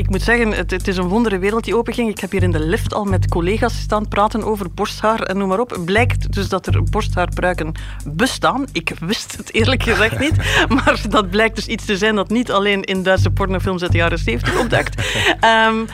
ik 0.00 0.10
moet 0.10 0.22
zeggen, 0.22 0.52
het, 0.52 0.70
het 0.70 0.88
is 0.88 0.96
een 0.96 1.08
wondere 1.08 1.38
wereld 1.38 1.64
die 1.64 1.76
openging. 1.76 2.08
Ik 2.08 2.20
heb 2.20 2.30
hier 2.30 2.42
in 2.42 2.50
de 2.50 2.60
lift 2.60 2.94
al 2.94 3.04
met 3.04 3.28
collega's 3.28 3.78
staan 3.78 4.08
praten 4.08 4.42
over 4.42 4.70
borsthaar 4.74 5.22
en 5.22 5.38
noem 5.38 5.48
maar 5.48 5.60
op. 5.60 5.78
Blijkt 5.84 6.32
dus 6.32 6.48
dat 6.48 6.66
er 6.66 6.82
borsthaarpruiken 6.82 7.72
bestaan. 8.06 8.64
Ik 8.72 8.92
wist 9.00 9.36
het 9.36 9.54
eerlijk 9.54 9.82
gezegd 9.82 10.18
niet. 10.18 10.36
Maar 10.68 11.02
dat 11.08 11.30
blijkt 11.30 11.56
dus 11.56 11.66
iets 11.66 11.84
te 11.84 11.96
zijn 11.96 12.14
dat 12.14 12.28
niet 12.28 12.50
alleen 12.50 12.82
in 12.82 13.02
Duitse 13.02 13.30
pornofilms 13.30 13.82
uit 13.82 13.92
de 13.92 13.98
jaren 13.98 14.18
70 14.18 14.58
opduikt. 14.58 15.02
Um, 15.68 15.86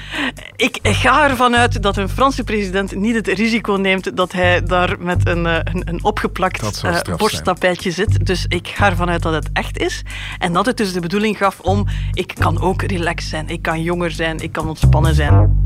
ik 0.56 0.78
ga 0.82 1.28
ervan 1.28 1.56
uit 1.56 1.82
dat 1.82 1.96
een 1.96 2.08
Franse 2.08 2.44
president 2.44 2.94
niet 2.94 3.14
het 3.14 3.28
risico 3.28 3.72
neemt 3.72 4.16
dat 4.16 4.32
hij 4.32 4.62
daar 4.62 4.96
met 4.98 5.28
een, 5.28 5.46
eh, 5.46 5.58
een, 5.64 5.82
een 5.88 6.04
opgeplakt 6.04 6.82
uh, 6.84 7.00
borsttapijtje 7.16 7.90
zit. 7.90 8.26
Dus 8.26 8.44
ik 8.48 8.68
ga 8.68 8.90
ervan 8.90 9.10
uit 9.10 9.22
dat 9.22 9.32
het 9.32 9.48
echt 9.52 9.78
is. 9.78 10.02
En 10.38 10.52
dat 10.52 10.66
het 10.66 10.76
dus 10.76 10.92
de 10.92 11.00
bedoeling 11.00 11.36
gaf 11.36 11.60
om, 11.60 11.86
ik 12.12 12.34
kan 12.38 12.60
ook 12.60 12.82
relaxed 12.82 13.30
zijn, 13.30 13.48
ik 13.48 13.62
kan 13.62 13.82
jonger 13.96 14.14
zijn, 14.14 14.38
ik 14.38 14.52
kan 14.52 14.68
ontspannen 14.68 15.14
zijn. 15.14 15.64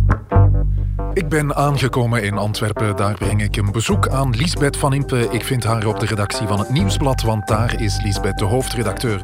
Ik 1.13 1.29
ben 1.29 1.55
aangekomen 1.57 2.23
in 2.23 2.39
Antwerpen. 2.39 2.97
Daar 2.97 3.15
breng 3.15 3.43
ik 3.43 3.57
een 3.57 3.73
bezoek 3.73 4.09
aan 4.09 4.37
Liesbeth 4.37 4.77
van 4.77 4.93
Impe. 4.93 5.29
Ik 5.31 5.45
vind 5.45 5.65
haar 5.65 5.87
op 5.87 6.01
de 6.01 6.07
redactie 6.07 6.47
van 6.47 6.59
het 6.59 6.71
Nieuwsblad, 6.71 7.23
want 7.23 7.47
daar 7.47 7.83
is 7.83 8.01
Liesbeth 8.03 8.39
de 8.39 8.45
hoofdredacteur. 8.45 9.23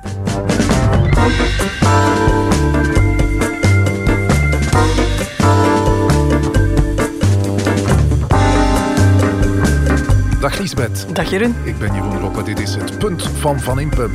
Dag 10.40 10.58
Liesbeth. 10.58 11.06
Dag 11.12 11.30
Jeroen. 11.30 11.54
Ik 11.64 11.78
ben 11.78 11.94
Jeroen 11.94 12.18
Roppe. 12.18 12.42
Dit 12.42 12.60
is 12.60 12.74
het 12.74 12.98
punt 12.98 13.22
van 13.22 13.60
Van 13.60 13.80
Impe. 13.80 14.10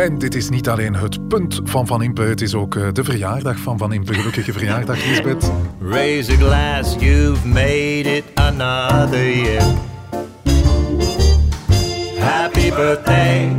En 0.00 0.18
dit 0.18 0.34
is 0.34 0.48
niet 0.48 0.68
alleen 0.68 0.94
het 0.94 1.28
punt 1.28 1.60
van 1.64 1.86
Van 1.86 2.02
Impe, 2.02 2.22
het 2.22 2.40
is 2.40 2.54
ook 2.54 2.76
eh, 2.76 2.88
de 2.92 3.04
verjaardag 3.04 3.58
van 3.58 3.78
Van 3.78 3.92
Impe. 3.92 4.14
Gelukkige 4.14 4.52
verjaardag, 4.52 5.04
Lisbeth. 5.06 5.50
Raise 5.80 6.32
a 6.32 6.36
glass, 6.36 6.94
you've 6.98 7.48
made 7.48 8.16
it 8.16 8.24
another 8.34 9.30
year. 9.30 9.62
Happy 12.18 12.70
birthday. 12.70 13.56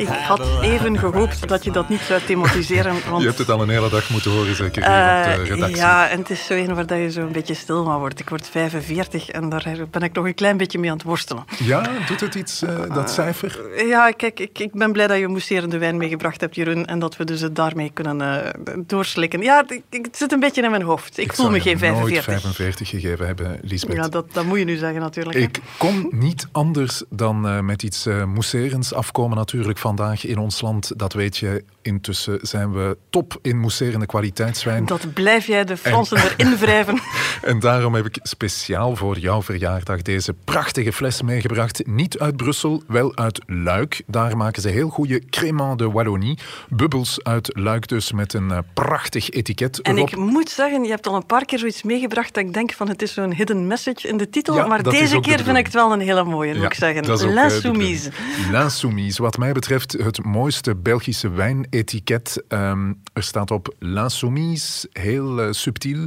Ik 0.00 0.08
had 0.08 0.40
even 0.60 0.98
gehoopt 0.98 1.48
dat 1.48 1.64
je 1.64 1.70
dat 1.70 1.88
niet 1.88 2.00
zou 2.00 2.20
thematiseren. 2.26 2.94
Want, 3.10 3.20
je 3.22 3.26
hebt 3.26 3.38
het 3.38 3.50
al 3.50 3.62
een 3.62 3.68
hele 3.68 3.90
dag 3.90 4.10
moeten 4.10 4.30
horen, 4.30 4.54
zeker 4.54 4.82
hier 4.82 5.38
op 5.38 5.46
de 5.46 5.54
redactie. 5.54 5.76
Ja, 5.76 6.08
en 6.08 6.18
het 6.18 6.30
is 6.30 6.46
zo 6.46 6.54
een 6.54 6.74
waar 6.74 6.98
je 6.98 7.10
zo 7.10 7.20
een 7.20 7.32
beetje 7.32 7.54
stil 7.54 7.84
van 7.84 7.98
wordt. 7.98 8.20
Ik 8.20 8.28
word 8.28 8.48
45 8.48 9.28
en 9.28 9.48
daar 9.48 9.76
ben 9.90 10.02
ik 10.02 10.12
nog 10.12 10.24
een 10.24 10.34
klein 10.34 10.56
beetje 10.56 10.78
mee 10.78 10.90
aan 10.90 10.96
het 10.96 11.06
worstelen. 11.06 11.44
Ja, 11.58 11.90
doet 12.06 12.20
het 12.20 12.34
iets, 12.34 12.62
uh, 12.62 12.94
dat 12.94 13.10
cijfer? 13.10 13.86
ja, 13.86 14.10
kijk, 14.10 14.40
ik, 14.40 14.58
ik 14.58 14.72
ben 14.72 14.92
blij 14.92 15.06
dat 15.06 15.18
je 15.18 15.28
mousserende 15.28 15.78
wijn 15.78 15.96
meegebracht 15.96 16.40
hebt, 16.40 16.54
Jeroen, 16.54 16.86
en 16.86 16.98
dat 16.98 17.16
we 17.16 17.24
dus 17.24 17.40
het 17.40 17.56
daarmee 17.56 17.90
kunnen 17.94 18.20
uh, 18.20 18.74
doorslikken. 18.86 19.40
Ja, 19.40 19.64
het 19.90 20.16
zit 20.16 20.32
een 20.32 20.40
beetje 20.40 20.62
in 20.62 20.70
mijn 20.70 20.82
hoofd. 20.82 21.18
Ik, 21.18 21.32
voel 21.32 21.50
me 21.50 21.60
geen 21.60 21.78
45. 21.78 22.26
nooit 22.26 22.40
45 22.40 22.88
gegeven 22.88 23.26
hebben, 23.26 23.58
Lisbeth. 23.62 23.96
Ja, 23.96 24.08
dat, 24.08 24.32
dat 24.32 24.44
moet 24.44 24.58
je 24.58 24.64
nu 24.64 24.76
zeggen 24.76 25.00
natuurlijk. 25.00 25.38
Ik 25.38 25.60
kon 25.78 26.08
niet 26.10 26.46
anders 26.52 27.02
dan 27.08 27.64
met 27.64 27.82
iets 27.82 28.04
mousserends 28.04 28.94
afkomen 28.94 29.36
natuurlijk 29.36 29.78
van 29.78 29.89
vandaag 29.96 30.26
in 30.26 30.38
ons 30.38 30.60
land, 30.60 30.92
dat 30.96 31.12
weet 31.12 31.36
je. 31.36 31.64
Intussen 31.82 32.38
zijn 32.42 32.72
we 32.72 32.96
top 33.10 33.38
in 33.42 33.58
mousserende 33.58 34.06
kwaliteitswijn. 34.06 34.86
Dat 34.86 35.14
blijf 35.14 35.46
jij 35.46 35.64
de 35.64 35.76
Fransen 35.76 36.16
en, 36.16 36.28
erin 36.36 36.56
wrijven. 36.56 37.00
en 37.42 37.60
daarom 37.60 37.94
heb 37.94 38.06
ik 38.06 38.18
speciaal 38.22 38.96
voor 38.96 39.18
jouw 39.18 39.42
verjaardag 39.42 40.02
deze 40.02 40.34
prachtige 40.44 40.92
fles 40.92 41.22
meegebracht. 41.22 41.86
Niet 41.86 42.18
uit 42.18 42.36
Brussel, 42.36 42.82
wel 42.86 43.16
uit 43.16 43.40
Luik. 43.46 44.02
Daar 44.06 44.36
maken 44.36 44.62
ze 44.62 44.68
heel 44.68 44.88
goede 44.88 45.20
Crémant 45.30 45.78
de 45.78 45.90
Wallonie. 45.90 46.38
Bubbels 46.68 47.22
uit 47.22 47.50
Luik 47.52 47.88
dus 47.88 48.12
met 48.12 48.34
een 48.34 48.48
uh, 48.50 48.58
prachtig 48.74 49.30
etiket. 49.30 49.80
En 49.80 49.98
ik 49.98 50.16
moet 50.16 50.50
zeggen, 50.50 50.84
je 50.84 50.90
hebt 50.90 51.06
al 51.06 51.14
een 51.14 51.26
paar 51.26 51.44
keer 51.44 51.58
zoiets 51.58 51.82
meegebracht 51.82 52.34
dat 52.34 52.44
ik 52.44 52.52
denk 52.52 52.72
van 52.72 52.88
het 52.88 53.02
is 53.02 53.12
zo'n 53.12 53.34
hidden 53.34 53.66
message 53.66 54.08
in 54.08 54.16
de 54.16 54.30
titel. 54.30 54.56
Ja, 54.56 54.66
maar 54.66 54.82
deze 54.82 55.20
keer 55.20 55.40
vind 55.40 55.56
ik 55.56 55.64
het 55.64 55.74
wel 55.74 55.92
een 55.92 56.00
hele 56.00 56.24
mooie, 56.24 56.54
moet 56.54 56.64
ik 56.64 56.74
zeggen. 56.74 57.32
L'Insoumise. 57.34 58.10
L'Insoumise. 58.50 59.22
Wat 59.22 59.38
mij 59.38 59.52
betreft 59.52 59.79
het 59.82 60.24
mooiste 60.24 60.74
Belgische 60.74 61.30
wijnetiket. 61.30 62.42
Um, 62.48 63.02
er 63.12 63.22
staat 63.22 63.50
op 63.50 63.74
L'Insoumise, 63.78 64.88
heel 64.92 65.46
uh, 65.46 65.52
subtiel, 65.52 66.06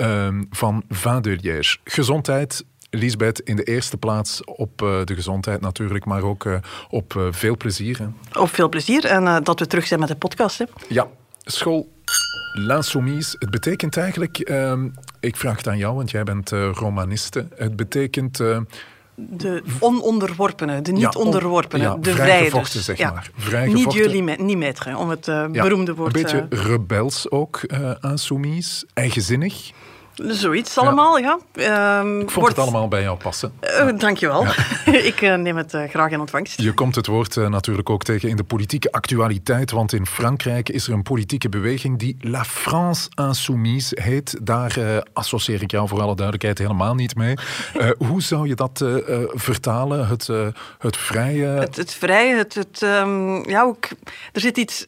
um, 0.00 0.46
van 0.50 0.84
Vin 0.88 1.22
de 1.22 1.38
Liège. 1.40 1.78
Gezondheid, 1.84 2.64
Lisbeth, 2.90 3.40
in 3.40 3.56
de 3.56 3.62
eerste 3.62 3.96
plaats 3.96 4.44
op 4.44 4.82
uh, 4.82 5.04
de 5.04 5.14
gezondheid 5.14 5.60
natuurlijk, 5.60 6.04
maar 6.04 6.22
ook 6.22 6.44
uh, 6.44 6.58
op 6.88 7.14
uh, 7.14 7.26
veel 7.30 7.56
plezier. 7.56 7.98
Hè. 7.98 8.40
Op 8.40 8.48
veel 8.48 8.68
plezier 8.68 9.04
en 9.04 9.42
dat 9.42 9.58
we 9.58 9.66
terug 9.66 9.86
zijn 9.86 10.00
met 10.00 10.08
de 10.08 10.16
podcast. 10.16 10.58
Hè. 10.58 10.64
Ja, 10.88 11.08
school 11.44 11.92
L'Insoumise, 12.52 13.36
het 13.38 13.50
betekent 13.50 13.96
eigenlijk, 13.96 14.48
um, 14.50 14.94
ik 15.20 15.36
vraag 15.36 15.56
het 15.56 15.68
aan 15.68 15.78
jou, 15.78 15.94
want 15.94 16.10
jij 16.10 16.24
bent 16.24 16.50
romaniste, 16.50 17.46
het 17.56 17.76
betekent 17.76 18.40
de 19.14 19.62
ononderworpenen, 19.80 20.82
de 20.82 20.92
niet-onderworpenen, 20.92 21.86
ja, 21.86 21.96
de 21.96 22.12
vrije 22.12 22.50
zeg 22.64 22.98
ja. 22.98 23.10
maar. 23.10 23.30
Niet 23.66 23.92
jullie, 23.92 24.22
niet 24.22 24.64
maître, 24.64 24.96
om 24.96 25.08
het 25.08 25.28
uh, 25.28 25.46
beroemde 25.46 25.94
woord... 25.94 26.16
Een 26.16 26.22
beetje 26.22 26.46
uh, 26.50 26.64
rebels 26.64 27.30
ook, 27.30 27.60
uh, 27.66 27.90
eigenzinnig. 28.94 29.70
Zoiets 30.14 30.78
allemaal, 30.78 31.18
ja. 31.18 31.38
ja. 31.52 32.00
Um, 32.00 32.20
ik 32.20 32.30
vond 32.30 32.48
het 32.48 32.58
allemaal 32.58 32.88
bij 32.88 33.02
jou 33.02 33.16
passen. 33.16 33.52
Uh, 33.80 33.98
dankjewel. 33.98 34.46
ik 35.10 35.20
uh, 35.20 35.34
neem 35.34 35.56
het 35.56 35.74
uh, 35.74 35.88
graag 35.88 36.10
in 36.10 36.20
ontvangst. 36.20 36.60
Je 36.60 36.72
komt 36.72 36.94
het 36.94 37.06
woord 37.06 37.36
natuurlijk 37.36 37.90
ook 37.90 38.04
tegen 38.04 38.28
in 38.28 38.36
de 38.36 38.44
politieke 38.44 38.92
actualiteit, 38.92 39.70
want 39.70 39.92
in 39.92 40.06
Frankrijk 40.06 40.68
is 40.68 40.86
er 40.86 40.92
een 40.92 41.02
politieke 41.02 41.48
beweging 41.48 41.98
die 41.98 42.16
La 42.20 42.44
France 42.44 43.08
Insoumise 43.14 43.98
heet. 44.02 44.38
Daar 44.42 45.02
associeer 45.12 45.62
ik 45.62 45.70
jou 45.70 45.88
voor 45.88 46.00
alle 46.00 46.14
duidelijkheid 46.14 46.58
helemaal 46.58 46.94
niet 46.94 47.16
mee. 47.16 47.34
hoe 48.08 48.22
zou 48.22 48.48
je 48.48 48.54
dat 48.54 48.84
vertalen? 49.28 50.08
Het, 50.08 50.26
het 50.78 50.96
vrije... 50.96 51.46
Het, 51.46 51.76
het 51.76 51.94
vrije, 51.94 52.36
het... 52.36 52.54
het 52.54 52.82
um, 52.82 53.48
ja, 53.48 53.62
ook, 53.62 53.88
er 54.32 54.40
zit 54.40 54.56
iets... 54.56 54.86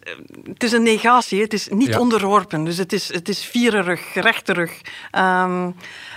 Het 0.53 0.63
is 0.63 0.73
een 0.73 0.83
negatie, 0.83 1.41
het 1.41 1.53
is 1.53 1.69
niet 1.69 1.89
ja. 1.89 1.99
onderworpen. 1.99 2.65
Dus 2.65 2.77
het 2.77 2.93
is, 2.93 3.13
het 3.13 3.29
is 3.29 3.45
viererig, 3.45 4.15
rechterig... 4.15 4.81
Um, 5.19 5.75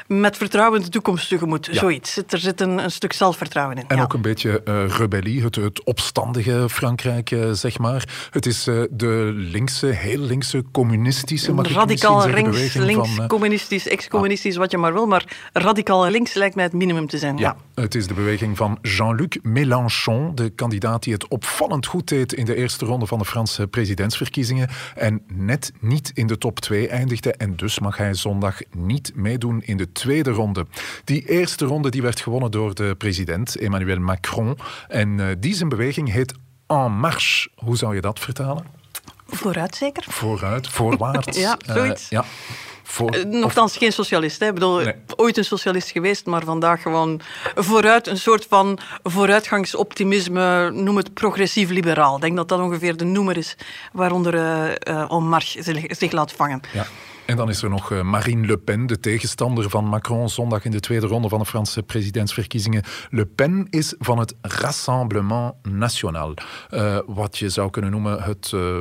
met 0.09 0.37
vertrouwen 0.37 0.79
in 0.79 0.85
de 0.85 0.91
toekomst 0.91 1.27
tegemoet. 1.27 1.65
Ja. 1.65 1.73
Zoiets. 1.73 2.21
Er 2.29 2.37
zit 2.37 2.61
een, 2.61 2.83
een, 2.83 2.91
stuk 2.91 3.13
zelfvertrouwen 3.13 3.77
in. 3.77 3.83
En 3.87 3.97
ja. 3.97 4.03
ook 4.03 4.13
een 4.13 4.21
beetje 4.21 4.61
uh, 4.65 4.87
rebellie, 4.87 5.43
het, 5.43 5.55
het, 5.55 5.83
opstandige 5.83 6.69
Frankrijk, 6.69 7.31
uh, 7.31 7.51
zeg 7.51 7.77
maar. 7.77 8.27
Het 8.31 8.45
is 8.45 8.67
uh, 8.67 8.83
de 8.89 9.31
linkse, 9.33 9.85
heel 9.85 10.19
linkse, 10.19 10.63
communistische, 10.71 11.53
mag 11.53 11.73
Radicaal 11.73 12.27
ik 12.27 12.35
links, 12.35 12.73
links 12.73 13.15
van, 13.15 13.27
communistisch, 13.27 13.87
ex-communistisch, 13.87 14.53
ah. 14.53 14.59
wat 14.59 14.71
je 14.71 14.77
maar 14.77 14.93
wil. 14.93 15.05
Maar 15.05 15.49
radicaal 15.53 16.09
links 16.09 16.33
lijkt 16.33 16.55
mij 16.55 16.63
het 16.63 16.73
minimum 16.73 17.07
te 17.07 17.17
zijn. 17.17 17.37
Ja, 17.37 17.55
ja. 17.75 17.81
het 17.81 17.95
is 17.95 18.07
de 18.07 18.13
beweging 18.13 18.57
van 18.57 18.77
Jean-Luc 18.81 19.37
Mélenchon, 19.41 20.35
de 20.35 20.49
kandidaat 20.49 21.03
die 21.03 21.13
het 21.13 21.27
opvallend 21.27 21.85
goed 21.85 22.07
deed 22.07 22.33
in 22.33 22.45
de 22.45 22.55
eerste 22.55 22.85
ronde 22.85 23.05
van 23.05 23.19
de 23.19 23.25
Franse 23.25 23.67
presidentsverkiezingen. 23.67 24.69
En 24.95 25.21
net 25.33 25.71
niet 25.79 26.11
in 26.13 26.27
de 26.27 26.37
top 26.37 26.59
2 26.59 26.87
eindigde. 26.87 27.33
En 27.33 27.55
dus 27.55 27.79
mag 27.79 27.97
hij 27.97 28.13
zondag 28.13 28.61
niet 28.89 29.11
meedoen 29.15 29.61
in 29.65 29.77
de 29.77 29.91
tweede 29.91 30.31
ronde. 30.31 30.65
Die 31.03 31.29
eerste 31.29 31.65
ronde 31.65 31.89
die 31.89 32.01
werd 32.01 32.19
gewonnen 32.19 32.51
door 32.51 32.75
de 32.75 32.95
president 32.97 33.55
Emmanuel 33.55 33.99
Macron. 33.99 34.57
En 34.87 35.17
uh, 35.17 35.25
die 35.39 35.55
zijn 35.55 35.69
beweging 35.69 36.11
heet 36.11 36.33
En 36.67 36.91
Marche. 36.91 37.49
Hoe 37.55 37.77
zou 37.77 37.95
je 37.95 38.01
dat 38.01 38.19
vertalen? 38.19 38.65
Vooruit 39.27 39.75
zeker? 39.75 40.05
Vooruit, 40.07 40.67
voorwaarts. 40.67 41.37
ja, 41.45 41.57
zoiets. 41.65 42.03
Uh, 42.03 42.09
ja. 42.09 42.25
Voor, 42.83 43.15
uh, 43.15 43.25
Nochtans 43.25 43.77
geen 43.77 43.91
socialist. 43.91 44.39
Hè. 44.39 44.47
Ik 44.47 44.53
bedoel, 44.53 44.77
nee. 44.77 44.93
ooit 45.15 45.37
een 45.37 45.45
socialist 45.45 45.89
geweest, 45.91 46.25
maar 46.25 46.43
vandaag 46.43 46.81
gewoon 46.81 47.21
vooruit. 47.55 48.07
Een 48.07 48.17
soort 48.17 48.45
van 48.49 48.79
vooruitgangsoptimisme, 49.03 50.71
noem 50.71 50.97
het 50.97 51.13
progressief 51.13 51.69
liberaal. 51.69 52.15
Ik 52.15 52.21
denk 52.21 52.35
dat 52.35 52.47
dat 52.47 52.59
ongeveer 52.59 52.97
de 52.97 53.05
noemer 53.05 53.37
is 53.37 53.55
waaronder 53.93 54.33
uh, 54.87 55.19
Marche 55.19 55.85
zich 55.89 56.11
laat 56.11 56.31
vangen. 56.31 56.61
Ja. 56.73 56.85
En 57.29 57.35
dan 57.35 57.49
is 57.49 57.61
er 57.61 57.69
nog 57.69 57.91
uh, 57.91 58.01
Marine 58.01 58.47
Le 58.47 58.57
Pen, 58.57 58.85
de 58.85 58.99
tegenstander 58.99 59.69
van 59.69 59.85
Macron, 59.85 60.29
zondag 60.29 60.65
in 60.65 60.71
de 60.71 60.79
tweede 60.79 61.07
ronde 61.07 61.29
van 61.29 61.39
de 61.39 61.45
Franse 61.45 61.83
presidentsverkiezingen. 61.83 62.83
Le 63.09 63.25
Pen 63.25 63.67
is 63.69 63.95
van 63.99 64.19
het 64.19 64.35
Rassemblement 64.41 65.53
National. 65.63 66.33
Uh, 66.69 66.97
wat 67.05 67.37
je 67.37 67.49
zou 67.49 67.69
kunnen 67.69 67.91
noemen 67.91 68.23
het 68.23 68.51
uh, 68.55 68.77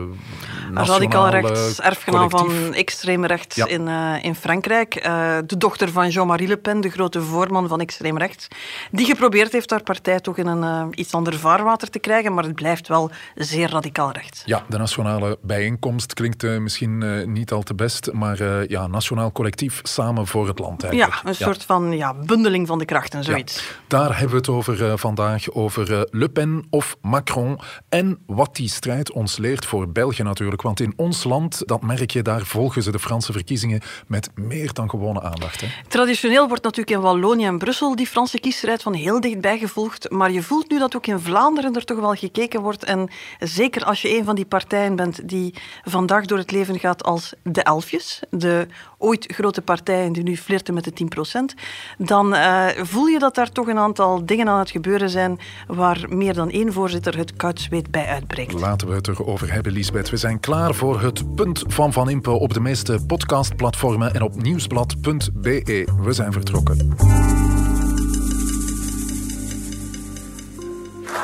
Radicaal 0.74 1.28
rechts, 1.28 1.80
erfgenaam 1.80 2.30
van 2.30 2.74
extreem 2.74 3.24
rechts 3.24 3.56
ja. 3.56 3.66
in, 3.66 3.88
in 4.22 4.34
Frankrijk. 4.34 5.02
de 5.46 5.56
dochter 5.58 5.92
van 5.92 6.08
Jean-Marie 6.08 6.48
Le 6.48 6.56
Pen, 6.56 6.80
de 6.80 6.90
grote 6.90 7.22
voorman 7.22 7.68
van 7.68 7.80
extreem 7.80 8.18
rechts. 8.18 8.48
Die 8.90 9.06
geprobeerd 9.06 9.52
heeft 9.52 9.70
haar 9.70 9.82
partij 9.82 10.20
toch 10.20 10.36
in 10.36 10.46
een 10.46 10.92
iets 11.00 11.12
ander 11.12 11.38
vaarwater 11.38 11.90
te 11.90 11.98
krijgen, 11.98 12.34
maar 12.34 12.44
het 12.44 12.54
blijft 12.54 12.88
wel 12.88 13.10
zeer 13.34 13.70
radicaal 13.70 14.12
rechts. 14.12 14.42
Ja, 14.44 14.64
de 14.68 14.78
nationale 14.78 15.38
bijeenkomst 15.42 16.14
klinkt 16.14 16.42
misschien 16.42 17.32
niet 17.32 17.52
al 17.52 17.62
te 17.62 17.74
best, 17.74 18.12
maar 18.12 18.37
maar 18.38 18.70
ja, 18.70 18.86
nationaal 18.86 19.32
collectief 19.32 19.80
samen 19.82 20.26
voor 20.26 20.48
het 20.48 20.58
land 20.58 20.84
eigenlijk. 20.84 21.22
Ja, 21.22 21.28
een 21.28 21.34
soort 21.34 21.64
van 21.64 21.92
ja, 21.92 22.14
bundeling 22.14 22.66
van 22.66 22.78
de 22.78 22.84
krachten, 22.84 23.24
zoiets. 23.24 23.74
daar 23.86 24.12
hebben 24.12 24.30
we 24.30 24.36
het 24.36 24.48
over 24.48 24.98
vandaag, 24.98 25.50
over 25.50 26.06
Le 26.10 26.28
Pen 26.28 26.66
of 26.70 26.96
Macron 27.00 27.60
en 27.88 28.18
wat 28.26 28.56
die 28.56 28.68
strijd 28.68 29.12
ons 29.12 29.36
leert 29.36 29.66
voor 29.66 29.88
België 29.88 30.22
natuurlijk. 30.22 30.62
Want 30.62 30.80
in 30.80 30.92
ons 30.96 31.24
land, 31.24 31.62
dat 31.66 31.82
merk 31.82 32.10
je, 32.10 32.22
daar 32.22 32.46
volgen 32.46 32.82
ze 32.82 32.90
de 32.90 32.98
Franse 32.98 33.32
verkiezingen 33.32 33.80
met 34.06 34.30
meer 34.34 34.72
dan 34.72 34.90
gewone 34.90 35.22
aandacht. 35.22 35.60
Hè? 35.60 35.66
Traditioneel 35.88 36.48
wordt 36.48 36.62
natuurlijk 36.62 36.96
in 36.96 37.00
Wallonië 37.00 37.44
en 37.44 37.58
Brussel 37.58 37.96
die 37.96 38.06
Franse 38.06 38.38
kiesstrijd 38.38 38.82
van 38.82 38.94
heel 38.94 39.20
dichtbij 39.20 39.58
gevolgd. 39.58 40.10
Maar 40.10 40.30
je 40.30 40.42
voelt 40.42 40.70
nu 40.70 40.78
dat 40.78 40.96
ook 40.96 41.06
in 41.06 41.18
Vlaanderen 41.18 41.74
er 41.74 41.84
toch 41.84 42.00
wel 42.00 42.14
gekeken 42.14 42.60
wordt. 42.60 42.84
En 42.84 43.08
zeker 43.38 43.84
als 43.84 44.02
je 44.02 44.18
een 44.18 44.24
van 44.24 44.34
die 44.34 44.46
partijen 44.46 44.96
bent 44.96 45.28
die 45.28 45.54
vandaag 45.84 46.24
door 46.24 46.38
het 46.38 46.50
leven 46.50 46.78
gaat 46.78 47.04
als 47.04 47.32
de 47.42 47.62
elfjes, 47.62 48.22
de 48.30 48.66
ooit 48.98 49.32
grote 49.34 49.62
partijen 49.62 50.12
die 50.12 50.22
nu 50.22 50.36
flirten 50.36 50.74
met 50.74 50.84
de 50.84 51.08
10%, 51.52 51.58
dan 51.98 52.34
uh, 52.34 52.66
voel 52.76 53.06
je 53.06 53.18
dat 53.18 53.34
daar 53.34 53.52
toch 53.52 53.68
een 53.68 53.78
aantal 53.78 54.26
dingen 54.26 54.48
aan 54.48 54.58
het 54.58 54.70
gebeuren 54.70 55.10
zijn 55.10 55.38
waar 55.66 56.04
meer 56.08 56.34
dan 56.34 56.50
één 56.50 56.72
voorzitter 56.72 57.16
het 57.16 57.36
koud 57.36 57.68
bij 57.90 58.06
uitbreekt. 58.06 58.52
Laten 58.52 58.88
we 58.88 58.94
het 58.94 59.08
erover 59.08 59.52
hebben, 59.52 59.72
Lisbeth. 59.72 60.10
We 60.10 60.16
zijn 60.16 60.40
klaar 60.40 60.74
voor 60.74 61.00
het 61.00 61.34
punt 61.34 61.64
van 61.66 61.92
Van 61.92 62.10
Impe 62.10 62.30
op 62.30 62.54
de 62.54 62.60
meeste 62.60 62.98
podcastplatformen 63.06 64.14
en 64.14 64.22
op 64.22 64.42
nieuwsblad.be. 64.42 65.88
We 66.02 66.12
zijn 66.12 66.32
vertrokken. 66.32 66.96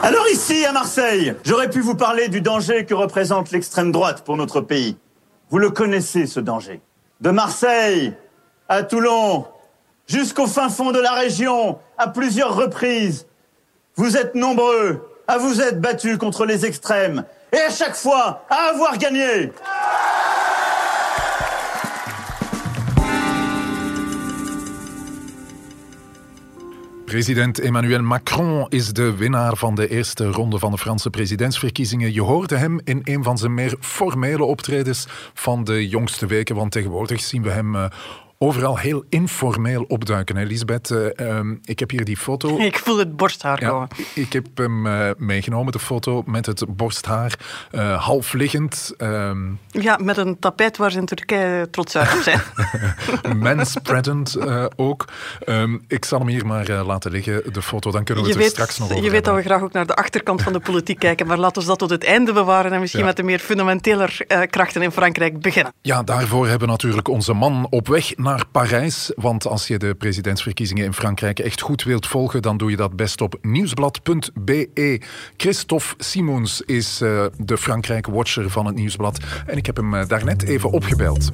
Alors 0.03 0.29
ici, 0.31 0.67
à 0.67 0.73
Marseille, 0.73 1.35
j'aurais 1.45 1.71
pu 1.71 1.81
vous 1.81 1.97
parler 1.97 2.29
du 2.29 2.43
danger 2.43 2.85
que 2.85 2.95
représente 2.95 3.53
l'extrême 3.53 3.91
droite 3.91 4.23
pour 4.25 4.37
notre 4.37 4.61
pays. 4.61 4.97
Vous 5.49 5.59
le 5.59 5.71
connaissez, 5.71 6.27
ce 6.27 6.41
danger. 6.41 6.81
De 7.21 7.31
Marseille 7.31 8.15
à 8.69 8.83
Toulon, 8.83 9.47
jusqu'au 10.07 10.47
fin 10.47 10.69
fond 10.69 10.93
de 10.93 10.99
la 10.99 11.13
région, 11.13 11.79
à 11.97 12.09
plusieurs 12.09 12.57
reprises, 12.57 13.27
vous 13.97 14.17
êtes 14.17 14.35
nombreux 14.35 15.09
à 15.27 15.39
vous 15.39 15.61
être 15.61 15.81
battus 15.81 16.19
contre 16.19 16.45
les 16.45 16.67
extrêmes 16.67 17.25
et 17.53 17.59
à 17.59 17.71
chaque 17.71 17.95
fois 17.95 18.45
à 18.51 18.71
avoir 18.71 18.99
gagné. 18.99 19.53
President 27.15 27.61
Emmanuel 27.61 28.03
Macron 28.03 28.67
is 28.69 28.93
de 28.93 29.17
winnaar 29.17 29.57
van 29.57 29.75
de 29.75 29.89
eerste 29.89 30.31
ronde 30.31 30.59
van 30.59 30.71
de 30.71 30.79
Franse 30.79 31.11
presidentsverkiezingen. 31.11 32.13
Je 32.13 32.23
hoorde 32.23 32.57
hem 32.57 32.81
in 32.85 33.01
een 33.05 33.23
van 33.23 33.39
zijn 33.39 33.55
meer 33.55 33.77
formele 33.81 34.45
optredens 34.45 35.07
van 35.35 35.65
de 35.65 35.89
jongste 35.89 36.27
weken, 36.27 36.55
want 36.55 36.73
tegenwoordig 36.73 37.21
zien 37.21 37.43
we 37.43 37.51
hem 37.51 37.75
eh, 37.75 37.85
overal 38.39 38.79
heel 38.79 39.05
informeel 39.09 39.85
opduiken. 39.89 40.37
Hè, 40.37 40.45
Lisbeth, 40.45 40.91
uh, 40.91 41.07
um, 41.17 41.61
ik 41.65 41.79
heb 41.79 41.91
hier 41.91 42.05
die 42.05 42.17
foto. 42.17 42.57
Ik 42.65 42.79
voel 42.79 42.99
het 42.99 43.17
borsthaar 43.17 43.59
komen. 43.59 43.89
ik 44.15 44.33
heb 44.33 44.47
hem 44.55 44.87
uh, 44.87 45.11
meegenomen, 45.17 45.73
de 45.73 45.79
foto 45.79 46.23
met 46.27 46.47
het 46.47 46.77
borsthaar, 46.77 47.39
uh, 47.73 48.05
half 48.05 48.33
liggend. 48.33 48.95
Um... 48.99 49.59
Ja, 49.69 49.99
met 50.03 50.17
een 50.17 50.39
tapijt 50.39 50.77
waar 50.77 50.91
ze 50.91 50.99
in 50.99 51.07
Turkije 51.07 51.71
trots 51.71 51.97
uit 51.97 52.23
zijn. 52.23 52.41
Manspreadend 53.43 54.37
ook. 54.77 55.05
Um, 55.47 55.85
ik 55.89 56.05
zal 56.05 56.19
hem 56.19 56.29
hier 56.29 56.47
maar 56.47 56.71
laten 56.71 57.11
liggen, 57.11 57.53
de 57.53 57.63
foto. 57.63 57.91
Dan 57.91 58.05
kunnen 58.05 58.25
we 58.25 58.31
je 58.31 58.37
het 58.37 58.45
er 58.45 58.51
straks 58.51 58.79
nog 58.79 58.91
over 58.91 59.05
Je 59.05 59.11
weet 59.11 59.25
dat 59.25 59.35
we 59.35 59.43
graag 59.43 59.63
ook 59.63 59.73
naar 59.73 59.87
de 59.87 59.95
achterkant 59.95 60.43
van 60.43 60.53
de 60.53 60.61
politiek 60.61 60.99
kijken, 60.99 61.27
maar 61.27 61.39
laten 61.39 61.63
we 61.63 61.69
dat 61.69 61.79
tot 61.79 61.91
het 61.91 62.05
einde 62.05 62.33
bewaren 62.33 62.73
en 62.73 62.81
misschien 62.81 63.01
ja. 63.01 63.07
met 63.07 63.17
de 63.17 63.23
meer 63.23 63.39
fundamenteler 63.39 64.25
krachten 64.51 64.83
in 64.83 64.91
Frankrijk 64.91 65.41
beginnen. 65.41 65.73
Ja, 65.83 66.03
daarvoor 66.03 66.49
hebben 66.49 66.67
we 66.67 66.73
natuurlijk 66.73 67.09
onze 67.09 67.33
man 67.33 67.67
op 67.71 67.89
weg 67.89 68.17
naar 68.25 68.47
Parijs. 68.51 69.13
Want 69.17 69.47
als 69.47 69.67
je 69.67 69.79
de 69.79 69.95
presidentsverkiezingen 69.95 70.85
in 70.85 70.93
Frankrijk 70.93 71.39
echt 71.39 71.61
goed 71.61 71.83
wilt 71.83 72.07
volgen, 72.07 72.43
dan 72.43 72.57
doe 72.57 72.71
je 72.71 72.77
dat 72.77 72.97
best 72.97 73.21
op 73.21 73.39
nieuwsblad.be. 73.43 75.01
Christophe 75.37 75.95
Simons 75.99 76.61
is 76.61 77.01
uh, 77.03 77.27
de 77.37 77.59
Frankrijk-watcher 77.59 78.51
van 78.51 78.67
het 78.67 78.75
Nieuwsblad. 78.75 79.19
En 79.47 79.57
ik 79.57 79.67
heb 79.67 79.77
hem 79.77 79.95
uh, 79.95 80.07
daarnet 80.07 80.43
even 80.43 80.71
opgebeld. 80.71 81.31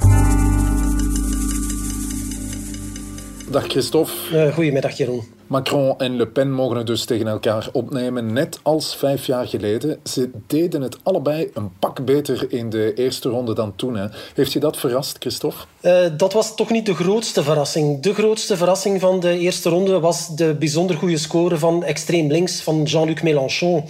Dag 3.50 3.66
Christophe. 3.66 4.12
Uh, 4.32 4.54
goedemiddag 4.54 4.96
Jeroen. 4.96 5.39
Macron 5.50 5.94
en 5.99 6.17
Le 6.17 6.26
Pen 6.26 6.52
mogen 6.52 6.76
het 6.76 6.87
dus 6.87 7.05
tegen 7.05 7.26
elkaar 7.26 7.69
opnemen, 7.73 8.32
net 8.32 8.58
als 8.62 8.97
vijf 8.97 9.26
jaar 9.26 9.47
geleden. 9.47 10.00
Ze 10.05 10.31
deden 10.47 10.82
het 10.82 10.99
allebei 11.02 11.50
een 11.55 11.73
pak 11.79 12.05
beter 12.05 12.52
in 12.52 12.70
de 12.70 12.94
eerste 12.94 13.29
ronde 13.29 13.55
dan 13.55 13.76
toen. 13.76 13.97
Hè. 13.97 14.06
Heeft 14.35 14.52
je 14.52 14.61
dat 14.61 14.76
verrast, 14.76 15.17
Christophe? 15.19 15.56
Uh, 15.82 16.06
dat 16.17 16.32
was 16.32 16.55
toch 16.55 16.70
niet 16.70 16.87
de 16.87 16.94
grootste 16.94 17.43
verrassing. 17.43 18.02
De 18.02 18.14
grootste 18.14 18.56
verrassing 18.56 19.00
van 19.00 19.20
de 19.20 19.38
eerste 19.38 19.69
ronde 19.69 20.00
was 20.00 20.29
de 20.29 20.55
bijzonder 20.55 20.97
goede 20.97 21.19
score 21.19 21.58
van 21.58 21.85
extreem 21.85 22.31
links, 22.31 22.62
van 22.62 22.82
Jean-Luc 22.82 23.23
Mélenchon. 23.23 23.85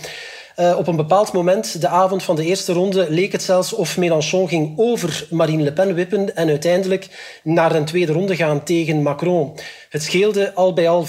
Uh, 0.60 0.76
op 0.78 0.86
een 0.86 0.96
bepaald 0.96 1.32
moment, 1.32 1.80
de 1.80 1.88
avond 1.88 2.22
van 2.22 2.36
de 2.36 2.44
eerste 2.44 2.72
ronde, 2.72 3.06
leek 3.10 3.32
het 3.32 3.42
zelfs 3.42 3.72
of 3.72 3.96
Mélenchon 3.96 4.48
ging 4.48 4.72
over 4.76 5.26
Marine 5.30 5.62
Le 5.62 5.72
Pen 5.72 5.94
wippen 5.94 6.36
en 6.36 6.48
uiteindelijk 6.48 7.08
naar 7.42 7.74
een 7.74 7.84
tweede 7.84 8.12
ronde 8.12 8.36
gaan 8.36 8.64
tegen 8.64 9.02
Macron. 9.02 9.52
Het 9.88 10.02
scheelde 10.02 10.54
al 10.54 10.72
bij 10.72 10.88
al 10.88 11.06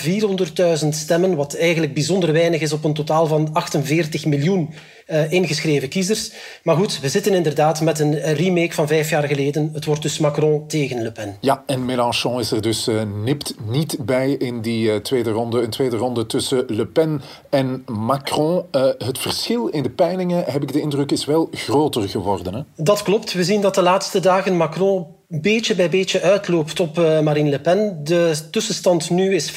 400.000 0.81 0.87
stemmen, 0.89 1.35
wat 1.35 1.55
eigenlijk 1.55 1.93
bijzonder 1.93 2.33
weinig 2.33 2.61
is 2.61 2.73
op 2.73 2.83
een 2.83 2.93
totaal 2.93 3.27
van 3.27 3.49
48 3.53 4.25
miljoen 4.25 4.73
uh, 5.07 5.31
ingeschreven 5.31 5.89
kiezers. 5.89 6.31
Maar 6.63 6.75
goed, 6.75 6.99
we 6.99 7.09
zitten 7.09 7.33
inderdaad 7.33 7.81
met 7.81 7.99
een 7.99 8.33
remake 8.33 8.73
van 8.73 8.87
vijf 8.87 9.09
jaar 9.09 9.27
geleden. 9.27 9.69
Het 9.73 9.85
wordt 9.85 10.01
dus 10.01 10.17
Macron 10.17 10.67
tegen 10.67 11.01
Le 11.01 11.11
Pen. 11.11 11.37
Ja, 11.39 11.63
en 11.65 11.85
Mélenchon 11.85 12.39
is 12.39 12.51
er 12.51 12.61
dus 12.61 12.87
uh, 12.87 13.01
nipt 13.23 13.53
niet 13.67 13.97
bij 13.99 14.31
in 14.31 14.61
die 14.61 14.87
uh, 14.87 14.95
tweede 14.95 15.31
ronde. 15.31 15.61
Een 15.61 15.69
tweede 15.69 15.97
ronde 15.97 16.25
tussen 16.25 16.63
Le 16.67 16.85
Pen 16.85 17.21
en 17.49 17.83
Macron. 17.85 18.65
het 18.97 19.17
verschil 19.17 19.67
in 19.67 19.83
de 19.83 19.89
peilingen, 19.89 20.43
heb 20.47 20.61
ik 20.61 20.73
de 20.73 20.81
indruk, 20.81 21.11
is 21.11 21.25
wel 21.25 21.49
groter 21.51 22.09
geworden. 22.09 22.53
Hè? 22.53 22.61
Dat 22.75 23.03
klopt. 23.03 23.33
We 23.33 23.43
zien 23.43 23.61
dat 23.61 23.75
de 23.75 23.81
laatste 23.81 24.19
dagen 24.19 24.57
Macron 24.57 25.05
beetje 25.27 25.75
bij 25.75 25.89
beetje 25.89 26.21
uitloopt 26.21 26.79
op 26.79 26.95
Marine 26.97 27.49
Le 27.49 27.59
Pen. 27.59 27.99
De 28.03 28.33
tussenstand 28.51 29.09
nu 29.09 29.35
is 29.35 29.51
55% 29.51 29.55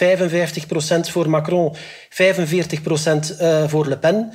voor 1.00 1.31
Macron, 1.31 1.75
45% 1.75 1.76
uh, 3.41 3.69
voor 3.69 3.88
Le 3.88 3.99
Pen. 3.99 4.32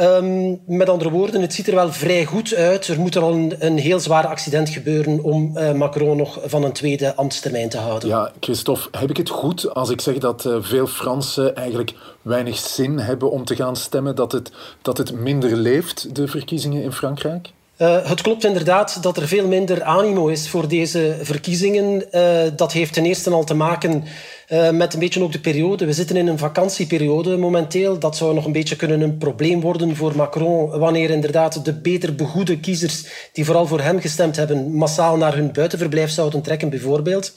Um, 0.00 0.60
met 0.66 0.88
andere 0.88 1.10
woorden, 1.10 1.40
het 1.40 1.54
ziet 1.54 1.68
er 1.68 1.74
wel 1.74 1.92
vrij 1.92 2.24
goed 2.24 2.54
uit. 2.54 2.88
Er 2.88 3.00
moet 3.00 3.16
al 3.16 3.32
een, 3.58 3.78
heel 3.78 4.00
zwaar 4.00 4.26
accident 4.26 4.68
gebeuren 4.68 5.22
om 5.22 5.56
uh, 5.56 5.72
Macron 5.72 6.16
nog 6.16 6.40
van 6.44 6.64
een 6.64 6.72
tweede 6.72 7.14
ambtstermijn 7.14 7.68
te 7.68 7.78
houden. 7.78 8.08
Ja, 8.08 8.32
Christophe, 8.40 8.98
heb 8.98 9.10
ik 9.10 9.16
het 9.16 9.28
goed 9.28 9.74
als 9.74 9.90
ik 9.90 10.00
zeg 10.00 10.18
dat 10.18 10.44
uh, 10.44 10.56
veel 10.60 10.86
Fransen 10.86 11.56
eigenlijk 11.56 11.94
weinig 12.22 12.58
zin 12.58 12.98
hebben 12.98 13.30
om 13.30 13.44
te 13.44 13.56
gaan 13.56 13.76
stemmen, 13.76 14.16
dat 14.16 14.32
het, 14.32 14.50
dat 14.82 14.98
het 14.98 15.12
minder 15.12 15.56
leeft, 15.56 16.14
de 16.14 16.28
verkiezingen 16.28 16.82
in 16.82 16.92
Frankrijk? 16.92 17.50
Uh, 17.78 18.08
het 18.08 18.22
klopt 18.22 18.44
inderdaad 18.44 19.02
dat 19.02 19.16
er 19.16 19.28
veel 19.28 19.46
minder 19.46 19.82
animo 19.82 20.26
is 20.26 20.48
voor 20.48 20.68
deze 20.68 21.16
verkiezingen. 21.22 22.04
Uh, 22.12 22.42
dat 22.56 22.72
heeft 22.72 22.92
ten 22.92 23.04
eerste 23.04 23.30
al 23.30 23.44
te 23.44 23.54
maken 23.54 24.04
uh, 24.48 24.70
met 24.70 24.92
een 24.94 24.98
beetje 24.98 25.22
ook 25.22 25.32
de 25.32 25.40
periode. 25.40 25.86
We 25.86 25.92
zitten 25.92 26.16
in 26.16 26.26
een 26.26 26.38
vakantieperiode 26.38 27.36
momenteel. 27.36 27.98
Dat 27.98 28.16
zou 28.16 28.34
nog 28.34 28.44
een 28.44 28.52
beetje 28.52 28.76
kunnen 28.76 29.00
een 29.00 29.18
probleem 29.18 29.60
worden 29.60 29.96
voor 29.96 30.16
Macron 30.16 30.78
wanneer 30.78 31.10
inderdaad 31.10 31.64
de 31.64 31.72
beter 31.72 32.14
begoede 32.14 32.60
kiezers 32.60 33.04
die 33.32 33.44
vooral 33.44 33.66
voor 33.66 33.80
hem 33.80 34.00
gestemd 34.00 34.36
hebben 34.36 34.72
massaal 34.72 35.16
naar 35.16 35.34
hun 35.34 35.52
buitenverblijf 35.52 36.10
zouden 36.10 36.42
trekken 36.42 36.70
bijvoorbeeld. 36.70 37.32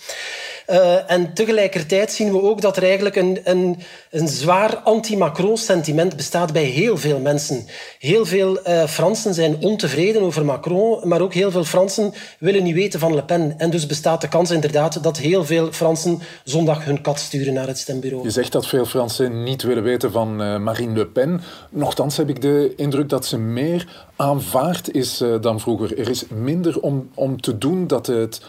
En 1.08 1.34
tegelijkertijd 1.34 2.12
zien 2.12 2.32
we 2.32 2.42
ook 2.42 2.62
dat 2.62 2.78
er 2.78 2.84
eigenlijk 2.84 3.16
een, 3.16 3.40
een, 3.44 3.80
een 4.10 4.28
zwaar 4.28 4.76
anti-Macron-sentiment 4.78 6.16
bestaat 6.16 6.54
bij 6.54 6.64
heel 6.64 6.98
veel 6.98 7.20
mensen. 7.20 7.66
Heel 8.00 8.26
veel 8.26 8.68
uh, 8.68 8.84
Fransen 8.84 9.34
zijn 9.34 9.58
ontevreden 9.62 10.22
over 10.22 10.46
Macron, 10.46 11.08
maar 11.08 11.22
ook 11.22 11.34
heel 11.34 11.52
veel 11.52 11.64
Fransen 11.64 12.14
willen 12.40 12.64
niet 12.64 12.74
weten 12.74 13.00
van 13.00 13.16
Le 13.16 13.24
Pen. 13.24 13.54
En 13.58 13.70
dus 13.70 13.86
bestaat 13.86 14.22
de 14.22 14.28
kans 14.28 14.52
inderdaad 14.52 15.04
dat 15.04 15.18
heel 15.18 15.46
veel 15.46 15.72
Fransen 15.72 16.20
zondag 16.44 16.86
hun 16.86 17.02
kat 17.02 17.20
sturen 17.20 17.54
naar 17.54 17.68
het 17.68 17.78
stembureau. 17.78 18.24
Je 18.24 18.30
zegt 18.30 18.52
dat 18.52 18.68
veel 18.68 18.86
Fransen 18.86 19.44
niet 19.44 19.62
willen 19.62 19.84
weten 19.84 20.12
van 20.12 20.42
uh, 20.42 20.58
Marine 20.58 20.98
Le 20.98 21.08
Pen. 21.08 21.42
Nochtans 21.70 22.18
heb 22.18 22.30
ik 22.30 22.42
de 22.42 22.74
indruk 22.76 23.10
dat 23.10 23.26
ze 23.26 23.38
meer 23.38 24.08
aanvaard 24.16 24.94
is 24.94 25.22
uh, 25.22 25.42
dan 25.42 25.60
vroeger. 25.60 26.00
Er 26.00 26.10
is 26.10 26.24
minder 26.28 26.80
om, 26.80 27.10
om 27.14 27.42
te 27.42 27.58
doen 27.58 27.88
dat 27.88 28.08
het 28.08 28.42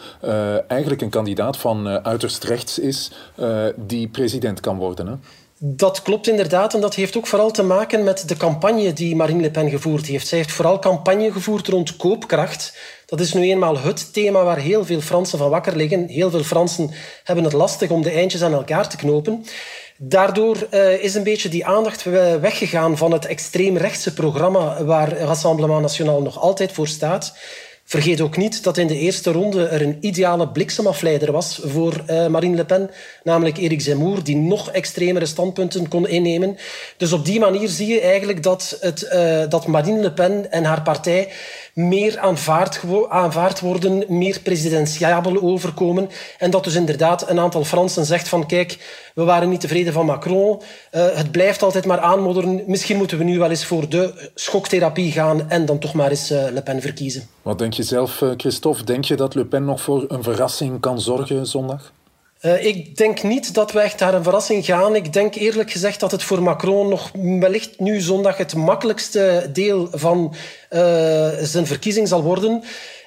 eigenlijk 0.67 1.03
een 1.03 1.11
kandidaat 1.11 1.57
van 1.57 1.89
uiterst 1.89 2.45
rechts 2.45 2.79
is 2.79 3.11
die 3.77 4.09
president 4.09 4.61
kan 4.61 4.77
worden. 4.77 5.07
Hè? 5.07 5.15
Dat 5.63 6.03
klopt 6.03 6.29
inderdaad 6.29 6.75
en 6.75 6.81
dat 6.81 6.95
heeft 6.95 7.17
ook 7.17 7.27
vooral 7.27 7.51
te 7.51 7.63
maken 7.63 8.05
met 8.05 8.29
de 8.29 8.37
campagne 8.37 8.93
die 8.93 9.17
Marine 9.17 9.43
Le 9.43 9.51
Pen 9.51 9.71
gevoerd 9.71 10.07
heeft. 10.07 10.27
Zij 10.27 10.39
heeft 10.39 10.53
vooral 10.53 10.79
campagne 10.79 11.33
gevoerd 11.33 11.69
rond 11.69 11.97
koopkracht. 11.97 12.77
Dat 13.07 13.21
is 13.21 13.33
nu 13.33 13.43
eenmaal 13.43 13.79
het 13.79 14.13
thema 14.13 14.45
waar 14.45 14.59
heel 14.59 14.85
veel 14.85 15.01
Fransen 15.01 15.39
van 15.39 15.51
wakker 15.51 15.77
liggen. 15.77 16.07
Heel 16.07 16.31
veel 16.31 16.43
Fransen 16.43 16.91
hebben 17.25 17.45
het 17.45 17.53
lastig 17.53 17.91
om 17.91 18.03
de 18.03 18.11
eindjes 18.11 18.43
aan 18.43 18.53
elkaar 18.53 18.89
te 18.89 18.97
knopen. 18.97 19.45
Daardoor 19.97 20.67
uh, 20.71 21.05
is 21.05 21.15
een 21.15 21.23
beetje 21.23 21.49
die 21.49 21.67
aandacht 21.67 22.05
weggegaan 22.41 22.97
van 22.97 23.13
het 23.13 23.27
extreemrechtse 23.27 24.15
programma 24.15 24.85
waar 24.85 25.19
Rassemblement 25.19 25.81
National 25.81 26.23
nog 26.23 26.39
altijd 26.41 26.73
voor 26.73 26.89
staat. 26.89 27.35
Vergeet 27.91 28.21
ook 28.21 28.37
niet 28.37 28.63
dat 28.63 28.77
in 28.77 28.87
de 28.87 28.99
eerste 28.99 29.33
ronde 29.33 29.67
er 29.67 29.83
een 29.83 29.99
ideale 30.01 30.49
bliksemafleider 30.49 31.33
was 31.33 31.61
voor 31.65 32.05
uh, 32.11 32.27
Marine 32.27 32.57
Le 32.57 32.65
Pen, 32.65 32.91
namelijk 33.23 33.59
Eric 33.59 33.81
Zemmour, 33.81 34.25
die 34.25 34.37
nog 34.37 34.71
extremere 34.71 35.27
standpunten 35.27 35.89
kon 35.89 36.09
innemen. 36.09 36.57
Dus 36.97 37.13
op 37.13 37.25
die 37.25 37.41
manier 37.41 37.69
zie 37.69 37.87
je 37.87 38.01
eigenlijk 38.01 38.43
dat, 38.43 38.79
het, 38.81 39.11
uh, 39.13 39.43
dat 39.49 39.67
Marine 39.67 40.01
Le 40.01 40.13
Pen 40.13 40.53
en 40.53 40.65
haar 40.65 40.83
partij 40.83 41.29
meer 41.75 42.19
aanvaard, 42.19 42.81
aanvaard 43.09 43.61
worden, 43.61 44.05
meer 44.09 44.41
presidentiabel 44.41 45.43
overkomen. 45.43 46.09
En 46.39 46.51
dat 46.51 46.65
dus 46.65 46.75
inderdaad 46.75 47.31
een 47.31 47.41
aantal 47.41 47.65
Fransen 47.65 48.05
zegt 48.05 48.29
van 48.29 48.47
kijk, 48.47 48.79
we 49.15 49.25
waren 49.25 49.49
niet 49.49 49.61
tevreden 49.61 49.93
van 49.93 50.07
Macron. 50.07 50.61
Uh, 50.93 51.07
het 51.13 51.31
blijft 51.31 51.63
altijd 51.63 51.87
maar 51.87 52.01
aanmodderen. 52.01 52.63
Misschien 52.67 52.97
moeten 52.97 53.19
we 53.19 53.25
nu 53.25 53.39
wel 53.39 53.51
eens 53.51 53.65
voor 53.65 53.89
de 53.89 54.31
schoktherapie 54.35 55.13
gaan 55.13 55.51
en 55.51 55.67
dan 55.67 55.79
toch 55.79 55.95
maar 55.95 56.11
eens 56.11 56.31
uh, 56.31 56.45
Le 56.53 56.63
Pen 56.63 56.81
verkiezen. 56.81 57.29
Wat 57.43 57.59
denk 57.59 57.73
je 57.73 57.83
zelf, 57.83 58.23
eh, 58.23 58.31
Christophe? 58.37 58.85
Denk 58.85 59.05
je 59.05 59.17
dat 59.17 59.35
Le 59.35 59.45
Pen 59.45 59.65
nog 59.65 59.81
voor 59.81 60.05
een 60.09 60.23
verrassing 60.23 60.81
kan 60.81 61.01
zorgen 61.01 61.47
zondag? 61.47 61.93
Uh, 62.43 62.65
ik 62.65 62.97
denk 62.97 63.23
niet 63.23 63.55
dat 63.55 63.73
we 63.73 63.81
echt 63.81 64.01
naar 64.01 64.15
een 64.15 64.23
verrassing 64.23 64.65
gaan. 64.65 64.95
Ik 64.95 65.13
denk 65.13 65.35
eerlijk 65.35 65.71
gezegd 65.71 66.01
dat 66.01 66.11
het 66.11 66.23
voor 66.23 66.43
Macron 66.43 66.89
nog 66.89 67.11
wellicht 67.41 67.79
nu 67.79 68.01
zondag 68.01 68.37
het 68.37 68.55
makkelijkste 68.55 69.51
deel 69.53 69.89
van 69.93 70.35
uh, 70.71 71.29
zijn 71.41 71.67
verkiezing 71.67 72.09
zal 72.09 72.23
worden. 72.23 72.63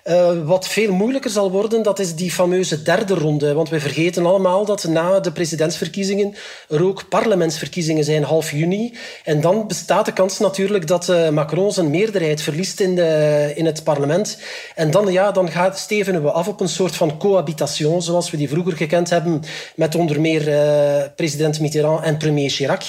Uh, 0.09 0.45
wat 0.45 0.67
veel 0.67 0.93
moeilijker 0.93 1.31
zal 1.31 1.51
worden, 1.51 1.83
dat 1.83 1.99
is 1.99 2.15
die 2.15 2.31
fameuze 2.31 2.81
derde 2.81 3.13
ronde. 3.13 3.53
Want 3.53 3.69
we 3.69 3.79
vergeten 3.79 4.25
allemaal 4.25 4.65
dat 4.65 4.83
na 4.83 5.19
de 5.19 5.31
presidentsverkiezingen 5.31 6.35
er 6.69 6.83
ook 6.83 7.09
parlementsverkiezingen 7.09 8.03
zijn 8.03 8.23
half 8.23 8.51
juni. 8.51 8.93
En 9.23 9.41
dan 9.41 9.67
bestaat 9.67 10.05
de 10.05 10.13
kans 10.13 10.39
natuurlijk 10.39 10.87
dat 10.87 11.09
uh, 11.09 11.29
Macron 11.29 11.71
zijn 11.71 11.89
meerderheid 11.89 12.41
verliest 12.41 12.79
in, 12.79 12.95
de, 12.95 13.51
in 13.55 13.65
het 13.65 13.83
parlement. 13.83 14.41
En 14.75 14.91
dan, 14.91 15.11
ja, 15.11 15.31
dan 15.31 15.49
gaat, 15.51 15.79
stevenen 15.79 16.23
we 16.23 16.31
af 16.31 16.47
op 16.47 16.59
een 16.59 16.69
soort 16.69 16.95
van 16.95 17.17
cohabitation, 17.17 18.01
zoals 18.01 18.31
we 18.31 18.37
die 18.37 18.49
vroeger 18.49 18.73
gekend 18.73 19.09
hebben 19.09 19.43
met 19.75 19.95
onder 19.95 20.21
meer 20.21 20.47
uh, 20.47 21.03
president 21.15 21.59
Mitterrand 21.59 22.03
en 22.03 22.17
premier 22.17 22.49
Chirac. 22.49 22.83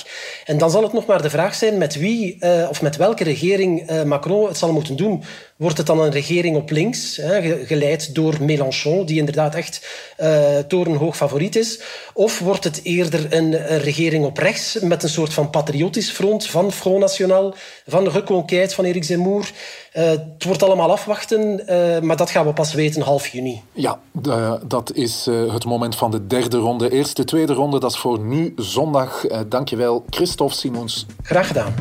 En 0.44 0.58
dan 0.58 0.70
zal 0.70 0.82
het 0.82 0.92
nog 0.92 1.06
maar 1.06 1.22
de 1.22 1.30
vraag 1.30 1.54
zijn 1.54 1.78
met 1.78 1.98
wie 1.98 2.38
of 2.68 2.82
met 2.82 2.96
welke 2.96 3.24
regering 3.24 4.02
Macron 4.04 4.46
het 4.46 4.58
zal 4.58 4.72
moeten 4.72 4.96
doen. 4.96 5.24
Wordt 5.56 5.78
het 5.78 5.86
dan 5.86 6.00
een 6.00 6.10
regering 6.10 6.56
op 6.56 6.70
links, 6.70 7.16
hè, 7.16 7.64
geleid 7.66 8.14
door 8.14 8.36
Mélenchon, 8.40 9.06
die 9.06 9.18
inderdaad 9.18 9.54
echt 9.54 9.86
uh, 10.20 10.58
torenhoog 10.58 11.16
favoriet 11.16 11.56
is? 11.56 11.80
Of 12.14 12.38
wordt 12.38 12.64
het 12.64 12.80
eerder 12.82 13.32
een, 13.32 13.72
een, 13.72 13.78
regering 13.78 14.24
op 14.24 14.38
rechts 14.38 14.78
met 14.80 15.02
een 15.02 15.08
soort 15.08 15.32
van 15.32 15.50
patriotisch 15.50 16.10
front 16.10 16.46
van 16.46 16.72
Front 16.72 16.98
National, 16.98 17.54
van 17.86 18.04
de 18.04 18.10
Reconquête 18.10 18.74
van 18.74 18.84
Eric 18.84 19.04
Zemmour? 19.04 19.50
Uh, 19.96 20.04
het 20.04 20.44
wordt 20.44 20.62
allemaal 20.62 20.90
afwachten, 20.90 21.62
uh, 21.68 22.00
maar 22.00 22.16
dat 22.16 22.30
gaan 22.30 22.46
we 22.46 22.52
pas 22.52 22.72
weten 22.72 23.02
half 23.02 23.26
juni. 23.26 23.62
Ja, 23.72 24.00
de, 24.12 24.60
dat 24.66 24.92
is 24.94 25.26
het 25.26 25.64
moment 25.64 25.96
van 25.96 26.10
de 26.10 26.26
derde 26.26 26.56
ronde. 26.56 26.90
Eerste, 26.90 27.24
tweede 27.24 27.52
ronde, 27.52 27.80
dat 27.80 27.90
is 27.90 27.98
voor 27.98 28.18
nu 28.18 28.52
zondag. 28.56 29.24
dankjewel, 29.48 30.04
Christophe 30.10 30.54
Simons. 30.54 31.06
Graag 31.22 31.46
gedaan. 31.46 31.74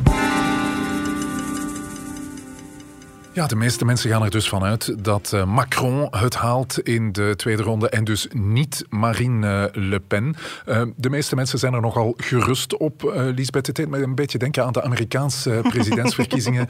Ja, 3.33 3.47
de 3.47 3.55
meeste 3.55 3.85
mensen 3.85 4.09
gaan 4.09 4.23
er 4.23 4.31
dus 4.31 4.49
vanuit 4.49 5.03
dat 5.03 5.31
uh, 5.35 5.45
Macron 5.45 6.07
het 6.11 6.35
haalt 6.35 6.79
in 6.79 7.11
de 7.11 7.33
tweede 7.35 7.63
ronde 7.63 7.89
en 7.89 8.03
dus 8.03 8.27
niet 8.31 8.85
Marine 8.89 9.69
Le 9.73 9.99
Pen. 9.99 10.35
Uh, 10.65 10.81
de 10.95 11.09
meeste 11.09 11.35
mensen 11.35 11.59
zijn 11.59 11.73
er 11.73 11.81
nogal 11.81 12.13
gerust 12.17 12.77
op, 12.77 13.13
Lisbeth. 13.35 13.67
Het 13.67 13.75
deed 13.75 13.89
me 13.89 14.03
een 14.03 14.15
beetje 14.15 14.37
denken 14.37 14.65
aan 14.65 14.73
de 14.73 14.83
Amerikaanse 14.83 15.59
presidentsverkiezingen. 15.71 16.69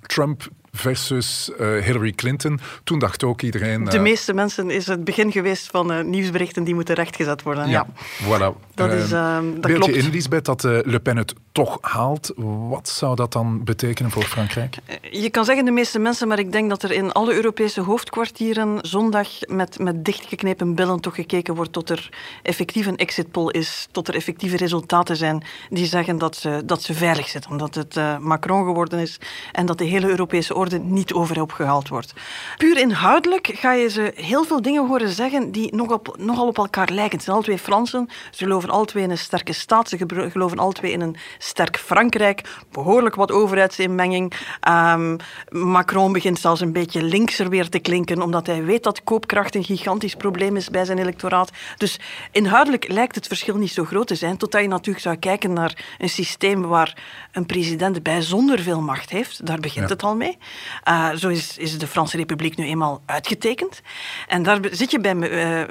Trump 0.00 0.48
versus 0.76 1.50
uh, 1.60 1.82
Hillary 1.82 2.12
Clinton. 2.12 2.60
Toen 2.84 2.98
dacht 2.98 3.24
ook 3.24 3.42
iedereen... 3.42 3.82
Uh, 3.82 3.90
de 3.90 3.98
meeste 3.98 4.32
mensen 4.32 4.70
is 4.70 4.86
het 4.86 5.04
begin 5.04 5.32
geweest 5.32 5.66
van 5.66 5.92
uh, 5.92 6.04
nieuwsberichten 6.04 6.64
die 6.64 6.74
moeten 6.74 6.94
rechtgezet 6.94 7.42
worden. 7.42 7.68
Ja, 7.68 7.86
ja. 8.18 8.24
voilà. 8.24 8.64
Dat, 8.74 8.92
is, 8.92 9.08
dat 9.08 9.60
Beeld 9.60 9.78
klopt. 9.78 9.94
je 9.94 10.00
in, 10.02 10.10
Lisbeth, 10.10 10.44
dat 10.44 10.62
Le 10.62 11.00
Pen 11.02 11.16
het 11.16 11.34
toch 11.52 11.78
haalt. 11.80 12.32
Wat 12.68 12.88
zou 12.88 13.16
dat 13.16 13.32
dan 13.32 13.64
betekenen 13.64 14.10
voor 14.10 14.22
Frankrijk? 14.22 14.76
Je 15.10 15.30
kan 15.30 15.44
zeggen 15.44 15.64
de 15.64 15.70
meeste 15.70 15.98
mensen, 15.98 16.28
maar 16.28 16.38
ik 16.38 16.52
denk 16.52 16.68
dat 16.68 16.82
er 16.82 16.92
in 16.92 17.12
alle 17.12 17.34
Europese 17.34 17.80
hoofdkwartieren 17.80 18.78
zondag 18.80 19.28
met, 19.46 19.78
met 19.78 20.04
dichtgeknepen 20.04 20.74
billen 20.74 21.00
toch 21.00 21.14
gekeken 21.14 21.54
wordt 21.54 21.72
tot 21.72 21.90
er 21.90 22.08
effectief 22.42 22.86
een 22.86 22.96
exit 22.96 23.30
poll 23.30 23.50
is, 23.50 23.88
tot 23.90 24.08
er 24.08 24.14
effectieve 24.14 24.56
resultaten 24.56 25.16
zijn 25.16 25.44
die 25.70 25.86
zeggen 25.86 26.18
dat 26.18 26.36
ze, 26.36 26.62
dat 26.64 26.82
ze 26.82 26.94
veilig 26.94 27.28
zitten, 27.28 27.50
omdat 27.50 27.74
het 27.74 27.96
Macron 28.20 28.64
geworden 28.64 28.98
is 28.98 29.18
en 29.52 29.66
dat 29.66 29.78
de 29.78 29.84
hele 29.84 30.08
Europese 30.08 30.54
niet 30.72 31.12
overhoop 31.12 31.52
gehaald 31.52 31.88
wordt. 31.88 32.12
Puur 32.56 32.78
inhoudelijk 32.78 33.50
ga 33.54 33.72
je 33.72 33.88
ze 33.88 34.12
heel 34.14 34.44
veel 34.44 34.62
dingen 34.62 34.86
horen 34.86 35.08
zeggen 35.08 35.52
die 35.52 35.74
nog 35.74 35.90
op, 35.90 36.16
nogal 36.18 36.46
op 36.46 36.58
elkaar 36.58 36.88
lijken. 36.88 37.16
Het 37.16 37.24
zijn 37.24 37.36
al 37.36 37.42
twee 37.42 37.58
Fransen, 37.58 38.08
ze 38.30 38.44
geloven 38.44 38.70
al 38.70 38.84
twee 38.84 39.02
in 39.02 39.10
een 39.10 39.18
sterke 39.18 39.52
staat, 39.52 39.88
ze 39.88 39.98
geloven 40.30 40.58
al 40.58 40.72
twee 40.72 40.92
in 40.92 41.00
een 41.00 41.16
sterk 41.38 41.78
Frankrijk, 41.78 42.48
behoorlijk 42.70 43.14
wat 43.14 43.32
overheidsinmenging. 43.32 44.32
Um, 44.68 45.16
Macron 45.48 46.12
begint 46.12 46.38
zelfs 46.38 46.60
een 46.60 46.72
beetje 46.72 47.02
linkser 47.02 47.48
weer 47.48 47.68
te 47.68 47.78
klinken, 47.78 48.22
omdat 48.22 48.46
hij 48.46 48.64
weet 48.64 48.82
dat 48.82 49.04
koopkracht 49.04 49.54
een 49.54 49.64
gigantisch 49.64 50.14
probleem 50.14 50.56
is 50.56 50.70
bij 50.70 50.84
zijn 50.84 50.98
electoraat. 50.98 51.50
Dus 51.76 52.00
inhoudelijk 52.32 52.88
lijkt 52.88 53.14
het 53.14 53.26
verschil 53.26 53.56
niet 53.56 53.72
zo 53.72 53.84
groot 53.84 54.06
te 54.06 54.14
zijn, 54.14 54.36
totdat 54.36 54.62
je 54.62 54.68
natuurlijk 54.68 55.04
zou 55.04 55.16
kijken 55.16 55.52
naar 55.52 55.84
een 55.98 56.08
systeem 56.08 56.62
waar 56.62 56.96
een 57.32 57.46
president 57.46 58.02
bijzonder 58.02 58.60
veel 58.60 58.80
macht 58.80 59.10
heeft. 59.10 59.46
Daar 59.46 59.60
begint 59.60 59.88
ja. 59.88 59.92
het 59.92 60.02
al 60.02 60.16
mee. 60.16 60.38
Uh, 60.88 61.10
zo 61.14 61.28
is, 61.28 61.78
de 61.78 61.86
Franse 61.86 62.16
Republiek 62.16 62.56
nu 62.56 62.64
eenmaal 62.64 63.02
uitgetekend. 63.06 63.80
En 64.26 64.42
daar 64.42 64.58
zit 64.70 64.90
je 64.90 65.00
bij 65.00 65.14
uh, 65.14 65.60
uh, 65.60 65.66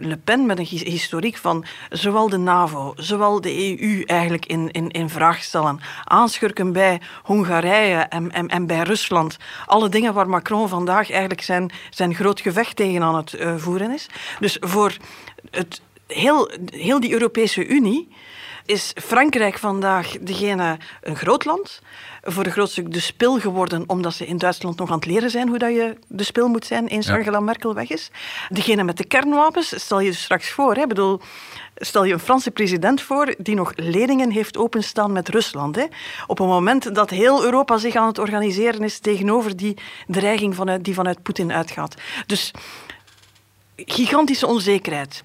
Le 0.00 0.16
Pen 0.24 0.46
met 0.46 0.58
een 0.58 0.64
historiek 0.64 1.36
van 1.36 1.64
zowel 1.90 2.28
de 2.28 2.36
NAVO, 2.36 2.92
zowel 2.96 3.40
de 3.40 3.78
EU 3.78 4.02
eigenlijk 4.02 4.46
in, 4.46 4.70
in, 4.70 4.90
in 4.90 5.08
vraag 5.08 5.42
stellen. 5.42 5.80
Aanschurken 6.04 6.72
bij 6.72 7.00
Hongarije 7.22 7.96
en, 7.96 8.32
en, 8.32 8.48
en, 8.48 8.66
bij 8.66 8.82
Rusland. 8.82 9.36
Alle 9.66 9.88
dingen 9.88 10.14
waar 10.14 10.28
Macron 10.28 10.68
vandaag 10.68 11.10
eigenlijk 11.10 11.42
zijn, 11.42 11.72
zijn 11.90 12.14
groot 12.14 12.40
gevecht 12.40 12.76
tegen 12.76 13.02
aan 13.02 13.16
het 13.16 13.36
voeren 13.56 13.92
is. 13.92 14.06
Dus 14.40 14.56
voor 14.60 14.96
het, 15.50 15.80
heel, 16.06 16.50
heel 16.66 17.00
die 17.00 17.12
Europese 17.12 17.66
Unie 17.66 18.08
is 18.64 18.92
Frankrijk 18.94 19.58
vandaag 19.58 20.16
degene, 20.20 20.78
een 21.02 21.16
groot 21.16 21.44
land, 21.44 21.80
voor 22.22 22.44
een 22.44 22.52
groot 22.52 22.70
stuk 22.70 22.92
de 22.92 23.00
spil 23.00 23.40
geworden, 23.40 23.84
omdat 23.86 24.14
ze 24.14 24.26
in 24.26 24.38
Duitsland 24.38 24.78
nog 24.78 24.90
aan 24.90 24.96
het 24.96 25.06
leren 25.06 25.30
zijn 25.30 25.48
hoe 25.48 25.58
dat 25.58 25.70
je 25.70 25.96
de 26.06 26.24
spil 26.24 26.48
moet 26.48 26.66
zijn 26.66 26.86
eens 26.86 27.06
ja. 27.06 27.14
Angela 27.14 27.40
Merkel 27.40 27.74
weg 27.74 27.90
is. 27.90 28.10
Degene 28.48 28.82
met 28.82 28.96
de 28.96 29.04
kernwapens, 29.04 29.80
stel 29.84 30.00
je 30.00 30.10
dus 30.10 30.22
straks 30.22 30.50
voor, 30.50 30.74
hè, 30.74 30.86
bedoel, 30.86 31.20
stel 31.76 32.04
je 32.04 32.12
een 32.12 32.18
Franse 32.18 32.50
president 32.50 33.00
voor 33.00 33.34
die 33.38 33.54
nog 33.54 33.72
leningen 33.76 34.30
heeft 34.30 34.56
openstaan 34.56 35.12
met 35.12 35.28
Rusland. 35.28 35.76
Hè, 35.76 35.84
op 36.26 36.38
een 36.38 36.46
moment 36.46 36.94
dat 36.94 37.10
heel 37.10 37.44
Europa 37.44 37.78
zich 37.78 37.94
aan 37.94 38.06
het 38.06 38.18
organiseren 38.18 38.82
is 38.82 38.98
tegenover 38.98 39.56
die 39.56 39.76
dreiging 40.06 40.54
vanuit, 40.54 40.84
die 40.84 40.94
vanuit 40.94 41.22
Poetin 41.22 41.52
uitgaat. 41.52 41.94
Dus 42.26 42.50
gigantische 43.76 44.46
onzekerheid 44.46 45.22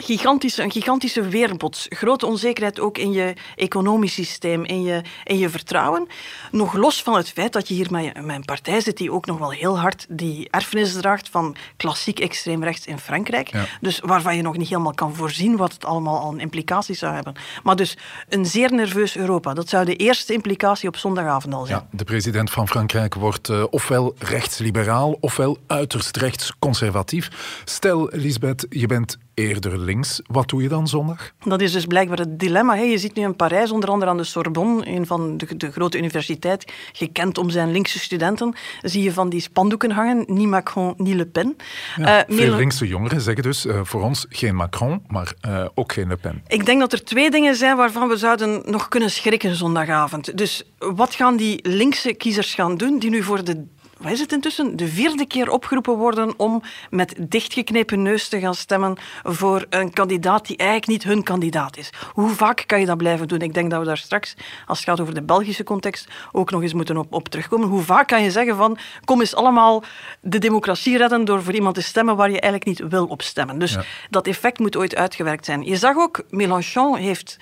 gigantische, 0.00 0.62
een 0.62 0.70
gigantische 0.70 1.28
weerbots. 1.28 1.86
Grote 1.88 2.26
onzekerheid 2.26 2.80
ook 2.80 2.98
in 2.98 3.12
je 3.12 3.34
economisch 3.54 4.12
systeem, 4.12 4.64
in 4.64 4.82
je, 4.82 5.02
in 5.24 5.38
je 5.38 5.48
vertrouwen. 5.48 6.06
Nog 6.50 6.74
los 6.74 7.02
van 7.02 7.16
het 7.16 7.30
feit 7.30 7.52
dat 7.52 7.68
je 7.68 7.74
hier 7.74 7.90
met, 7.90 8.24
met 8.24 8.36
een 8.36 8.44
partij 8.44 8.80
zit 8.80 8.96
die 8.96 9.12
ook 9.12 9.26
nog 9.26 9.38
wel 9.38 9.50
heel 9.50 9.78
hard 9.78 10.06
die 10.08 10.48
erfenis 10.50 10.92
draagt 10.92 11.28
van 11.28 11.56
klassiek 11.76 12.20
extreemrechts 12.20 12.86
in 12.86 12.98
Frankrijk. 12.98 13.52
Ja. 13.52 13.64
Dus 13.80 14.00
waarvan 14.00 14.36
je 14.36 14.42
nog 14.42 14.56
niet 14.56 14.68
helemaal 14.68 14.94
kan 14.94 15.14
voorzien 15.14 15.56
wat 15.56 15.72
het 15.72 15.84
allemaal 15.84 16.18
al 16.18 16.34
implicaties 16.34 16.98
zou 16.98 17.14
hebben. 17.14 17.34
Maar 17.62 17.76
dus 17.76 17.96
een 18.28 18.46
zeer 18.46 18.72
nerveus 18.72 19.16
Europa. 19.16 19.54
Dat 19.54 19.68
zou 19.68 19.84
de 19.84 19.96
eerste 19.96 20.32
implicatie 20.32 20.88
op 20.88 20.96
zondagavond 20.96 21.54
al 21.54 21.66
zijn. 21.66 21.78
Ja, 21.78 21.96
de 21.96 22.04
president 22.04 22.50
van 22.50 22.68
Frankrijk 22.68 23.14
wordt 23.14 23.48
uh, 23.48 23.64
ofwel 23.70 24.14
rechtsliberaal 24.18 25.16
ofwel 25.20 25.58
uiterst 25.66 26.16
rechtsconservatief. 26.16 27.30
Stel, 27.64 28.08
Lisbeth, 28.12 28.66
je 28.68 28.86
bent 28.86 29.18
eerder 29.36 29.78
links. 29.78 30.20
Wat 30.26 30.48
doe 30.48 30.62
je 30.62 30.68
dan 30.68 30.88
zondag? 30.88 31.32
Dat 31.44 31.60
is 31.60 31.72
dus 31.72 31.84
blijkbaar 31.84 32.18
het 32.18 32.38
dilemma. 32.38 32.76
Hè. 32.76 32.82
Je 32.82 32.98
ziet 32.98 33.14
nu 33.14 33.22
in 33.22 33.36
Parijs, 33.36 33.70
onder 33.70 33.90
andere 33.90 34.10
aan 34.10 34.16
de 34.16 34.24
Sorbonne, 34.24 34.88
een 34.88 35.06
van 35.06 35.36
de, 35.36 35.56
de 35.56 35.72
grote 35.72 35.98
universiteit, 35.98 36.72
gekend 36.92 37.38
om 37.38 37.50
zijn 37.50 37.72
linkse 37.72 37.98
studenten, 37.98 38.54
zie 38.82 39.02
je 39.02 39.12
van 39.12 39.28
die 39.28 39.40
spandoeken 39.40 39.90
hangen, 39.90 40.24
ni 40.26 40.46
Macron, 40.46 40.94
ni 40.96 41.16
Le 41.16 41.26
Pen. 41.26 41.56
Ja, 41.96 42.28
uh, 42.28 42.36
veel 42.36 42.54
linkse 42.54 42.86
jongeren 42.86 43.20
zeggen 43.20 43.42
dus 43.42 43.66
uh, 43.66 43.80
voor 43.82 44.02
ons 44.02 44.26
geen 44.28 44.54
Macron, 44.54 45.02
maar 45.08 45.32
uh, 45.48 45.66
ook 45.74 45.92
geen 45.92 46.08
Le 46.08 46.16
Pen. 46.16 46.42
Ik 46.46 46.66
denk 46.66 46.80
dat 46.80 46.92
er 46.92 47.04
twee 47.04 47.30
dingen 47.30 47.56
zijn 47.56 47.76
waarvan 47.76 48.08
we 48.08 48.16
zouden 48.16 48.62
nog 48.64 48.88
kunnen 48.88 49.10
schrikken 49.10 49.54
zondagavond. 49.54 50.38
Dus 50.38 50.62
wat 50.78 51.14
gaan 51.14 51.36
die 51.36 51.68
linkse 51.68 52.14
kiezers 52.14 52.54
gaan 52.54 52.76
doen, 52.76 52.98
die 52.98 53.10
nu 53.10 53.22
voor 53.22 53.44
de 53.44 53.64
wat 53.98 54.12
is 54.12 54.20
het 54.20 54.32
intussen, 54.32 54.76
de 54.76 54.88
vierde 54.88 55.26
keer 55.26 55.50
opgeroepen 55.50 55.96
worden 55.96 56.38
om 56.38 56.62
met 56.90 57.14
dichtgeknepen 57.18 58.02
neus 58.02 58.28
te 58.28 58.40
gaan 58.40 58.54
stemmen 58.54 58.96
voor 59.22 59.66
een 59.70 59.92
kandidaat 59.92 60.46
die 60.46 60.56
eigenlijk 60.56 60.88
niet 60.88 61.02
hun 61.02 61.22
kandidaat 61.22 61.76
is. 61.76 61.90
Hoe 62.12 62.30
vaak 62.30 62.64
kan 62.66 62.80
je 62.80 62.86
dat 62.86 62.96
blijven 62.96 63.28
doen? 63.28 63.40
Ik 63.40 63.54
denk 63.54 63.70
dat 63.70 63.80
we 63.80 63.86
daar 63.86 63.98
straks, 63.98 64.34
als 64.66 64.78
het 64.78 64.88
gaat 64.88 65.00
over 65.00 65.14
de 65.14 65.22
Belgische 65.22 65.64
context, 65.64 66.08
ook 66.32 66.50
nog 66.50 66.62
eens 66.62 66.74
moeten 66.74 66.96
op, 66.96 67.12
op 67.12 67.28
terugkomen. 67.28 67.68
Hoe 67.68 67.82
vaak 67.82 68.08
kan 68.08 68.22
je 68.22 68.30
zeggen 68.30 68.56
van, 68.56 68.78
kom 69.04 69.20
eens 69.20 69.34
allemaal 69.34 69.84
de 70.20 70.38
democratie 70.38 70.96
redden 70.96 71.24
door 71.24 71.42
voor 71.42 71.54
iemand 71.54 71.74
te 71.74 71.82
stemmen 71.82 72.16
waar 72.16 72.30
je 72.30 72.40
eigenlijk 72.40 72.64
niet 72.64 72.90
wil 72.90 73.06
op 73.06 73.22
stemmen. 73.22 73.58
Dus 73.58 73.76
dat 74.10 74.26
effect 74.26 74.58
moet 74.58 74.76
ooit 74.76 74.96
uitgewerkt 74.96 75.44
zijn. 75.44 75.62
Je 75.62 75.76
zag 75.76 75.96
ook, 75.96 76.22
Mélenchon 76.30 76.96
heeft 76.96 77.36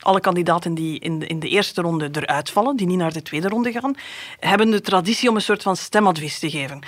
alle 0.00 0.20
kandidaten 0.20 0.74
die 0.74 0.98
in 0.98 1.18
de, 1.18 1.26
in 1.26 1.40
de 1.40 1.48
eerste 1.48 1.82
ronde 1.82 2.08
eruit 2.12 2.50
vallen, 2.50 2.76
die 2.76 2.86
niet 2.86 2.98
naar 2.98 3.12
de 3.12 3.22
tweede 3.22 3.48
ronde 3.48 3.72
gaan, 3.72 3.94
hebben 4.38 4.70
de 4.70 4.80
traditie 4.80 5.28
om 5.28 5.34
een 5.34 5.42
soort 5.42 5.62
van 5.62 5.76
stemadvies 5.76 6.38
te 6.38 6.50
geven. 6.50 6.82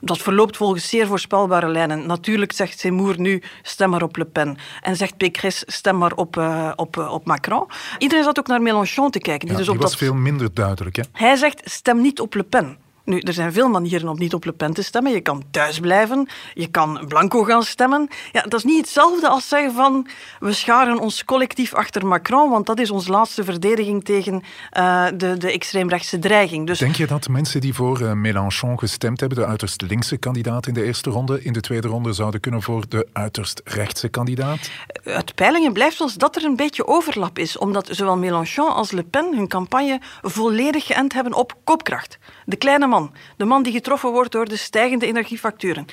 Dat 0.00 0.18
verloopt 0.18 0.56
volgens 0.56 0.88
zeer 0.88 1.06
voorspelbare 1.06 1.68
lijnen. 1.68 2.06
Natuurlijk 2.06 2.52
zegt 2.52 2.78
Seymour 2.78 3.20
nu 3.20 3.42
stem 3.62 3.90
maar 3.90 4.02
op 4.02 4.16
Le 4.16 4.24
Pen. 4.24 4.56
En 4.80 4.96
zegt 4.96 5.16
Pécresse 5.16 5.64
stem 5.68 5.98
maar 5.98 6.12
op, 6.12 6.36
uh, 6.36 6.72
op, 6.76 6.96
uh, 6.96 7.12
op 7.12 7.24
Macron. 7.24 7.66
Iedereen 7.98 8.24
zat 8.24 8.38
ook 8.38 8.46
naar 8.46 8.62
Mélenchon 8.62 9.10
te 9.10 9.18
kijken. 9.18 9.48
Die, 9.48 9.56
dus 9.56 9.66
die 9.66 9.74
op 9.74 9.80
was 9.80 9.90
dat... 9.90 10.00
veel 10.00 10.14
minder 10.14 10.54
duidelijk. 10.54 10.96
Hè? 10.96 11.02
Hij 11.12 11.36
zegt 11.36 11.62
stem 11.64 12.00
niet 12.00 12.20
op 12.20 12.34
Le 12.34 12.42
Pen. 12.42 12.78
Nu, 13.04 13.18
er 13.18 13.32
zijn 13.32 13.52
veel 13.52 13.68
manieren 13.68 14.08
om 14.08 14.18
niet 14.18 14.34
op 14.34 14.44
Le 14.44 14.52
Pen 14.52 14.72
te 14.72 14.82
stemmen. 14.82 15.12
Je 15.12 15.20
kan 15.20 15.42
thuis 15.50 15.80
blijven, 15.80 16.28
je 16.54 16.66
kan 16.66 17.04
blanco 17.08 17.42
gaan 17.42 17.62
stemmen. 17.62 18.08
Ja, 18.32 18.42
dat 18.42 18.54
is 18.54 18.64
niet 18.64 18.80
hetzelfde 18.80 19.28
als 19.28 19.48
zeggen 19.48 19.72
van 19.72 20.06
we 20.40 20.52
scharen 20.52 20.98
ons 20.98 21.24
collectief 21.24 21.74
achter 21.74 22.06
Macron, 22.06 22.50
want 22.50 22.66
dat 22.66 22.78
is 22.78 22.90
onze 22.90 23.10
laatste 23.10 23.44
verdediging 23.44 24.04
tegen 24.04 24.42
uh, 24.78 25.06
de, 25.16 25.36
de 25.36 25.52
extreemrechtse 25.52 26.18
dreiging. 26.18 26.66
Dus 26.66 26.78
Denk 26.78 26.96
je 26.96 27.06
dat 27.06 27.28
mensen 27.28 27.60
die 27.60 27.74
voor 27.74 28.00
uh, 28.00 28.12
Mélenchon 28.12 28.78
gestemd 28.78 29.20
hebben, 29.20 29.38
de 29.38 29.46
uiterst 29.46 29.82
linkse 29.82 30.16
kandidaat 30.16 30.66
in 30.66 30.74
de 30.74 30.84
eerste 30.84 31.10
ronde, 31.10 31.42
in 31.42 31.52
de 31.52 31.60
tweede 31.60 31.88
ronde 31.88 32.12
zouden 32.12 32.40
kunnen 32.40 32.62
voor 32.62 32.84
de 32.88 33.08
uiterst 33.12 33.60
rechtse 33.64 34.08
kandidaat? 34.08 34.70
Uit 35.04 35.34
peilingen 35.34 35.72
blijft 35.72 36.00
ons 36.00 36.14
dat 36.14 36.36
er 36.36 36.44
een 36.44 36.56
beetje 36.56 36.86
overlap 36.86 37.38
is, 37.38 37.58
omdat 37.58 37.88
zowel 37.90 38.16
Mélenchon 38.16 38.74
als 38.74 38.90
Le 38.90 39.02
Pen 39.02 39.36
hun 39.36 39.48
campagne 39.48 40.00
volledig 40.22 40.86
geënt 40.86 41.12
hebben 41.12 41.34
op 41.34 41.54
koopkracht. 41.64 42.18
De 42.44 42.56
kleine 42.56 42.86
de 43.36 43.44
man 43.44 43.62
die 43.62 43.72
getroffen 43.72 44.10
wordt 44.10 44.32
door 44.32 44.48
de 44.48 44.56
stijgende 44.56 45.06
energiefacturen. 45.06 45.86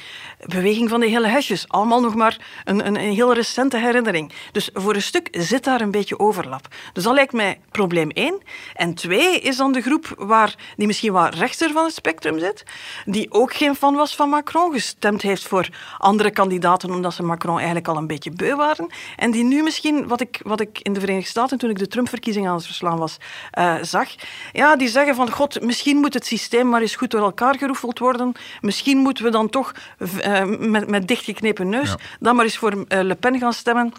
Beweging 0.45 0.89
van 0.89 0.99
de 0.99 1.07
hele 1.07 1.27
hesjes, 1.27 1.67
allemaal 1.67 2.01
nog 2.01 2.15
maar 2.15 2.37
een, 2.65 2.87
een, 2.87 2.95
een 2.95 3.13
heel 3.13 3.33
recente 3.33 3.77
herinnering. 3.77 4.31
Dus 4.51 4.69
voor 4.73 4.95
een 4.95 5.01
stuk 5.01 5.27
zit 5.31 5.63
daar 5.63 5.81
een 5.81 5.91
beetje 5.91 6.19
overlap. 6.19 6.67
Dus 6.93 7.03
dat 7.03 7.13
lijkt 7.13 7.33
mij 7.33 7.59
probleem 7.71 8.09
één. 8.09 8.41
En 8.73 8.93
twee 8.93 9.39
is 9.39 9.57
dan 9.57 9.71
de 9.71 9.81
groep 9.81 10.13
waar, 10.17 10.55
die 10.75 10.87
misschien 10.87 11.13
wat 11.13 11.35
rechter 11.35 11.71
van 11.71 11.83
het 11.83 11.93
spectrum 11.93 12.39
zit, 12.39 12.63
die 13.05 13.31
ook 13.31 13.53
geen 13.53 13.75
fan 13.75 13.95
was 13.95 14.15
van 14.15 14.29
Macron, 14.29 14.73
gestemd 14.73 15.21
heeft 15.21 15.47
voor 15.47 15.69
andere 15.97 16.31
kandidaten 16.31 16.91
omdat 16.91 17.13
ze 17.13 17.23
Macron 17.23 17.55
eigenlijk 17.55 17.87
al 17.87 17.97
een 17.97 18.07
beetje 18.07 18.31
beu 18.31 18.55
waren. 18.55 18.89
En 19.15 19.31
die 19.31 19.43
nu 19.43 19.63
misschien, 19.63 20.07
wat 20.07 20.21
ik, 20.21 20.39
wat 20.43 20.59
ik 20.59 20.79
in 20.79 20.93
de 20.93 20.99
Verenigde 20.99 21.29
Staten 21.29 21.57
toen 21.57 21.69
ik 21.69 21.77
de 21.77 21.87
Trump-verkiezingen 21.87 22.49
aan 22.49 22.55
het 22.55 22.65
verslaan 22.65 22.97
was, 22.97 23.17
uh, 23.59 23.75
zag, 23.81 24.07
ja, 24.51 24.75
die 24.75 24.87
zeggen 24.87 25.15
van 25.15 25.31
god, 25.31 25.61
misschien 25.61 25.97
moet 25.97 26.13
het 26.13 26.25
systeem 26.25 26.69
maar 26.69 26.81
eens 26.81 26.90
goed 26.95 27.11
door 27.11 27.21
elkaar 27.21 27.57
geroefeld 27.57 27.99
worden. 27.99 28.33
Misschien 28.61 28.97
moeten 28.97 29.23
we 29.23 29.29
dan 29.29 29.49
toch 29.49 29.71
uh, 29.99 30.43
met, 30.59 30.89
met 30.89 31.07
dichtgeknepen 31.07 31.69
neus 31.69 31.89
ja. 31.89 31.97
dan 32.19 32.35
maar 32.35 32.45
eens 32.45 32.57
voor 32.57 32.73
uh, 32.73 32.83
Le 32.87 33.15
Pen 33.15 33.39
gaan 33.39 33.53
stemmen 33.53 33.93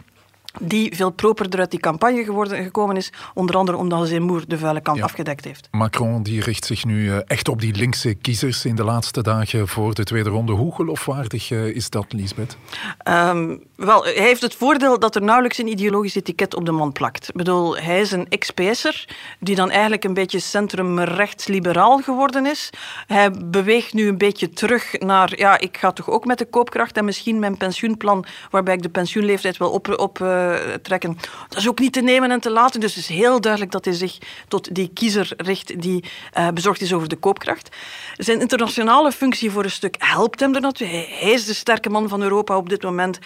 die 0.60 0.96
veel 0.96 1.10
properder 1.10 1.60
uit 1.60 1.70
die 1.70 1.80
campagne 1.80 2.24
geworden, 2.24 2.62
gekomen 2.62 2.96
is, 2.96 3.12
onder 3.34 3.56
andere 3.56 3.78
omdat 3.78 4.08
Zemmour 4.08 4.44
de 4.48 4.58
vuile 4.58 4.80
kant 4.80 4.98
ja. 4.98 5.04
afgedekt 5.04 5.44
heeft. 5.44 5.68
Macron 5.70 6.22
die 6.22 6.40
richt 6.40 6.64
zich 6.64 6.84
nu 6.84 7.04
uh, 7.04 7.18
echt 7.26 7.48
op 7.48 7.60
die 7.60 7.74
linkse 7.74 8.14
kiezers 8.14 8.64
in 8.64 8.74
de 8.74 8.84
laatste 8.84 9.22
dagen 9.22 9.68
voor 9.68 9.94
de 9.94 10.04
tweede 10.04 10.28
ronde. 10.28 10.52
Hoe 10.52 10.74
geloofwaardig 10.74 11.50
is 11.50 11.90
dat, 11.90 12.12
Lisbeth? 12.12 12.56
Um, 13.08 13.62
wel, 13.86 14.04
hij 14.04 14.12
heeft 14.12 14.42
het 14.42 14.54
voordeel 14.54 14.98
dat 14.98 15.14
er 15.14 15.22
nauwelijks 15.22 15.58
een 15.58 15.68
ideologisch 15.68 16.14
etiket 16.14 16.54
op 16.54 16.66
de 16.66 16.72
man 16.72 16.92
plakt. 16.92 17.28
Ik 17.28 17.34
bedoel, 17.34 17.76
hij 17.76 18.00
is 18.00 18.12
een 18.12 18.26
ex-PS'er 18.28 19.04
die 19.40 19.54
dan 19.54 19.70
eigenlijk 19.70 20.04
een 20.04 20.14
beetje 20.14 20.38
centrum-rechts-liberaal 20.38 21.98
geworden 21.98 22.46
is. 22.46 22.70
Hij 23.06 23.30
beweegt 23.44 23.92
nu 23.92 24.08
een 24.08 24.18
beetje 24.18 24.50
terug 24.50 24.98
naar, 24.98 25.38
ja, 25.38 25.58
ik 25.58 25.76
ga 25.76 25.92
toch 25.92 26.10
ook 26.10 26.24
met 26.24 26.38
de 26.38 26.44
koopkracht 26.44 26.96
en 26.96 27.04
misschien 27.04 27.38
mijn 27.38 27.56
pensioenplan, 27.56 28.24
waarbij 28.50 28.74
ik 28.74 28.82
de 28.82 28.88
pensioenleeftijd 28.88 29.56
wil 29.56 29.70
op, 29.70 29.98
op 29.98 30.18
uh, 30.18 30.54
trekken. 30.82 31.18
Dat 31.48 31.58
is 31.58 31.68
ook 31.68 31.78
niet 31.78 31.92
te 31.92 32.00
nemen 32.00 32.30
en 32.30 32.40
te 32.40 32.50
laten. 32.50 32.80
Dus 32.80 32.94
het 32.94 33.10
is 33.10 33.16
heel 33.16 33.40
duidelijk 33.40 33.72
dat 33.72 33.84
hij 33.84 33.94
zich 33.94 34.18
tot 34.48 34.74
die 34.74 34.90
kiezer 34.94 35.32
richt 35.36 35.80
die 35.82 36.04
uh, 36.38 36.48
bezorgd 36.48 36.80
is 36.80 36.92
over 36.92 37.08
de 37.08 37.16
koopkracht. 37.16 37.76
Zijn 38.16 38.40
internationale 38.40 39.12
functie 39.12 39.50
voor 39.50 39.64
een 39.64 39.70
stuk 39.70 39.96
helpt 39.98 40.40
hem 40.40 40.54
er 40.54 40.60
natuurlijk. 40.60 41.08
Hij 41.08 41.32
is 41.32 41.44
de 41.44 41.54
sterke 41.54 41.90
man 41.90 42.08
van 42.08 42.22
Europa 42.22 42.56
op 42.56 42.68
dit 42.68 42.82
moment. 42.82 43.18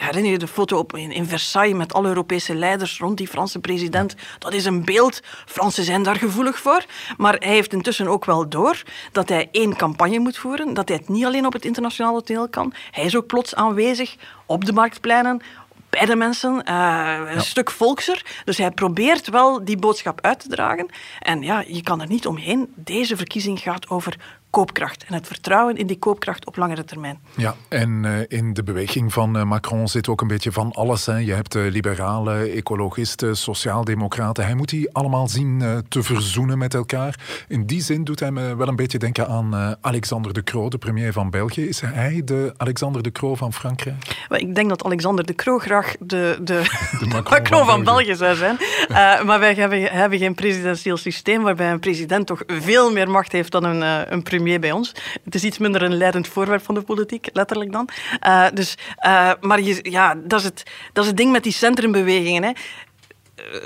Herinner 0.00 0.30
je 0.30 0.38
de 0.38 0.46
foto 0.46 0.78
op, 0.78 0.96
in, 0.96 1.12
in 1.12 1.26
Versailles 1.26 1.76
met 1.76 1.92
alle 1.92 2.08
Europese 2.08 2.54
leiders 2.54 2.98
rond 2.98 3.16
die 3.16 3.28
Franse 3.28 3.58
president? 3.58 4.14
Dat 4.38 4.52
is 4.52 4.64
een 4.64 4.84
beeld. 4.84 5.20
Fransen 5.46 5.84
zijn 5.84 6.02
daar 6.02 6.16
gevoelig 6.16 6.58
voor. 6.58 6.84
Maar 7.16 7.36
hij 7.38 7.52
heeft 7.52 7.72
intussen 7.72 8.08
ook 8.08 8.24
wel 8.24 8.48
door 8.48 8.82
dat 9.12 9.28
hij 9.28 9.48
één 9.52 9.76
campagne 9.76 10.18
moet 10.18 10.38
voeren. 10.38 10.74
Dat 10.74 10.88
hij 10.88 10.96
het 10.96 11.08
niet 11.08 11.24
alleen 11.24 11.46
op 11.46 11.52
het 11.52 11.64
internationale 11.64 12.22
toneel 12.22 12.48
kan. 12.48 12.72
Hij 12.90 13.04
is 13.04 13.16
ook 13.16 13.26
plots 13.26 13.54
aanwezig 13.54 14.16
op 14.46 14.64
de 14.64 14.72
marktpleinen, 14.72 15.42
bij 15.90 16.06
de 16.06 16.16
mensen, 16.16 16.52
uh, 16.52 17.14
een 17.26 17.34
ja. 17.34 17.40
stuk 17.40 17.70
volkser. 17.70 18.42
Dus 18.44 18.58
hij 18.58 18.70
probeert 18.70 19.28
wel 19.28 19.64
die 19.64 19.76
boodschap 19.76 20.20
uit 20.20 20.40
te 20.40 20.48
dragen. 20.48 20.88
En 21.18 21.42
ja, 21.42 21.64
je 21.66 21.82
kan 21.82 22.00
er 22.00 22.08
niet 22.08 22.26
omheen. 22.26 22.72
Deze 22.74 23.16
verkiezing 23.16 23.60
gaat 23.60 23.88
over 23.88 24.16
koopkracht 24.50 25.04
en 25.04 25.14
het 25.14 25.26
vertrouwen 25.26 25.76
in 25.76 25.86
die 25.86 25.98
koopkracht 25.98 26.46
op 26.46 26.56
langere 26.56 26.84
termijn. 26.84 27.18
Ja, 27.36 27.54
en 27.68 28.04
uh, 28.04 28.18
in 28.28 28.52
de 28.52 28.62
beweging 28.62 29.12
van 29.12 29.36
uh, 29.36 29.42
Macron 29.42 29.88
zit 29.88 30.08
ook 30.08 30.20
een 30.20 30.28
beetje 30.28 30.52
van 30.52 30.72
alles. 30.72 31.06
Hè. 31.06 31.16
Je 31.16 31.32
hebt 31.32 31.54
uh, 31.54 31.70
liberalen, 31.70 32.50
ecologisten, 32.50 33.36
sociaaldemocraten. 33.36 34.44
Hij 34.44 34.54
moet 34.54 34.68
die 34.68 34.92
allemaal 34.92 35.28
zien 35.28 35.84
te 35.88 36.02
verzoenen 36.02 36.58
met 36.58 36.74
elkaar. 36.74 37.44
In 37.48 37.66
die 37.66 37.82
zin 37.82 38.04
doet 38.04 38.20
hij 38.20 38.30
me 38.30 38.56
wel 38.56 38.68
een 38.68 38.76
beetje 38.76 38.98
denken 38.98 39.28
aan 39.28 39.76
Alexander 39.80 40.32
De 40.32 40.42
Croo, 40.42 40.68
de 40.68 40.78
premier 40.78 41.12
van 41.12 41.30
België. 41.30 41.68
Is 41.68 41.80
hij 41.80 42.22
de 42.24 42.54
Alexander 42.56 43.02
De 43.02 43.12
Croo 43.12 43.34
van 43.34 43.52
Frankrijk? 43.52 44.26
Ik 44.28 44.54
denk 44.54 44.68
dat 44.68 44.84
Alexander 44.84 45.26
De 45.26 45.34
Croo 45.34 45.58
graag 45.58 45.94
de, 46.00 46.38
de, 46.42 46.62
de 46.98 47.06
Macron, 47.06 47.22
Macron, 47.22 47.66
van, 47.66 47.84
België, 47.84 48.04
België 48.06 48.14
zou 48.14 48.36
zijn. 48.36 48.56
maar 49.26 49.40
wij 49.40 49.54
hebben, 49.54 49.82
hebben, 49.82 50.18
geen 50.18 50.34
presidentieel 50.34 50.96
systeem 50.96 51.42
waarbij 51.42 51.70
een 51.70 51.80
president 51.80 52.26
toch 52.26 52.42
veel 52.46 52.92
meer 52.92 53.10
macht 53.10 53.32
heeft 53.32 53.52
dan 53.52 53.64
een, 53.64 54.12
een 54.12 54.22
premier 54.22 54.39
premier 54.40 54.60
bij 54.60 54.72
ons. 54.72 54.92
Het 55.24 55.34
is 55.34 55.44
iets 55.44 55.58
minder 55.58 55.82
een 55.82 55.96
leidend 55.96 56.28
voorwerp 56.28 56.62
van 56.62 56.74
de 56.74 56.82
politiek, 56.82 57.28
letterlijk 57.32 57.72
dan. 57.72 57.88
Uh, 58.26 58.46
dus, 58.54 58.74
uh, 59.06 59.32
maar 59.40 59.60
je, 59.60 59.78
ja, 59.82 60.14
dat, 60.24 60.38
is 60.38 60.44
het, 60.44 60.62
dat 60.92 61.02
is 61.04 61.08
het 61.10 61.18
ding 61.18 61.32
met 61.32 61.42
die 61.42 61.52
centrumbewegingen. 61.52 62.42
Hè 62.42 62.52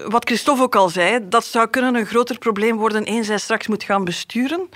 wat 0.09 0.25
Christophe 0.25 0.63
ook 0.63 0.77
al 0.77 0.89
zei, 0.89 1.19
dat 1.29 1.45
zou 1.45 1.67
kunnen 1.67 1.95
een 1.95 2.07
groter 2.07 2.39
probleem 2.39 2.77
worden 2.77 3.05
eens 3.05 3.29
hij 3.29 3.39
straks 3.39 3.67
moet 3.67 3.83
gaan 3.83 4.05
besturen. 4.05 4.69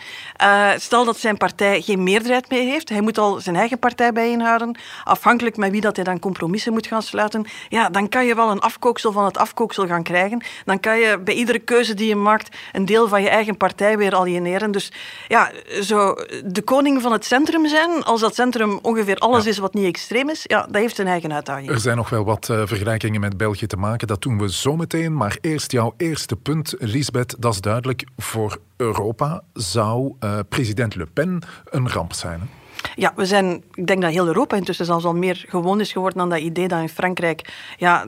Uh, 0.43 0.71
stel 0.77 1.05
dat 1.05 1.17
zijn 1.17 1.37
partij 1.37 1.81
geen 1.81 2.03
meerderheid 2.03 2.51
meer 2.51 2.63
heeft, 2.63 2.89
hij 2.89 3.01
moet 3.01 3.19
al 3.19 3.41
zijn 3.41 3.57
eigen 3.57 3.79
partij 3.79 4.13
bijeenhouden, 4.13 4.79
afhankelijk 5.05 5.57
met 5.57 5.71
wie 5.71 5.81
dat 5.81 5.97
hij 5.97 6.05
dan 6.05 6.19
compromissen 6.19 6.73
moet 6.73 6.87
gaan 6.87 7.03
sluiten, 7.03 7.47
ja, 7.69 7.89
dan 7.89 8.09
kan 8.09 8.27
je 8.27 8.35
wel 8.35 8.51
een 8.51 8.61
afkooksel 8.61 9.13
van 9.13 9.25
het 9.25 9.39
afkooksel 9.39 9.87
gaan 9.87 10.03
krijgen. 10.03 10.43
Dan 10.65 10.81
kan 10.81 10.99
je 10.99 11.19
bij 11.25 11.35
iedere 11.35 11.59
keuze 11.59 11.95
die 11.95 12.09
je 12.09 12.17
maakt 12.17 12.57
een 12.73 12.85
deel 12.85 13.09
van 13.09 13.23
je 13.23 13.29
eigen 13.29 13.57
partij 13.57 13.99
weer 13.99 14.15
alieneren. 14.15 14.71
Dus 14.71 14.93
ja, 15.29 15.51
zo 15.83 16.15
de 16.45 16.63
koning 16.63 17.03
van 17.03 17.13
het 17.13 17.25
centrum 17.25 17.69
zijn, 17.69 18.05
als 18.05 18.21
dat 18.21 18.35
centrum 18.35 18.79
ongeveer 18.83 19.17
alles 19.17 19.45
ja. 19.45 19.51
is 19.51 19.59
wat 19.59 19.75
niet 19.75 19.87
extreem 19.87 20.31
is, 20.31 20.43
ja, 20.47 20.63
dat 20.63 20.81
heeft 20.81 20.97
zijn 20.97 21.09
eigen 21.09 21.33
uitdaging. 21.33 21.71
Er 21.71 21.81
zijn 21.81 21.97
nog 21.97 22.09
wel 22.09 22.25
wat 22.25 22.49
uh, 22.51 22.63
vergelijkingen 22.65 23.21
met 23.21 23.37
België 23.37 23.67
te 23.67 23.77
maken, 23.77 24.07
dat 24.07 24.23
doen 24.23 24.39
we 24.39 24.53
zo 24.53 24.77
meteen. 24.77 24.88
Maar 24.95 25.39
eerst 25.41 25.73
jouw 25.73 25.95
eerste 25.97 26.37
punt, 26.37 26.75
Lisbeth. 26.79 27.35
Dat 27.39 27.53
is 27.53 27.61
duidelijk. 27.61 28.05
Voor 28.17 28.61
Europa 28.77 29.43
zou 29.53 30.15
uh, 30.21 30.39
president 30.49 30.95
Le 30.95 31.07
Pen 31.07 31.43
een 31.71 31.91
ramp 31.91 32.13
zijn. 32.13 32.51
Ja, 32.97 33.13
we 33.17 33.27
zijn, 33.27 33.63
ik 33.75 33.87
denk 33.87 34.03
dat 34.03 34.11
heel 34.11 34.27
Europa 34.27 34.57
intussen 34.57 34.85
zelfs 34.85 35.05
al 35.05 35.15
meer 35.15 35.45
gewoon 35.49 35.81
is 35.81 35.93
geworden 35.93 36.21
aan 36.21 36.29
dat 36.29 36.39
idee 36.39 36.69
dat 36.69 36.81
in 36.81 36.89
Frankrijk 36.89 37.53
ja, 37.77 38.07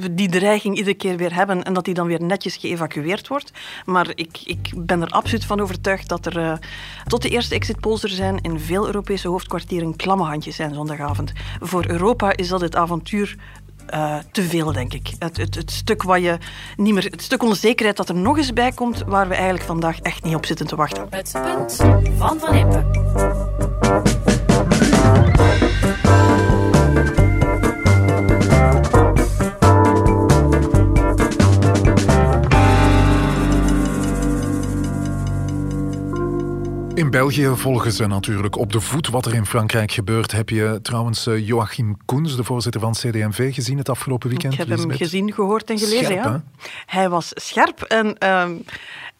we 0.00 0.14
die 0.14 0.28
dreiging 0.28 0.76
iedere 0.76 0.96
keer 0.96 1.16
weer 1.16 1.34
hebben 1.34 1.62
en 1.62 1.72
dat 1.72 1.84
die 1.84 1.94
dan 1.94 2.06
weer 2.06 2.22
netjes 2.22 2.56
geëvacueerd 2.56 3.28
wordt. 3.28 3.52
Maar 3.84 4.10
ik, 4.14 4.40
ik 4.44 4.72
ben 4.76 5.02
er 5.02 5.08
absoluut 5.08 5.44
van 5.44 5.60
overtuigd 5.60 6.08
dat 6.08 6.26
er 6.26 6.38
uh, 6.38 6.52
tot 7.06 7.22
de 7.22 7.28
eerste 7.28 7.54
exit 7.54 7.86
er 8.02 8.08
zijn 8.08 8.38
in 8.40 8.60
veel 8.60 8.86
Europese 8.86 9.28
hoofdkwartieren 9.28 9.96
klamme 9.96 10.24
handjes 10.24 10.56
zijn 10.56 10.74
zondagavond. 10.74 11.32
Voor 11.60 11.84
Europa 11.88 12.36
is 12.36 12.48
dat 12.48 12.60
het 12.60 12.76
avontuur 12.76 13.36
uh, 13.94 14.16
te 14.32 14.42
veel, 14.42 14.72
denk 14.72 14.94
ik. 14.94 15.12
Het, 15.18 15.36
het, 15.36 15.54
het, 15.54 15.70
stuk 15.70 16.02
waar 16.02 16.20
je 16.20 16.38
niet 16.76 16.94
meer, 16.94 17.04
het 17.04 17.22
stuk 17.22 17.42
onzekerheid 17.42 17.96
dat 17.96 18.08
er 18.08 18.14
nog 18.14 18.36
eens 18.36 18.52
bij 18.52 18.72
komt, 18.72 19.02
waar 19.06 19.28
we 19.28 19.34
eigenlijk 19.34 19.64
vandaag 19.64 20.00
echt 20.00 20.24
niet 20.24 20.34
op 20.34 20.46
zitten 20.46 20.66
te 20.66 20.76
wachten. 20.76 21.06
Het 21.10 21.32
punt 21.32 21.76
van 22.18 22.38
Van 22.38 22.54
Impe. 22.54 22.84
In 37.00 37.10
België 37.10 37.50
volgen 37.54 37.92
ze 37.92 38.06
natuurlijk 38.06 38.56
op 38.56 38.72
de 38.72 38.80
voet 38.80 39.08
wat 39.08 39.26
er 39.26 39.34
in 39.34 39.46
Frankrijk 39.46 39.92
gebeurt. 39.92 40.32
Heb 40.32 40.48
je 40.48 40.78
trouwens 40.82 41.26
eh, 41.26 41.46
Joachim 41.46 41.96
Koens, 42.04 42.36
de 42.36 42.44
voorzitter 42.44 42.80
van 42.80 42.92
CD&V, 42.92 43.54
gezien 43.54 43.78
het 43.78 43.88
afgelopen 43.88 44.28
weekend? 44.28 44.52
Ik 44.52 44.58
heb 44.58 44.68
hem 44.68 44.76
Lisbeth? 44.76 44.96
gezien, 44.96 45.32
gehoord 45.32 45.70
en 45.70 45.78
gelezen. 45.78 46.04
Scherp, 46.04 46.24
ja. 46.24 46.42
Hij 46.86 47.08
was 47.08 47.30
scherp 47.34 47.82
en 47.82 48.18
ehm, 48.18 48.52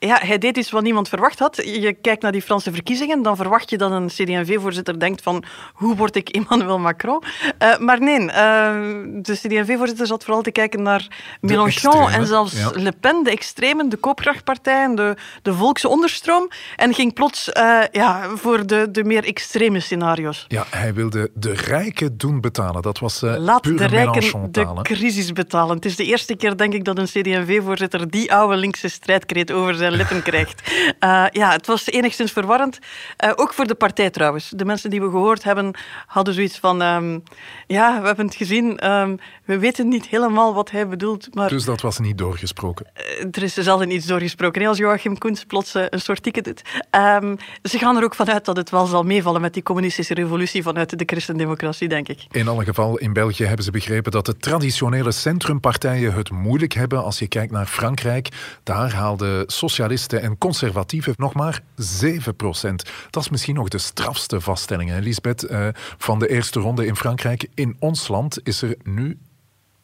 ja, 0.07 0.19
hij 0.23 0.39
deed 0.39 0.57
iets 0.57 0.71
wat 0.71 0.83
niemand 0.83 1.09
verwacht 1.09 1.39
had. 1.39 1.57
Je 1.57 1.93
kijkt 1.93 2.23
naar 2.23 2.33
die 2.33 2.43
Franse 2.43 2.73
verkiezingen, 2.73 3.23
dan 3.23 3.37
verwacht 3.37 3.71
je 3.71 3.79
dat 3.79 3.91
een 3.91 4.07
CD&V-voorzitter 4.07 5.01
denkt 5.01 5.23
van 5.23 5.45
hoe 5.73 5.97
word 5.97 6.17
ik 6.17 6.29
Emmanuel 6.29 6.79
Macron? 6.79 7.23
Eh, 7.59 7.79
maar 7.79 8.01
nee, 8.01 8.31
eh, 8.31 8.73
de 9.07 9.33
CD&V-voorzitter 9.33 10.07
zat 10.07 10.25
vooral 10.25 10.43
te 10.43 10.51
kijken 10.51 10.83
naar 10.83 11.07
Mélenchon 11.41 12.11
en 12.11 12.27
zelfs 12.27 12.59
ja. 12.59 12.71
Le 12.75 12.93
Pen, 13.01 13.25
de 13.25 13.31
extremen, 13.31 13.89
de 13.89 13.97
koopkrachtpartijen, 13.97 14.95
de, 14.95 15.17
de 15.43 15.55
volkse 15.55 15.89
onderstroom. 15.89 16.49
En 16.77 16.95
ging 16.95 17.15
plots 17.15 17.53
eh, 17.53 17.79
ja, 17.93 18.29
voor 18.35 18.67
de, 18.67 18.91
de 18.91 19.05
meer 19.05 19.25
extreme 19.25 19.81
scenario's. 19.81 20.45
Ja, 20.49 20.65
hij 20.71 20.95
wilde 20.95 21.31
de 21.35 21.53
rijken 21.53 22.19
doen 22.19 22.41
betalen. 22.41 22.83
Dat 22.83 22.99
was 22.99 23.21
Laat 23.21 23.61
pure 23.61 23.77
de 23.77 23.87
rijken 23.87 24.53
de 24.53 24.67
crisis 24.83 25.33
betalen. 25.33 25.77
Het 25.77 25.85
is 25.85 25.97
de 25.97 26.05
eerste 26.05 26.37
keer, 26.37 26.57
denk 26.57 26.75
ik, 26.75 26.85
dat 26.85 26.99
een 26.99 27.05
CD&V-voorzitter 27.05 28.11
die 28.11 28.35
oude 28.35 28.57
linkse 28.57 28.89
strijdkreet 28.89 29.53
over 29.53 29.75
zijn 29.75 29.89
lippen 29.97 30.23
krijgt. 30.23 30.63
Eh, 30.99 31.25
ja, 31.31 31.51
het 31.53 31.67
was 31.67 31.87
enigszins 31.87 32.33
verwarrend. 32.33 32.79
Eh, 33.17 33.31
ook 33.37 33.53
voor 33.55 33.67
de 33.67 33.75
partij 33.75 34.11
trouwens. 34.11 34.51
De 34.57 34.65
mensen 34.65 34.91
die 34.91 35.01
we 35.01 35.11
gehoord 35.11 35.45
hebben, 35.45 35.75
hadden 36.07 36.35
zoiets 36.35 36.59
van... 36.59 36.83
ehm, 36.83 37.19
ja, 37.67 38.01
we 38.01 38.07
hebben 38.07 38.27
het 38.27 38.35
gezien. 38.35 38.79
ehm, 38.79 39.17
we 39.45 39.59
weten 39.59 39.89
niet 39.89 40.07
helemaal 40.07 40.55
wat 40.55 40.71
hij 40.71 40.89
bedoelt, 40.89 41.35
maar 41.35 41.49
Dus 41.49 41.65
dat 41.65 41.81
was 41.81 41.99
niet 41.99 42.19
doorgesproken. 42.19 42.87
er 43.31 43.43
is 43.43 43.55
zelden 43.55 43.91
iets 43.91 44.07
doorgesproken. 44.07 44.63
hè, 44.63 44.69
Als 44.69 44.79
Joachim 44.79 45.19
Koens 45.19 45.45
plots 45.45 45.75
eh, 45.75 45.85
een 45.91 46.01
soort 46.01 46.23
ticket 46.23 46.45
doet. 46.45 46.63
Ehm, 46.91 47.37
ze 47.63 47.79
gaan 47.79 47.97
er 47.97 48.05
ook 48.05 48.15
vanuit 48.15 48.45
dat 48.45 48.57
het 48.57 48.71
wel 48.71 48.87
zal 48.87 49.03
meevallen 49.03 49.41
met 49.41 49.55
die 49.55 49.63
communistische 49.63 50.15
revolutie 50.15 50.63
vanuit 50.63 50.99
de 50.99 51.05
christendemocratie, 51.07 51.89
denk 51.89 52.09
ik. 52.09 52.27
In 52.31 52.49
alle 52.49 52.65
geval, 52.65 52.99
in 52.99 53.13
België 53.13 53.45
hebben 53.45 53.65
ze 53.65 53.71
begrepen 53.71 54.13
dat 54.13 54.27
de 54.27 54.37
traditionele 54.37 55.13
centrumpartijen 55.13 56.15
het 56.15 56.31
moeilijk 56.31 56.73
hebben. 56.73 57.05
Als 57.05 57.19
je 57.19 57.27
kijkt 57.29 57.53
naar 57.53 57.67
Frankrijk, 57.67 58.29
daar 58.63 58.93
haalden 58.93 59.45
socialisten 59.81 60.23
en 60.23 60.39
conservatieven 60.39 61.15
nog 61.17 61.35
maar 61.35 61.63
7 61.77 62.37
procent. 62.37 62.91
Dat 63.11 63.23
is 63.23 63.29
misschien 63.29 63.55
nog 63.55 63.69
de 63.69 63.79
strafste 63.79 64.41
vaststelling, 64.41 64.91
hè, 64.91 64.99
Lisbeth, 64.99 65.43
eh, 65.43 65.69
van 65.99 66.19
de 66.19 66.29
eerste 66.29 66.61
ronde 66.61 66.87
in 66.87 66.97
Frankrijk. 66.97 67.49
In 67.55 67.77
ons 67.79 68.09
land 68.09 68.39
is 68.43 68.63
er 68.63 68.77
nu 68.83 69.19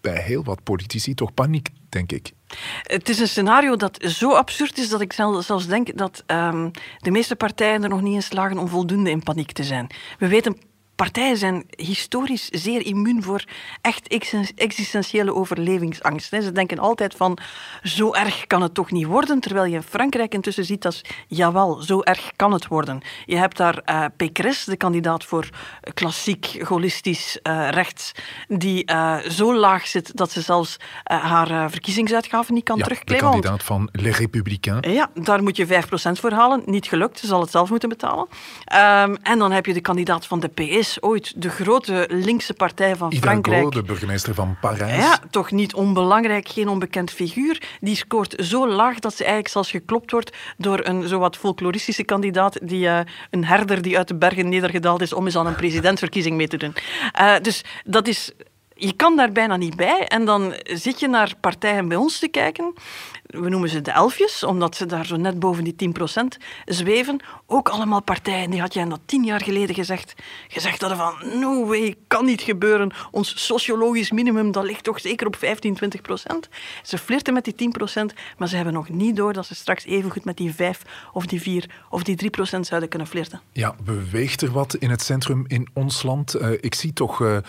bij 0.00 0.22
heel 0.22 0.44
wat 0.44 0.62
politici 0.62 1.14
toch 1.14 1.34
paniek, 1.34 1.68
denk 1.88 2.12
ik. 2.12 2.32
Het 2.82 3.08
is 3.08 3.18
een 3.18 3.28
scenario 3.28 3.76
dat 3.76 3.98
zo 4.00 4.32
absurd 4.32 4.78
is 4.78 4.88
dat 4.88 5.00
ik 5.00 5.12
zel- 5.12 5.42
zelfs 5.42 5.66
denk 5.66 5.98
dat 5.98 6.22
ehm, 6.26 6.70
de 6.98 7.10
meeste 7.10 7.36
partijen 7.36 7.82
er 7.82 7.88
nog 7.88 8.02
niet 8.02 8.14
in 8.14 8.22
slagen 8.22 8.58
om 8.58 8.68
voldoende 8.68 9.10
in 9.10 9.22
paniek 9.22 9.52
te 9.52 9.64
zijn. 9.64 9.86
We 10.18 10.28
weten, 10.28 10.56
partijen 10.96 11.36
zijn 11.36 11.64
historisch 11.76 12.48
zeer 12.48 12.86
immuun 12.86 13.22
voor 13.22 13.44
echt 13.80 14.08
ex- 14.08 14.52
existentiële 14.54 15.34
overlevingsangst. 15.34 16.28
Ze 16.28 16.52
denken 16.52 16.78
altijd 16.78 17.14
van, 17.16 17.38
zo 17.82 18.12
erg 18.14 18.46
kan 18.46 18.62
het 18.62 18.74
toch 18.74 18.90
niet 18.90 19.06
worden, 19.06 19.40
terwijl 19.40 19.66
je 19.66 19.74
in 19.76 19.82
Frankrijk 19.82 20.34
intussen 20.34 20.64
ziet 20.64 20.82
dat, 20.82 21.00
jawel, 21.28 21.82
zo 21.82 22.00
erg 22.02 22.30
kan 22.36 22.52
het 22.52 22.66
worden. 22.66 23.00
Je 23.26 23.36
hebt 23.36 23.56
daar 23.56 24.10
Pécresse, 24.16 24.70
de 24.70 24.76
kandidaat 24.76 25.24
voor 25.24 25.48
klassiek, 25.94 26.62
holistisch 26.68 27.38
eh, 27.42 27.68
rechts, 27.70 28.12
die 28.48 28.84
eh, 28.84 29.16
zo 29.18 29.54
laag 29.54 29.86
zit 29.86 30.16
dat 30.16 30.30
ze 30.30 30.40
zelfs 30.40 30.76
haar 31.04 31.70
verkiezingsuitgaven 31.70 32.54
niet 32.54 32.64
kan 32.64 32.78
Ja, 32.78 32.84
de 33.04 33.16
kandidaat 33.16 33.62
van 33.62 33.88
Les 33.92 34.16
Républicains. 34.18 34.86
ja, 34.86 35.10
daar 35.14 35.42
moet 35.42 35.56
je 35.56 35.66
5% 35.66 35.68
voor 36.12 36.32
halen. 36.32 36.62
Niet 36.66 36.86
gelukt, 36.86 37.18
ze 37.18 37.26
zal 37.26 37.40
het 37.40 37.50
zelf 37.50 37.70
moeten 37.70 37.88
betalen. 37.88 38.26
Ehm, 38.64 39.14
en 39.22 39.38
dan 39.38 39.52
heb 39.52 39.66
je 39.66 39.72
de 39.72 39.80
kandidaat 39.80 40.26
van 40.26 40.40
de 40.40 40.48
PS, 40.48 40.85
ooit 41.00 41.42
de 41.42 41.48
grote 41.48 42.08
linkse 42.12 42.54
partij 42.54 42.96
van 42.96 43.10
Hidalgo, 43.10 43.40
Frankrijk. 43.40 43.72
de 43.72 43.82
burgemeester 43.82 44.34
van 44.34 44.56
Parijs. 44.60 45.04
Ja, 45.04 45.18
toch 45.30 45.50
niet 45.50 45.74
onbelangrijk, 45.74 46.48
geen 46.48 46.68
onbekend 46.68 47.10
figuur. 47.10 47.62
Die 47.80 47.96
scoort 47.96 48.34
zo 48.38 48.68
laag 48.68 48.98
dat 48.98 49.12
ze 49.12 49.18
eigenlijk 49.18 49.52
zelfs 49.52 49.70
geklopt 49.70 50.10
wordt 50.10 50.36
door 50.56 50.80
een 50.86 51.08
zowat 51.08 51.36
folkloristische 51.36 52.04
kandidaat, 52.04 52.58
die, 52.62 52.88
eh, 52.88 53.00
een 53.30 53.44
herder 53.44 53.82
die 53.82 53.98
uit 53.98 54.08
de 54.08 54.16
bergen 54.16 54.48
nedergedaald 54.48 55.00
is 55.00 55.12
om 55.12 55.24
eens 55.24 55.36
aan 55.36 55.46
een 55.46 55.56
presidentsverkiezing 55.56 56.36
mee 56.36 56.48
te 56.48 56.56
doen. 56.56 56.74
Eh, 57.12 57.34
dus 57.42 57.64
dat 57.84 58.08
is... 58.08 58.32
Je 58.78 58.92
kan 58.92 59.16
daar 59.16 59.32
bijna 59.32 59.56
niet 59.56 59.76
bij. 59.76 60.06
En 60.06 60.24
dan 60.24 60.54
zit 60.64 61.00
je 61.00 61.08
naar 61.08 61.32
partijen 61.40 61.88
bij 61.88 61.96
ons 61.96 62.18
te 62.18 62.28
kijken. 62.28 62.74
We 63.26 63.48
noemen 63.48 63.68
ze 63.68 63.80
de 63.80 63.90
elfjes, 63.90 64.44
omdat 64.44 64.76
ze 64.76 64.86
daar 64.86 65.06
zo 65.06 65.16
net 65.16 65.38
boven 65.38 65.64
die 65.64 65.74
10% 65.74 66.42
zweven. 66.64 67.20
Ook 67.46 67.68
allemaal 67.68 68.02
partijen, 68.02 68.50
die 68.50 68.60
had 68.60 68.74
jij 68.74 68.84
dat 68.84 69.00
tien 69.06 69.24
jaar 69.24 69.40
geleden 69.40 69.74
gezegd. 69.74 70.14
Gezegd 70.48 70.80
hadden 70.80 70.98
van, 70.98 71.38
no 71.40 71.66
way, 71.66 71.94
kan 72.06 72.24
niet 72.24 72.40
gebeuren. 72.40 72.92
Ons 73.10 73.46
sociologisch 73.46 74.10
minimum, 74.10 74.52
dat 74.52 74.64
ligt 74.64 74.84
toch 74.84 75.00
zeker 75.00 75.26
op 75.26 75.36
15, 75.36 75.78
20%. 75.78 76.48
Ze 76.82 76.98
flirten 76.98 77.34
met 77.34 77.44
die 77.44 77.54
10%, 77.54 78.14
maar 78.38 78.48
ze 78.48 78.56
hebben 78.56 78.74
nog 78.74 78.88
niet 78.88 79.16
door 79.16 79.32
dat 79.32 79.46
ze 79.46 79.54
straks 79.54 79.84
evengoed 79.84 80.24
met 80.24 80.36
die 80.36 80.54
5 80.54 80.82
of 81.12 81.26
die 81.26 81.40
4 81.40 81.70
of 81.90 82.02
die 82.02 82.32
3% 82.56 82.60
zouden 82.60 82.88
kunnen 82.88 83.08
flirten. 83.08 83.40
Ja, 83.52 83.74
beweegt 83.84 84.42
er 84.42 84.50
wat 84.50 84.74
in 84.74 84.90
het 84.90 85.02
centrum 85.02 85.44
in 85.46 85.68
ons 85.72 86.02
land? 86.02 86.34
Eh, 86.34 86.50
ik 86.60 86.74
zie 86.74 86.92
toch 86.92 87.22
eh, 87.22 87.36
eh, 87.36 87.42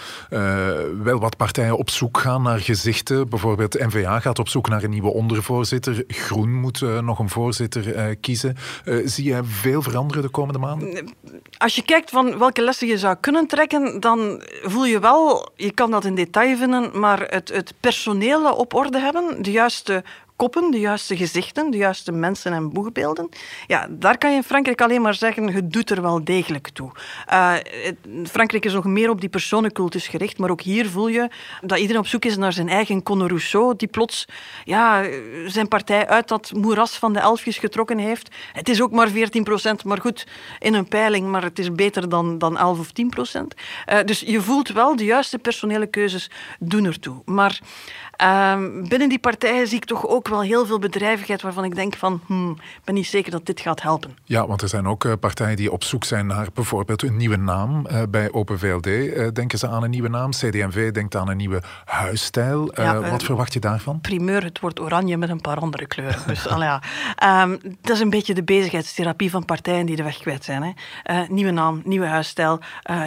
wel 1.03 1.19
wat 1.19 1.37
partijen 1.37 1.77
op 1.77 1.89
zoek 1.89 2.17
gaan 2.17 2.41
naar 2.41 2.59
gezichten. 2.59 3.29
Bijvoorbeeld 3.29 3.79
N-VA 3.79 4.19
gaat 4.19 4.39
op 4.39 4.49
zoek 4.49 4.69
naar 4.69 4.83
een 4.83 4.89
nieuwe 4.89 5.13
ondervoorzitter. 5.13 5.66
Groen 6.07 6.53
moet 6.53 6.81
eh, 6.81 6.99
nog 6.99 7.19
een 7.19 7.29
voorzitter 7.29 7.95
eh, 7.95 8.15
kiezen. 8.21 8.55
Eh, 8.85 8.95
zie 9.05 9.23
je 9.23 9.43
veel 9.43 9.81
veranderen 9.81 10.23
de 10.23 10.29
komende 10.29 10.59
maanden? 10.59 11.15
Als 11.57 11.75
je 11.75 11.81
kijkt 11.81 12.09
van 12.09 12.37
welke 12.37 12.61
lessen 12.61 12.87
je 12.87 12.97
zou 12.97 13.15
kunnen 13.15 13.47
trekken, 13.47 13.99
dan 13.99 14.41
voel 14.61 14.85
je 14.85 14.99
wel, 14.99 15.49
je 15.55 15.71
kan 15.71 15.91
dat 15.91 16.05
in 16.05 16.15
detail 16.15 16.57
vinden, 16.57 16.99
maar 16.99 17.21
het, 17.21 17.49
het 17.49 17.73
personele 17.79 18.55
op 18.55 18.73
orde 18.73 18.99
hebben, 18.99 19.43
de 19.43 19.51
juiste 19.51 20.03
koppen, 20.37 20.71
de 20.71 20.79
juiste 20.79 21.17
gezichten, 21.17 21.71
de 21.71 21.77
juiste 21.77 22.11
mensen 22.11 22.53
en 22.53 22.69
boegbeelden. 22.69 23.29
Ja, 23.67 23.87
daar 23.89 24.17
kan 24.17 24.29
je 24.29 24.35
in 24.35 24.43
Frankrijk 24.43 24.81
alleen 24.81 25.01
maar 25.01 25.13
zeggen, 25.13 25.53
het 25.53 25.71
doet 25.73 25.89
er 25.89 26.01
wel 26.01 26.23
degelijk 26.23 26.69
toe. 26.69 26.91
Het- 27.25 28.29
Frankrijk 28.29 28.65
is 28.65 28.73
nog 28.73 28.83
meer 28.85 29.09
op 29.09 29.19
die 29.19 29.29
personencultus 29.29 30.07
gericht, 30.07 30.37
maar 30.37 30.49
ook 30.49 30.61
hier 30.61 30.89
voel 30.89 31.07
je 31.07 31.29
dat 31.61 31.77
iedereen 31.79 32.01
op 32.01 32.07
zoek 32.07 32.25
is 32.25 32.37
naar 32.37 32.53
zijn 32.53 32.69
eigen 32.69 33.03
Conor 33.03 33.27
Rousseau, 33.27 33.73
die 33.75 33.87
plots 33.87 34.25
ja, 34.63 35.05
zijn 35.45 35.67
partij 35.67 36.07
uit 36.07 36.27
dat 36.27 36.51
moeras 36.55 36.97
van 36.97 37.13
de 37.13 37.19
elfjes 37.19 37.57
getrokken 37.57 37.97
heeft. 37.97 38.35
Het 38.53 38.69
is 38.69 38.81
ook 38.81 38.91
maar 38.91 39.09
14 39.09 39.43
procent, 39.43 39.83
maar 39.83 40.01
goed, 40.01 40.27
in 40.59 40.73
een 40.73 40.87
peiling, 40.87 41.27
maar 41.27 41.43
het 41.43 41.59
is 41.59 41.71
beter 41.71 42.09
dan, 42.09 42.37
dan 42.37 42.57
11 42.57 42.79
of 42.79 42.91
10 42.91 43.09
procent. 43.09 43.53
Eh, 43.85 43.97
dus 44.05 44.19
je 44.19 44.41
voelt 44.41 44.69
wel, 44.69 44.95
de 44.95 45.05
juiste 45.05 45.39
personele 45.39 45.87
keuzes 45.87 46.29
doen 46.59 46.85
ertoe. 46.85 47.21
Maar 47.25 47.59
ehm, 48.15 48.87
binnen 48.87 49.09
die 49.09 49.19
partijen 49.19 49.67
zie 49.67 49.77
ik 49.77 49.85
toch 49.85 50.07
ook 50.07 50.26
wel 50.27 50.41
heel 50.41 50.65
veel 50.65 50.79
bedrijvigheid 50.79 51.41
waarvan 51.41 51.63
ik 51.63 51.75
denk 51.75 51.95
van, 51.95 52.21
hmm, 52.25 52.51
ik 52.51 52.81
ben 52.83 52.93
niet 52.93 53.07
zeker 53.07 53.31
dat 53.31 53.45
dit 53.45 53.59
gaat 53.59 53.81
helpen. 53.81 54.17
Ja, 54.23 54.47
want 54.47 54.61
er 54.61 54.67
zijn 54.67 54.87
ook 54.87 55.05
eh, 55.05 55.13
partijen 55.19 55.55
die 55.55 55.71
op 55.71 55.83
zoek 55.83 56.03
zijn 56.03 56.27
naar 56.27 56.47
bijvoorbeeld 56.53 57.03
een 57.03 57.17
nieuwe 57.17 57.37
naam. 57.37 57.85
Eh, 57.85 58.01
bij 58.09 58.31
Open 58.31 58.59
VLD 58.59 58.87
eh, 58.87 59.27
denken 59.33 59.59
ze 59.59 59.67
aan 59.67 59.83
een 59.83 59.89
nieuwe 59.89 60.09
naam. 60.09 60.31
CD&V 60.31 60.91
denkt 60.91 61.15
aan 61.15 61.29
een 61.29 61.37
nieuwe 61.37 61.61
huisstijl. 61.85 62.71
Ja, 62.75 63.09
wat 63.09 63.23
verwacht 63.23 63.53
je 63.53 63.59
daarvan? 63.59 64.01
primeur, 64.01 64.43
het 64.43 64.59
wordt 64.59 64.79
oranje 64.79 65.17
met 65.17 65.29
een 65.29 65.41
paar 65.41 65.57
andere 65.57 65.85
kleuren. 65.85 66.19
Dus, 66.27 66.47
al 66.53 66.61
ja. 66.61 66.81
Ehm, 67.15 67.57
dat 67.81 67.95
is 67.95 67.99
een 67.99 68.09
beetje 68.09 68.33
de 68.33 68.43
bezigheidstherapie 68.43 69.29
van 69.29 69.45
partijen 69.45 69.85
die 69.85 69.95
de 69.95 70.03
weg 70.03 70.17
kwijt 70.17 70.43
zijn. 70.43 70.63
Hè. 71.03 71.25
Nieuwe 71.29 71.51
naam, 71.51 71.81
nieuwe 71.85 72.05
huisstijl, 72.05 72.59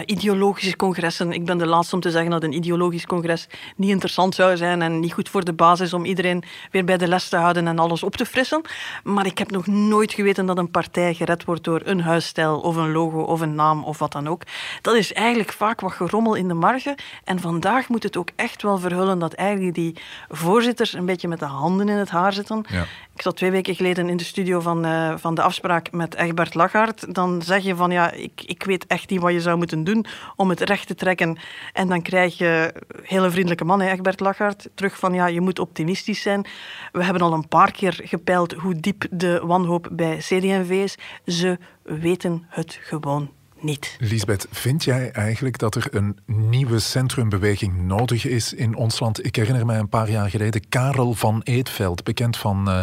ideologische 0.05 0.75
congressen. 0.75 1.31
Ik 1.31 1.45
ben 1.45 1.57
de 1.57 1.65
laatste 1.65 1.95
om 1.95 2.01
te 2.01 2.11
zeggen 2.11 2.31
dat 2.31 2.43
een 2.43 2.53
ideologisch 2.53 3.05
congres 3.05 3.47
niet 3.75 3.89
interessant 3.89 4.35
zou 4.35 4.57
zijn 4.57 4.81
en 4.81 4.99
niet 4.99 5.13
goed 5.13 5.29
voor 5.29 5.43
de 5.43 5.53
basis 5.53 5.93
om 5.93 6.05
iedereen 6.05 6.43
weer 6.71 6.85
bij 6.85 6.97
de 6.97 7.07
les 7.11 7.29
te 7.29 7.35
houden 7.35 7.67
en 7.67 7.79
alles 7.79 8.03
op 8.03 8.15
te 8.15 8.25
frissen. 8.25 8.61
Maar 9.03 9.25
ik 9.25 9.37
heb 9.37 9.51
nog 9.51 9.67
nooit 9.67 10.13
geweten 10.13 10.45
dat 10.45 10.57
een 10.57 10.71
partij 10.71 11.13
gered 11.13 11.45
wordt 11.45 11.63
door 11.63 11.81
een 11.83 12.01
huisstijl 12.01 12.59
of 12.59 12.75
een 12.75 12.91
logo 12.91 13.21
of 13.21 13.41
een 13.41 13.55
naam 13.55 13.83
of 13.83 13.99
wat 13.99 14.11
dan 14.11 14.27
ook. 14.27 14.41
Dat 14.81 14.95
is 14.95 15.13
eigenlijk 15.13 15.51
vaak 15.51 15.81
wat 15.81 15.91
gerommel 15.91 16.35
in 16.35 16.47
de 16.47 16.53
marge. 16.53 16.97
En 17.23 17.39
vandaag 17.39 17.87
moet 17.89 18.03
het 18.03 18.17
ook 18.17 18.29
echt 18.35 18.61
wel 18.61 18.77
verhullen 18.77 19.19
dat 19.19 19.33
eigenlijk 19.33 19.75
die 19.75 19.95
voorzitters 20.29 20.93
een 20.93 21.05
beetje 21.05 21.27
met 21.27 21.39
de 21.39 21.45
handen 21.45 21.89
in 21.89 21.97
het 21.97 22.09
haar 22.09 22.33
zitten. 22.33 22.65
Ja. 22.67 22.85
Ik 23.15 23.21
zat 23.21 23.35
twee 23.35 23.51
weken 23.51 23.75
geleden 23.75 24.09
in 24.09 24.17
de 24.17 24.23
studio 24.23 24.59
van, 24.59 24.85
eh, 24.85 25.13
van 25.17 25.35
de 25.35 25.41
afspraak 25.41 25.91
met 25.91 26.15
Egbert 26.15 26.53
Lachaert. 26.53 27.15
Dan 27.15 27.41
zeg 27.41 27.63
je 27.63 27.75
van 27.75 27.91
ja, 27.91 28.11
ik, 28.11 28.43
ik 28.45 28.63
weet 28.63 28.85
echt 28.87 29.09
niet 29.09 29.21
wat 29.21 29.31
je 29.31 29.41
zou 29.41 29.57
moeten 29.57 29.83
doen 29.83 30.05
om 30.35 30.49
het 30.49 30.59
recht 30.59 30.87
te 30.87 30.95
trekken. 30.95 31.37
En 31.73 31.87
dan 31.87 32.01
krijg 32.01 32.37
je 32.37 32.73
hele 33.03 33.29
vriendelijke 33.29 33.65
man, 33.65 33.81
hè, 33.81 33.91
Egbert 33.91 34.19
Lachaert, 34.19 34.69
terug 34.75 34.97
van 34.97 35.13
ja, 35.13 35.25
je 35.25 35.41
moet 35.41 35.59
optimistisch 35.59 36.21
zijn. 36.21 36.45
We 36.91 37.00
hebben 37.03 37.21
al 37.21 37.33
een 37.33 37.47
paar 37.47 37.71
keer 37.71 37.99
gepeild 38.03 38.53
hoe 38.53 38.79
diep 38.79 39.07
de 39.11 39.41
wanhoop 39.45 39.89
bij 39.91 40.17
CD&V 40.17 40.69
is. 40.69 40.97
Ze 41.25 41.57
weten 41.83 42.45
het 42.47 42.79
gewoon 42.81 43.29
niet. 43.63 43.95
Lisbeth, 43.99 44.47
vind 44.51 44.83
jij 44.83 45.11
eigenlijk 45.11 45.57
dat 45.57 45.75
er 45.75 45.87
een 45.91 46.17
nieuwe 46.25 46.79
centrumbeweging 46.79 47.81
nodig 47.81 48.25
is 48.25 48.53
in 48.53 48.75
ons 48.75 48.99
land? 48.99 49.25
Ik 49.25 49.35
herinner 49.35 49.65
mij 49.65 49.79
een 49.79 49.89
paar 49.89 50.09
jaar 50.09 50.29
geleden 50.29 50.69
Karel 50.69 51.13
van 51.13 51.41
Eetveld, 51.43 52.03
bekend 52.03 52.37
van 52.37 52.69
uh, 52.69 52.81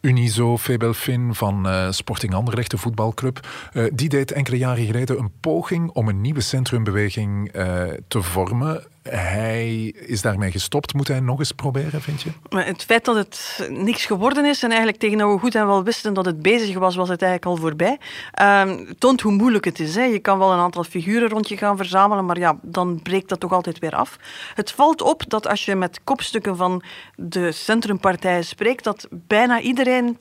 Unizo, 0.00 0.58
Febelfin, 0.58 1.34
van 1.34 1.66
uh, 1.66 1.90
Sporting 1.90 2.34
Anderlecht, 2.34 2.70
de 2.70 2.78
voetbalclub. 2.78 3.48
Uh, 3.72 3.84
die 3.92 4.08
deed 4.08 4.32
enkele 4.32 4.58
jaren 4.58 4.86
geleden 4.86 5.18
een 5.18 5.32
poging 5.40 5.90
om 5.90 6.08
een 6.08 6.20
nieuwe 6.20 6.40
centrumbeweging 6.40 7.52
te 8.08 8.22
vormen 8.22 8.84
hij 9.10 9.94
is 10.06 10.22
daarmee 10.22 10.50
gestopt. 10.50 10.94
Moet 10.94 11.08
hij 11.08 11.20
nog 11.20 11.38
eens 11.38 11.52
proberen, 11.52 12.00
vind 12.00 12.22
je? 12.22 12.30
Het 12.48 12.84
feit 12.84 13.04
dat 13.04 13.16
het 13.16 13.68
niks 13.70 14.06
geworden 14.06 14.44
is 14.44 14.62
en 14.62 14.68
eigenlijk 14.68 14.98
tegen 14.98 15.18
dat 15.18 15.40
goed 15.40 15.54
en 15.54 15.66
wel 15.66 15.82
wisten 15.82 16.14
dat 16.14 16.24
het 16.24 16.42
bezig 16.42 16.78
was, 16.78 16.96
was 16.96 17.08
het 17.08 17.22
eigenlijk 17.22 17.52
al 17.52 17.66
voorbij. 17.66 17.98
Uh, 18.42 18.86
toont 18.98 19.20
hoe 19.20 19.32
moeilijk 19.32 19.64
het 19.64 19.80
is. 19.80 19.94
Hè. 19.94 20.02
Je 20.02 20.18
kan 20.18 20.38
wel 20.38 20.52
een 20.52 20.58
aantal 20.58 20.84
figuren 20.84 21.28
rond 21.28 21.48
je 21.48 21.56
gaan 21.56 21.76
verzamelen, 21.76 22.26
maar 22.26 22.38
ja, 22.38 22.58
dan 22.62 23.00
breekt 23.02 23.28
dat 23.28 23.40
toch 23.40 23.52
altijd 23.52 23.78
weer 23.78 23.94
af. 23.94 24.18
Het 24.54 24.72
valt 24.72 25.02
op 25.02 25.30
dat 25.30 25.46
als 25.46 25.64
je 25.64 25.74
met 25.74 26.00
kopstukken 26.04 26.56
van 26.56 26.82
de 27.16 27.52
centrumpartijen 27.52 28.44
spreekt, 28.44 28.84
dat 28.84 29.08
bijna 29.10 29.60
iedereen 29.60 30.18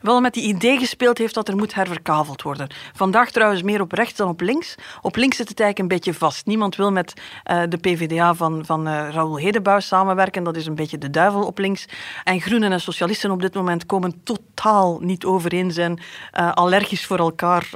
wel 0.00 0.20
met 0.20 0.34
die 0.34 0.44
idee 0.44 0.78
gespeeld 0.78 1.18
heeft 1.18 1.34
dat 1.34 1.48
er 1.48 1.56
moet 1.56 1.74
herverkaveld 1.74 2.42
worden. 2.42 2.68
Vandaag 2.94 3.30
trouwens 3.30 3.62
meer 3.62 3.80
op 3.80 3.92
rechts 3.92 4.16
dan 4.16 4.28
op 4.28 4.40
links. 4.40 4.74
Op 5.00 5.16
links 5.16 5.36
zit 5.36 5.48
het 5.48 5.60
eigenlijk 5.60 5.90
een 5.90 5.98
beetje 5.98 6.18
vast. 6.18 6.46
Niemand 6.46 6.76
wil 6.76 6.92
met 6.92 7.12
uh, 7.50 7.62
de 7.68 7.76
PvdA 7.76 8.34
van, 8.34 8.64
van 8.66 8.88
uh, 8.88 9.08
Raoul 9.10 9.36
Hedebouw 9.36 9.80
samenwerken. 9.80 10.44
Dat 10.44 10.56
is 10.56 10.66
een 10.66 10.74
beetje 10.74 10.98
de 10.98 11.10
duivel 11.10 11.42
op 11.42 11.58
links. 11.58 11.86
En 12.24 12.40
groenen 12.40 12.72
en 12.72 12.80
socialisten 12.80 13.30
op 13.30 13.40
dit 13.40 13.54
moment 13.54 13.86
komen 13.86 14.20
totaal 14.22 14.98
niet 15.00 15.24
overeen, 15.24 15.70
zijn 15.70 16.00
uh, 16.38 16.52
allergisch 16.52 17.06
voor 17.06 17.18
elkaar. 17.18 17.68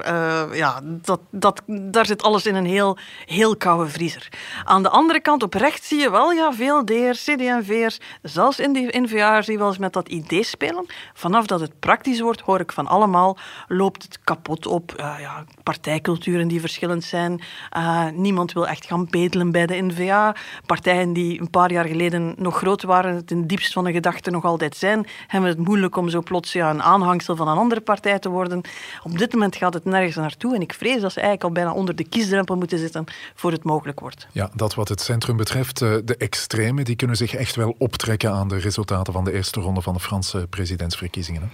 ja, 0.53 0.81
dat, 0.85 1.21
dat, 1.31 1.63
daar 1.67 2.07
zit 2.07 2.23
alles 2.23 2.47
in 2.47 2.55
een 2.55 2.67
heel, 2.67 2.99
heel 3.25 3.57
koude 3.57 3.91
vriezer. 3.91 4.29
Aan 4.65 4.83
de 4.83 4.89
andere 4.89 5.21
kant, 5.21 5.43
op 5.43 5.55
rechts 5.55 5.89
zie 5.89 6.01
je 6.01 6.11
wel 6.11 6.33
ja, 6.33 6.53
veel 6.53 6.85
D'ers, 6.85 7.25
CD&V'ers, 7.25 7.99
zelfs 8.23 8.59
in 8.59 8.73
de 8.73 8.93
zie 9.41 9.53
je 9.53 9.59
wel 9.59 9.69
eens 9.69 9.79
met 9.79 9.93
dat 9.93 10.09
idee 10.09 10.43
spelen. 10.43 10.87
Vanaf 11.15 11.47
dat 11.47 11.61
het 11.61 11.79
praktisch 11.81 12.14
wordt, 12.21 12.41
hoor 12.41 12.61
ik 12.61 12.73
van 12.73 12.87
allemaal, 12.87 13.37
loopt 13.69 14.03
het 14.03 14.19
kapot 14.25 14.67
op. 14.67 14.93
Uh, 14.97 15.15
ja, 15.21 15.45
partijculturen 15.63 16.49
die 16.49 16.61
verschillend 16.61 17.05
zijn. 17.05 17.43
Uh, 17.77 18.09
niemand 18.13 18.53
wil 18.53 18.69
echt 18.69 18.87
gaan 18.87 19.07
bedelen 19.11 19.51
bij 19.51 19.67
de 19.67 19.83
NVA. 19.83 20.37
Partijen 20.67 21.13
die 21.13 21.41
een 21.41 21.51
paar 21.51 21.73
jaar 21.73 21.87
geleden 21.87 22.35
nog 22.37 22.57
groot 22.57 22.83
waren, 22.83 23.15
het 23.15 23.33
diepst 23.49 23.73
van 23.73 23.85
de 23.85 23.93
gedachte 23.93 24.31
nog 24.31 24.45
altijd 24.45 24.77
zijn, 24.77 25.07
hebben 25.27 25.51
het 25.51 25.59
moeilijk 25.59 25.97
om 25.97 26.09
zo 26.09 26.23
plots 26.23 26.53
ja, 26.53 26.71
een 26.71 26.83
aanhangsel 26.83 27.37
van 27.37 27.49
een 27.49 27.57
andere 27.57 27.81
partij 27.81 28.19
te 28.19 28.29
worden. 28.29 28.61
Op 29.03 29.19
dit 29.19 29.33
moment 29.33 29.57
gaat 29.57 29.75
het 29.75 29.85
nergens 29.85 30.17
naartoe 30.17 30.55
en 30.55 30.61
ik 30.61 30.75
vrees 30.75 31.01
dat 31.01 31.13
ze 31.13 31.21
eigenlijk 31.21 31.45
al 31.45 31.63
bijna 31.63 31.73
onder 31.73 31.97
de 31.97 32.09
kiesdrempel 32.09 32.57
moeten 32.57 32.79
zitten 32.79 33.05
voor 33.35 33.53
het 33.53 33.65
mogelijk 33.65 34.01
wordt. 34.01 34.27
Ja, 34.33 34.51
dat 34.55 34.75
wat 34.75 34.89
het 34.89 35.01
centrum 35.01 35.37
betreft, 35.37 35.83
eh, 35.83 35.95
de 36.05 36.17
extremen 36.17 36.85
die 36.85 36.97
kunnen 36.97 37.17
zich 37.17 37.35
echt 37.35 37.57
wel 37.57 37.75
optrekken 37.79 38.33
aan 38.33 38.49
de 38.49 38.59
resultaten 38.59 39.13
van 39.13 39.25
de 39.25 39.33
eerste 39.33 39.61
ronde 39.61 39.83
van 39.83 39.95
de 39.95 40.01
Franse 40.01 40.47
presidentsverkiezingen 40.51 41.51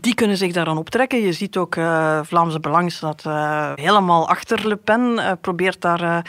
die 0.00 0.14
kunnen 0.14 0.36
zich 0.36 0.52
daaraan 0.52 0.78
optrekken. 0.78 1.20
Je 1.22 1.32
ziet 1.32 1.56
ook 1.56 1.76
uh, 1.76 2.20
Vlaamse 2.22 2.60
Belang 2.60 2.94
dat 2.98 3.24
uh, 3.26 3.72
helemaal 3.74 4.28
achter 4.28 4.68
Le 4.68 4.76
Pen 4.76 5.00
uh, 5.00 5.30
probeert 5.40 5.80
daar 5.80 6.26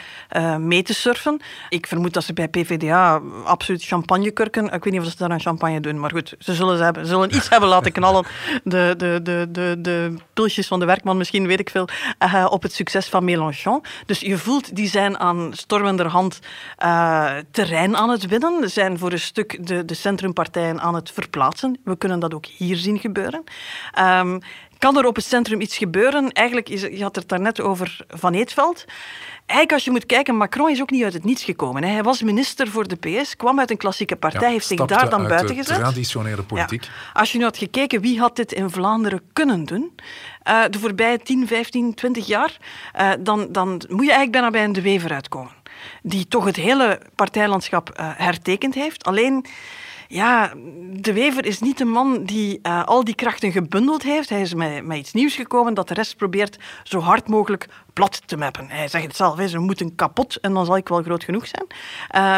mee 0.58 0.82
te 0.82 0.94
surfen. 0.94 1.40
Ik 1.68 1.86
vermoed 1.86 2.12
dat 2.12 2.24
ze 2.24 2.32
bij 2.32 2.48
PvdA 2.48 3.20
absoluut 3.44 3.84
champagnekurken, 3.84 4.64
ik 4.64 4.84
weet 4.84 4.92
niet 4.92 5.02
of 5.02 5.08
ze 5.08 5.16
daar 5.16 5.30
een 5.30 5.40
champagne 5.40 5.80
doen, 5.80 6.00
maar 6.00 6.10
goed, 6.10 6.34
ze 6.38 6.54
zullen, 6.54 6.76
ze 6.76 6.84
hebben, 6.84 7.06
zullen 7.06 7.34
iets 7.34 7.48
hebben 7.48 7.68
laten 7.68 7.92
knallen. 7.92 8.24
De, 8.64 8.94
de, 8.96 9.20
de, 9.22 9.48
de, 9.50 9.76
de 9.78 10.14
pulsjes 10.32 10.66
van 10.66 10.80
de 10.80 10.86
werkman, 10.86 11.16
misschien 11.16 11.46
weet 11.46 11.60
ik 11.60 11.70
veel, 11.70 11.88
op 12.48 12.62
het 12.62 12.72
succes 12.72 13.08
van 13.08 13.24
Mélenchon. 13.24 13.82
Dus 14.06 14.20
je 14.20 14.38
voelt, 14.38 14.76
die 14.76 14.88
zijn 14.88 15.18
aan 15.18 15.50
stormenderhand 15.52 16.38
terrein 17.50 17.96
aan 17.96 18.10
het 18.10 18.26
winnen, 18.26 18.70
zijn 18.70 18.98
voor 18.98 19.12
een 19.12 19.20
stuk 19.20 19.66
de, 19.66 19.84
de 19.84 19.94
centrumpartijen 19.94 20.80
aan 20.80 20.94
het 20.94 21.10
verplaatsen. 21.10 21.78
We 21.84 21.96
kunnen 21.96 22.20
dat 22.20 22.34
ook 22.34 22.46
hier 22.46 22.76
zien 22.76 22.98
gebeuren. 22.98 23.44
Um, 23.98 24.40
kan 24.78 24.98
er 24.98 25.06
op 25.06 25.16
het 25.16 25.24
centrum 25.24 25.60
iets 25.60 25.76
gebeuren? 25.76 26.32
Eigenlijk, 26.32 26.68
is, 26.68 26.80
je 26.80 27.02
had 27.02 27.16
het 27.16 27.28
daarnet 27.28 27.60
over 27.60 28.04
Van 28.08 28.34
Eetveld. 28.34 28.84
Eigenlijk, 29.46 29.72
als 29.72 29.84
je 29.84 29.90
moet 29.90 30.06
kijken, 30.06 30.36
Macron 30.36 30.70
is 30.70 30.80
ook 30.80 30.90
niet 30.90 31.04
uit 31.04 31.12
het 31.12 31.24
niets 31.24 31.44
gekomen. 31.44 31.84
Hij 31.84 32.02
was 32.02 32.22
minister 32.22 32.68
voor 32.68 32.88
de 32.88 32.96
PS, 32.96 33.36
kwam 33.36 33.58
uit 33.58 33.70
een 33.70 33.76
klassieke 33.76 34.16
partij, 34.16 34.50
heeft 34.50 34.66
zich 34.66 34.84
daar 34.84 35.10
dan 35.10 35.28
buiten 35.28 35.56
gezet. 35.56 35.78
traditionele 35.78 36.42
politiek. 36.42 36.84
Ja. 36.84 36.90
Als 37.12 37.32
je 37.32 37.38
nu 37.38 37.44
had 37.44 37.56
gekeken 37.56 38.00
wie 38.00 38.18
had 38.18 38.36
dit 38.36 38.52
in 38.52 38.70
Vlaanderen 38.70 39.20
kunnen 39.32 39.64
doen, 39.64 39.94
uh, 40.48 40.62
de 40.70 40.78
voorbije 40.78 41.18
10, 41.18 41.46
15, 41.46 41.94
20 41.94 42.26
jaar, 42.26 42.56
uh, 43.00 43.10
dan, 43.20 43.46
dan 43.52 43.68
moet 43.68 44.04
je 44.04 44.12
eigenlijk 44.12 44.30
bijna 44.30 44.50
bij 44.50 44.64
een 44.64 44.72
De 44.72 44.82
Wever 44.82 45.12
uitkomen. 45.12 45.52
Die 46.02 46.28
toch 46.28 46.44
het 46.44 46.56
hele 46.56 47.00
partijlandschap 47.14 47.90
uh, 48.00 48.10
hertekend 48.16 48.74
heeft. 48.74 49.04
Alleen 49.04 49.46
ja, 50.08 50.52
De 50.92 51.12
Wever 51.12 51.44
is 51.44 51.60
niet 51.60 51.80
een 51.80 51.90
man 51.90 52.24
die 52.24 52.58
uh, 52.62 52.84
al 52.84 53.04
die 53.04 53.14
krachten 53.14 53.52
gebundeld 53.52 54.02
heeft. 54.02 54.28
Hij 54.28 54.40
is 54.40 54.54
met, 54.54 54.84
met, 54.84 54.98
iets 54.98 55.12
nieuws 55.12 55.34
gekomen 55.34 55.74
dat 55.74 55.88
de 55.88 55.94
rest 55.94 56.16
probeert 56.16 56.58
zo 56.82 57.00
hard 57.00 57.28
mogelijk 57.28 57.68
plat 57.92 58.22
te 58.26 58.36
mappen. 58.36 58.66
Hij 58.68 58.88
zegt 58.88 59.04
het 59.04 59.16
zelf, 59.16 59.48
ze 59.48 59.58
moeten 59.58 59.94
kapot 59.94 60.40
en 60.40 60.52
dan 60.52 60.66
zal 60.66 60.76
ik 60.76 60.88
wel 60.88 61.02
groot 61.02 61.24
genoeg 61.24 61.46
zijn. 61.46 61.66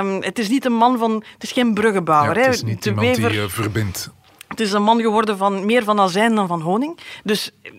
Um, 0.06 0.22
het 0.22 0.38
is 0.38 0.48
niet 0.48 0.64
een 0.64 0.76
man 0.76 0.98
van... 0.98 1.24
Het 1.32 1.42
is 1.42 1.52
geen 1.52 1.74
bruggenbouwer. 1.74 2.38
Ja, 2.38 2.44
het 2.44 2.54
is 2.54 2.62
niet 2.62 2.82
de 2.82 2.88
iemand 2.88 3.06
Wever, 3.06 3.30
die 3.30 3.40
uh, 3.40 3.48
verbindt. 3.48 4.14
Het 4.46 4.60
is 4.60 4.72
een 4.72 4.82
man 4.82 5.00
geworden 5.00 5.36
van 5.36 5.66
meer 5.66 5.84
van 5.84 6.00
azijn 6.00 6.34
dan 6.34 6.46
van 6.46 6.60
honing. 6.60 6.98
Dus 7.24 7.50
eh, 7.62 7.72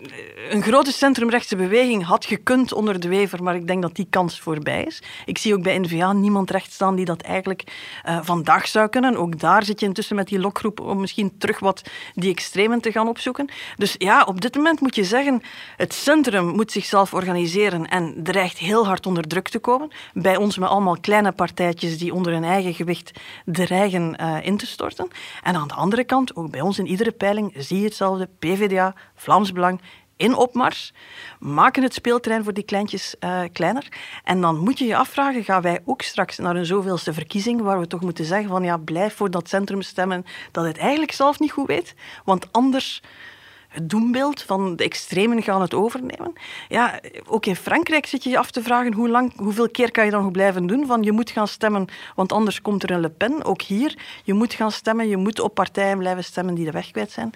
een 0.50 0.62
grote 0.62 0.92
centrumrechtse 0.92 1.56
beweging 1.56 2.04
had 2.04 2.24
gekund 2.24 2.72
onder 2.72 3.00
de 3.00 3.08
Wever, 3.08 3.42
maar 3.42 3.54
ik 3.54 3.66
denk 3.66 3.82
dat 3.82 3.94
die 3.94 4.06
kans 4.10 4.40
voorbij 4.40 4.84
is. 4.84 5.02
Ik 5.24 5.38
zie 5.38 5.54
ook 5.54 5.62
bij 5.62 5.78
N-VA 5.78 6.12
niemand 6.12 6.50
recht 6.50 6.72
staan 6.72 6.94
die 6.94 7.04
dat 7.04 7.20
eigenlijk 7.20 7.64
uh, 8.06 8.18
vandaag 8.22 8.68
zou 8.68 8.88
kunnen. 8.88 9.16
Ook 9.16 9.40
daar 9.40 9.64
zit 9.64 9.80
je 9.80 9.86
intussen 9.86 10.16
met 10.16 10.28
die 10.28 10.38
lokgroep 10.38 10.80
om 10.80 11.00
misschien 11.00 11.38
terug 11.38 11.58
wat 11.58 11.82
die 12.14 12.30
extremen 12.30 12.80
te 12.80 12.92
gaan 12.92 13.08
opzoeken. 13.08 13.48
Dus 13.76 13.94
ja, 13.98 14.24
op 14.24 14.40
dit 14.40 14.54
moment 14.54 14.80
moet 14.80 14.94
je 14.94 15.04
zeggen, 15.04 15.42
het 15.76 15.94
centrum 15.94 16.46
moet 16.46 16.72
zichzelf 16.72 17.14
organiseren 17.14 17.88
en 17.88 18.14
dreigt 18.22 18.58
heel 18.58 18.86
hard 18.86 19.06
onder 19.06 19.26
druk 19.26 19.48
te 19.48 19.58
komen. 19.58 19.90
Bij 20.12 20.36
ons 20.36 20.58
met 20.58 20.68
allemaal 20.68 21.00
kleine 21.00 21.32
partijtjes 21.32 21.98
die 21.98 22.14
onder 22.14 22.32
hun 22.32 22.44
eigen 22.44 22.74
gewicht 22.74 23.10
dreigen 23.44 24.16
uh, 24.20 24.36
in 24.42 24.56
te 24.56 24.66
storten. 24.66 25.08
En 25.42 25.54
aan 25.54 25.68
de 25.68 25.74
andere 25.74 26.04
kant, 26.04 26.36
ook 26.36 26.50
bij 26.50 26.57
bij 26.58 26.66
ons 26.66 26.78
in 26.78 26.86
iedere 26.86 27.12
peiling 27.12 27.54
zie 27.56 27.78
je 27.78 27.84
hetzelfde. 27.84 28.28
PvdA, 28.38 28.94
Vlaams 29.14 29.52
Belang, 29.52 29.80
in 30.16 30.34
opmars, 30.34 30.92
maken 31.38 31.82
het 31.82 31.94
speelterrein 31.94 32.44
voor 32.44 32.52
die 32.52 32.64
kleintjes 32.64 33.14
uh, 33.20 33.40
kleiner. 33.52 33.88
En 34.24 34.40
dan 34.40 34.58
moet 34.58 34.78
je 34.78 34.84
je 34.84 34.96
afvragen, 34.96 35.44
gaan 35.44 35.62
wij 35.62 35.80
ook 35.84 36.02
straks 36.02 36.38
naar 36.38 36.56
een 36.56 36.66
zoveelste 36.66 37.12
verkiezing 37.12 37.60
waar 37.60 37.80
we 37.80 37.86
toch 37.86 38.00
moeten 38.00 38.24
zeggen 38.24 38.48
van 38.48 38.62
ja, 38.62 38.76
blijf 38.76 39.14
voor 39.14 39.30
dat 39.30 39.48
centrum 39.48 39.82
stemmen 39.82 40.24
dat 40.52 40.64
het 40.64 40.78
eigenlijk 40.78 41.12
zelf 41.12 41.38
niet 41.38 41.52
goed 41.52 41.66
weet, 41.66 41.94
want 42.24 42.52
anders 42.52 43.02
het 43.68 43.90
doembeeld 43.90 44.42
van 44.42 44.76
de 44.76 44.84
extremen 44.84 45.42
gaan 45.42 45.60
het 45.60 45.74
overnemen. 45.74 46.32
Ja, 46.68 47.00
ook 47.26 47.46
in 47.46 47.56
Frankrijk 47.56 48.06
zit 48.06 48.22
je 48.22 48.30
je 48.30 48.38
af 48.38 48.50
te 48.50 48.62
vragen 48.62 48.92
hoe 48.92 49.08
lang, 49.08 49.36
hoeveel 49.36 49.68
keer 49.68 49.90
kan 49.90 50.04
je 50.04 50.10
dan 50.10 50.22
nog 50.22 50.32
blijven 50.32 50.66
doen 50.66 50.86
van 50.86 51.02
je 51.02 51.12
moet 51.12 51.30
gaan 51.30 51.48
stemmen, 51.48 51.86
want 52.14 52.32
anders 52.32 52.62
komt 52.62 52.82
er 52.82 52.90
een 52.90 53.00
Le 53.00 53.10
Pen. 53.10 53.44
Ook 53.44 53.62
hier, 53.62 53.98
je 54.24 54.34
moet 54.34 54.54
gaan 54.54 54.72
stemmen, 54.72 55.08
je 55.08 55.16
moet 55.16 55.40
op 55.40 55.54
partijen 55.54 55.98
blijven 55.98 56.24
stemmen 56.24 56.54
die 56.54 56.64
de 56.64 56.70
weg 56.70 56.90
kwijt 56.90 57.10
zijn. 57.10 57.32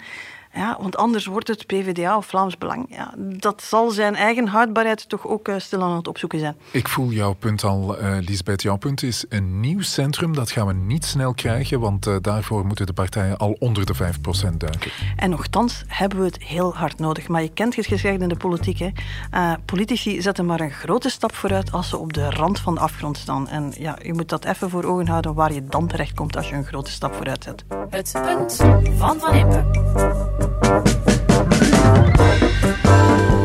Ja, 0.55 0.77
want 0.81 0.97
anders 0.97 1.25
wordt 1.25 1.47
het 1.47 1.65
PvdA 1.65 2.17
of 2.17 2.25
Vlaams 2.25 2.57
Belang. 2.57 2.85
Ja, 2.89 3.13
dat 3.17 3.61
zal 3.61 3.89
zijn 3.89 4.15
eigen 4.15 4.47
houdbaarheid 4.47 5.09
toch 5.09 5.27
ook 5.27 5.47
uh, 5.47 5.55
stil 5.57 5.81
aan 5.81 5.95
het 5.95 6.07
opzoeken 6.07 6.39
zijn. 6.39 6.55
Ik 6.71 6.87
voel 6.87 7.09
jouw 7.09 7.33
punt 7.33 7.63
al, 7.63 8.01
uh, 8.01 8.17
Lisbeth. 8.19 8.61
Jouw 8.61 8.77
punt 8.77 9.03
is 9.03 9.25
een 9.29 9.59
nieuw 9.59 9.81
centrum. 9.81 10.33
Dat 10.33 10.51
gaan 10.51 10.67
we 10.67 10.73
niet 10.73 11.05
snel 11.05 11.33
krijgen, 11.33 11.79
want 11.79 12.07
uh, 12.07 12.15
daarvoor 12.21 12.65
moeten 12.65 12.85
de 12.85 12.93
partijen 12.93 13.37
al 13.37 13.55
onder 13.59 13.85
de 13.85 13.95
5% 13.95 13.97
duiken. 14.57 14.91
En 15.15 15.29
nogthans 15.29 15.83
hebben 15.87 16.19
we 16.19 16.25
het 16.25 16.43
heel 16.43 16.75
hard 16.75 16.99
nodig. 16.99 17.27
Maar 17.27 17.41
je 17.41 17.53
kent 17.53 17.75
het 17.75 17.85
gezegd 17.85 18.21
in 18.21 18.29
de 18.29 18.35
politiek. 18.35 18.77
Hè. 18.79 18.89
politici 19.65 20.21
zetten 20.21 20.45
maar 20.45 20.59
een 20.59 20.71
grote 20.71 21.09
stap 21.09 21.35
vooruit 21.35 21.71
als 21.71 21.89
ze 21.89 21.97
op 21.97 22.13
de 22.13 22.29
rand 22.29 22.59
van 22.59 22.73
de 22.73 22.79
afgrond 22.79 23.17
staan. 23.17 23.47
En 23.47 23.73
ja, 23.77 23.97
je 24.01 24.13
moet 24.13 24.29
dat 24.29 24.45
even 24.45 24.69
voor 24.69 24.83
ogen 24.83 25.07
houden 25.07 25.33
waar 25.33 25.53
je 25.53 25.65
dan 25.65 25.87
terechtkomt 25.87 26.35
als 26.35 26.49
je 26.49 26.55
een 26.55 26.65
grote 26.65 26.91
stap 26.91 27.13
vooruit 27.15 27.43
zet. 27.43 27.63
Het 27.89 28.11
punt 28.25 28.55
van 28.97 29.19
Van 29.19 29.33
Impe. 29.33 30.42
Thank 30.63 30.87
you. 33.33 33.42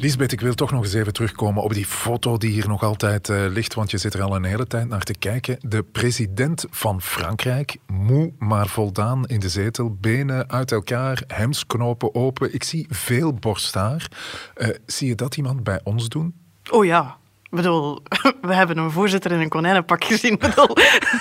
Lisbeth, 0.00 0.32
ik 0.32 0.40
wil 0.40 0.54
toch 0.54 0.70
nog 0.70 0.82
eens 0.82 0.92
even 0.92 1.12
terugkomen 1.12 1.62
op 1.62 1.74
die 1.74 1.86
foto 1.86 2.36
die 2.38 2.50
hier 2.50 2.68
nog 2.68 2.82
altijd 2.82 3.28
uh, 3.28 3.46
ligt, 3.48 3.74
want 3.74 3.90
je 3.90 3.98
zit 3.98 4.14
er 4.14 4.22
al 4.22 4.36
een 4.36 4.44
hele 4.44 4.66
tijd 4.66 4.88
naar 4.88 5.02
te 5.02 5.14
kijken. 5.14 5.56
De 5.60 5.82
president 5.82 6.64
van 6.70 7.02
Frankrijk, 7.02 7.76
moe 7.86 8.32
maar 8.38 8.68
voldaan 8.68 9.26
in 9.26 9.40
de 9.40 9.48
zetel, 9.48 9.96
benen 10.00 10.50
uit 10.50 10.72
elkaar, 10.72 11.22
hemsknopen 11.26 12.14
open. 12.14 12.54
Ik 12.54 12.62
zie 12.62 12.86
veel 12.88 13.34
borsthaar. 13.34 14.10
Uh, 14.56 14.68
zie 14.86 15.08
je 15.08 15.14
dat 15.14 15.36
iemand 15.36 15.62
bij 15.62 15.80
ons 15.84 16.08
doen? 16.08 16.34
Oh 16.70 16.84
ja, 16.84 17.18
Ik 17.50 17.56
bedoel, 17.56 17.98
we 18.42 18.54
hebben 18.54 18.78
een 18.78 18.90
voorzitter 18.90 19.32
in 19.32 19.40
een 19.40 19.48
konijnenpak 19.48 20.04
gezien. 20.04 20.32
Ik 20.38 20.38
bedoel, 20.40 20.76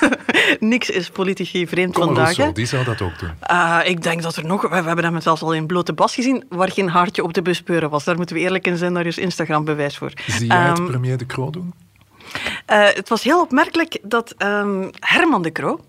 niks 0.70 0.89
is 0.89 1.10
politici 1.10 1.68
vreemd 1.68 1.96
vandaag. 1.96 2.24
Rousseau, 2.24 2.54
die 2.54 2.65
zou 2.65 2.84
dat 2.84 3.02
ook 3.02 3.20
doen. 3.20 3.30
Ah, 3.39 3.80
ik 3.84 4.02
denk 4.04 4.22
dat 4.22 4.36
er 4.36 4.46
nog... 4.46 4.62
We 4.62 4.68
we 4.70 4.76
hebben 4.76 5.04
hem 5.06 5.22
zelfs 5.22 5.42
al 5.42 5.54
in 5.54 5.65
blote 5.65 5.94
bas 5.94 6.13
gezien, 6.15 6.44
waar 6.50 6.72
geen 6.72 6.89
haartje 6.89 7.24
op 7.24 7.34
de 7.34 7.42
buspeuren 7.42 7.89
was. 7.89 8.04
Daar 8.04 8.15
moeten 8.15 8.36
we 8.36 8.42
eerlijk 8.42 8.68
in 8.68 8.78
zijn, 8.78 8.94
daar 8.94 9.06
is 9.06 9.18
Instagram 9.18 9.63
bewijs 9.65 9.98
voor. 9.98 10.12
Zie 10.28 10.48
jij 10.48 10.58
het 10.58 10.78
Ehm, 10.78 10.88
premier 10.88 11.18
De 11.18 11.26
Croo 11.26 11.50
doen? 11.50 11.74
eh, 12.65 12.84
het 12.94 13.10
was 13.10 13.24
heel 13.24 13.42
opmerkelijk 13.42 13.98
dat 14.04 14.34
ehm, 14.38 14.88
Herman 15.00 15.42
de 15.42 15.52
Croo, 15.52 15.80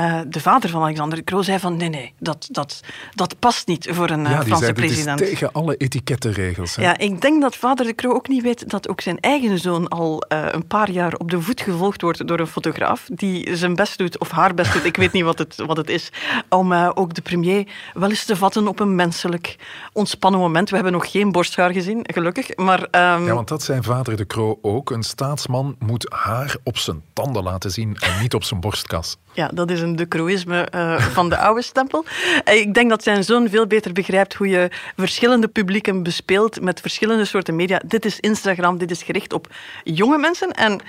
eh, 0.00 0.20
de 0.26 0.40
vader 0.40 0.70
van 0.70 0.82
Alexander 0.82 1.18
de 1.18 1.24
Croo, 1.24 1.42
zei 1.42 1.58
van 1.58 1.76
nee, 1.76 1.88
nee, 1.88 2.12
dat, 2.18 2.48
dat, 2.50 2.80
dat 3.14 3.38
past 3.38 3.66
niet 3.66 3.88
voor 3.90 4.10
een 4.10 4.26
eh, 4.26 4.30
ja, 4.32 4.38
die 4.38 4.46
Franse 4.46 4.64
zei, 4.64 4.72
dit 4.76 4.84
is 4.84 4.90
president. 4.90 5.18
tegen 5.18 5.52
alle 5.52 5.76
etikettenregels. 5.76 6.76
hè. 6.76 6.82
Ja, 6.82 6.98
ik 6.98 7.20
denk 7.20 7.42
dat 7.42 7.56
vader 7.56 7.86
de 7.86 7.94
Croo 7.94 8.12
ook 8.12 8.28
niet 8.28 8.42
weet 8.42 8.70
dat 8.70 8.88
ook 8.88 9.00
zijn 9.00 9.20
eigen 9.20 9.58
zoon 9.58 9.88
al 9.88 10.20
eh, 10.22 10.46
een 10.50 10.66
paar 10.66 10.90
jaar 10.90 11.14
op 11.14 11.30
de 11.30 11.40
voet 11.40 11.60
gevolgd 11.60 12.02
wordt 12.02 12.26
door 12.26 12.40
een 12.40 12.46
fotograaf 12.46 13.08
die 13.12 13.56
zijn 13.56 13.74
best 13.74 13.98
doet, 13.98 14.18
of 14.18 14.30
haar 14.30 14.54
best 14.54 14.72
doet, 14.72 14.84
ik 14.84 14.96
weet 14.96 15.12
niet 15.12 15.24
wat 15.24 15.38
het, 15.38 15.56
wat 15.56 15.76
het 15.76 15.88
is, 15.90 16.12
om 16.48 16.72
ook 16.72 17.14
de 17.14 17.22
premier 17.22 17.66
wel 17.94 18.08
eens 18.08 18.24
te 18.24 18.36
vatten 18.36 18.68
op 18.68 18.80
een 18.80 18.94
menselijk, 18.94 19.56
ontspannen 19.92 20.40
moment. 20.40 20.68
We 20.68 20.74
hebben 20.74 20.92
nog 20.92 21.10
geen 21.10 21.32
borsthaar 21.32 21.72
gezien, 21.72 22.00
gelukkig, 22.02 22.56
maar... 22.56 22.82
ehm, 22.90 23.24
Ja, 23.24 23.34
want 23.34 23.48
dat 23.48 23.62
zei 23.62 23.82
vader 23.82 24.16
De 24.16 24.26
Croo 24.26 24.58
ook. 24.62 24.90
Een 24.90 25.02
staatsman 25.02 25.76
moet 25.78 26.06
haar 26.12 26.56
op 26.64 26.78
zijn 26.78 27.02
tanden 27.12 27.42
laten 27.42 27.70
zien 27.70 27.96
en 28.00 28.20
niet 28.20 28.34
op 28.34 28.44
zijn 28.44 28.60
borstkas. 28.60 29.16
Ja, 29.32 29.48
dat 29.54 29.70
is 29.70 29.80
een 29.80 29.89
de 29.96 30.08
Croïsme 30.08 30.60
eh, 30.64 31.00
van 31.00 31.28
de 31.28 31.36
oude 31.38 31.62
stempel. 31.62 32.04
Eh, 32.44 32.58
Ik 32.60 32.74
denk 32.74 32.90
dat 32.90 33.02
zijn 33.02 33.24
zoon 33.24 33.48
veel 33.48 33.66
beter 33.66 33.92
begrijpt 33.92 34.34
hoe 34.34 34.48
je 34.48 34.70
verschillende 34.96 35.48
publieken 35.48 36.02
bespeelt 36.02 36.60
met 36.60 36.80
verschillende 36.80 37.24
soorten 37.24 37.56
media. 37.56 37.80
Dit 37.86 38.04
is 38.04 38.20
Instagram, 38.20 38.78
dit 38.78 38.90
is 38.90 39.02
gericht 39.02 39.32
op 39.32 39.46
jonge 39.84 40.18
mensen. 40.18 40.50
En 40.50 40.80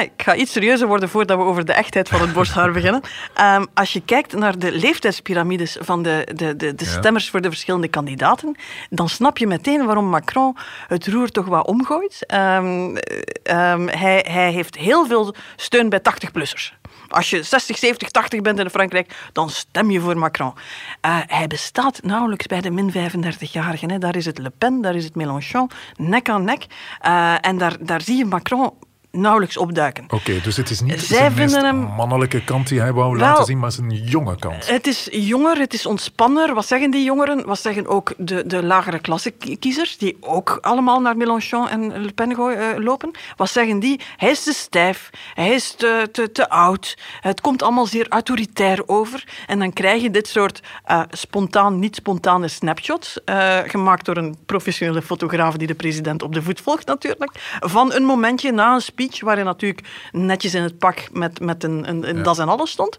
ik 0.00 0.10
ga 0.16 0.34
iets 0.34 0.52
serieuzer 0.52 0.86
worden 0.86 1.08
voordat 1.08 1.36
we 1.38 1.44
over 1.44 1.64
de 1.64 1.72
echtheid 1.72 2.08
van 2.08 2.20
het 2.20 2.32
borsthaar 2.32 2.72
beginnen. 2.78 3.00
Ehm, 3.34 3.64
als 3.74 3.92
je 3.92 4.00
kijkt 4.04 4.32
naar 4.36 4.58
de 4.58 4.72
leeftijdspyramides 4.72 5.76
van 5.80 6.02
de, 6.02 6.26
de, 6.34 6.56
de, 6.56 6.74
de 6.74 6.84
Ja. 6.84 6.90
stemmers 6.90 7.30
voor 7.30 7.40
de 7.40 7.48
verschillende 7.48 7.88
kandidaten, 7.88 8.56
dan 8.90 9.08
snap 9.08 9.38
je 9.38 9.46
meteen 9.46 9.84
waarom 9.86 10.04
Macron 10.08 10.56
het 10.88 11.06
roer 11.06 11.28
toch 11.30 11.46
wat 11.46 11.66
omgooit. 11.66 12.24
Ehm, 12.26 12.96
ehm, 13.42 13.86
hij, 13.86 14.24
hij 14.28 14.50
heeft 14.52 14.76
heel 14.76 15.06
veel 15.06 15.34
steun 15.56 15.88
bij 15.88 16.00
80-plussers. 16.00 16.72
Als 17.12 17.30
je 17.30 17.42
60, 17.42 17.78
70, 17.78 18.10
80 18.10 18.40
bent 18.40 18.58
in 18.58 18.70
Frankrijk, 18.70 19.30
dan 19.32 19.50
stem 19.50 19.90
je 19.90 20.00
voor 20.00 20.16
Macron. 20.16 20.52
Eh, 21.00 21.18
hij 21.26 21.46
bestaat 21.46 22.02
nauwelijks 22.02 22.46
bij 22.46 22.60
de 22.60 22.70
min 22.70 22.92
35-jarigen. 22.92 23.90
hè. 23.90 23.98
Daar 23.98 24.16
is 24.16 24.26
het 24.26 24.38
Le 24.38 24.52
Pen, 24.58 24.80
daar 24.80 24.94
is 24.94 25.04
het 25.04 25.14
Mélenchon, 25.14 25.70
nek 25.96 26.28
aan 26.28 26.44
nek. 26.44 26.66
Eh, 27.00 27.34
en 27.40 27.58
daar, 27.58 27.76
daar 27.80 28.00
zie 28.00 28.16
je 28.16 28.24
Macron 28.24 28.72
nauwelijks 29.12 29.56
opduiken. 29.56 30.04
Oké, 30.08 30.40
dus 30.42 30.56
het 30.56 30.70
is 30.70 30.80
niet 30.80 31.00
Zij 31.00 31.16
zijn 31.16 31.32
meest 31.34 31.52
vinden 31.52 31.64
hem- 31.64 31.94
mannelijke 31.96 32.44
kant 32.44 32.68
die 32.68 32.80
hij 32.80 32.92
wou 32.92 33.10
Wel- 33.10 33.20
laten 33.28 33.44
zien, 33.44 33.58
maar 33.58 33.72
zijn 33.72 33.90
jonge 33.90 34.36
kant. 34.36 34.68
Het 34.68 34.86
is 34.86 35.08
jonger, 35.10 35.58
het 35.58 35.74
is 35.74 35.86
ontspanner. 35.86 36.54
Wat 36.54 36.66
zeggen 36.66 36.90
die 36.90 37.04
jongeren? 37.04 37.46
Wat 37.46 37.60
zeggen 37.60 37.86
ook 37.86 38.12
de, 38.16 38.46
de 38.46 38.62
lagere 38.62 38.98
klasse 38.98 39.30
ki- 39.30 39.58
kiezers, 39.58 39.98
die 39.98 40.16
ook 40.20 40.58
allemaal 40.60 41.00
naar 41.00 41.16
Mélenchon 41.16 41.68
en 41.68 42.02
Le 42.04 42.12
Pen 42.12 42.30
eh, 42.30 42.78
lopen? 42.78 43.10
Wat 43.36 43.50
zeggen 43.50 43.78
die? 43.78 44.00
Hij 44.16 44.30
is 44.30 44.42
te 44.42 44.52
stijf, 44.52 45.10
hij 45.34 45.50
is 45.50 45.72
te, 45.72 46.08
te, 46.12 46.32
te 46.32 46.48
oud, 46.48 46.98
het 47.20 47.40
komt 47.40 47.62
allemaal 47.62 47.86
zeer 47.86 48.06
autoritair 48.08 48.82
over. 48.88 49.24
En 49.46 49.58
dan 49.58 49.72
krijg 49.72 50.02
je 50.02 50.10
dit 50.10 50.28
soort 50.28 50.60
eh, 50.84 51.00
spontaan, 51.10 51.78
niet 51.78 51.94
spontane 51.96 52.48
snapshots, 52.48 53.24
eh, 53.24 53.58
gemaakt 53.66 54.04
door 54.04 54.16
een 54.16 54.36
professionele 54.46 55.02
fotograaf 55.02 55.56
die 55.56 55.66
de 55.66 55.74
president 55.74 56.22
op 56.22 56.34
de 56.34 56.42
voet 56.42 56.60
volgt 56.60 56.86
natuurlijk, 56.86 57.30
van 57.60 57.92
een 57.92 58.04
momentje 58.04 58.52
na 58.52 58.74
een 58.74 58.80
speech, 58.80 59.01
waar 59.10 59.34
hij 59.34 59.44
natuurlijk 59.44 59.88
netjes 60.12 60.54
in 60.54 60.62
het 60.62 60.78
pak 60.78 61.08
met, 61.12 61.40
met 61.40 61.64
een, 61.64 61.88
een, 61.88 62.08
een 62.08 62.16
Ja. 62.16 62.22
das 62.22 62.38
en 62.38 62.48
alles 62.48 62.70
stond. 62.70 62.98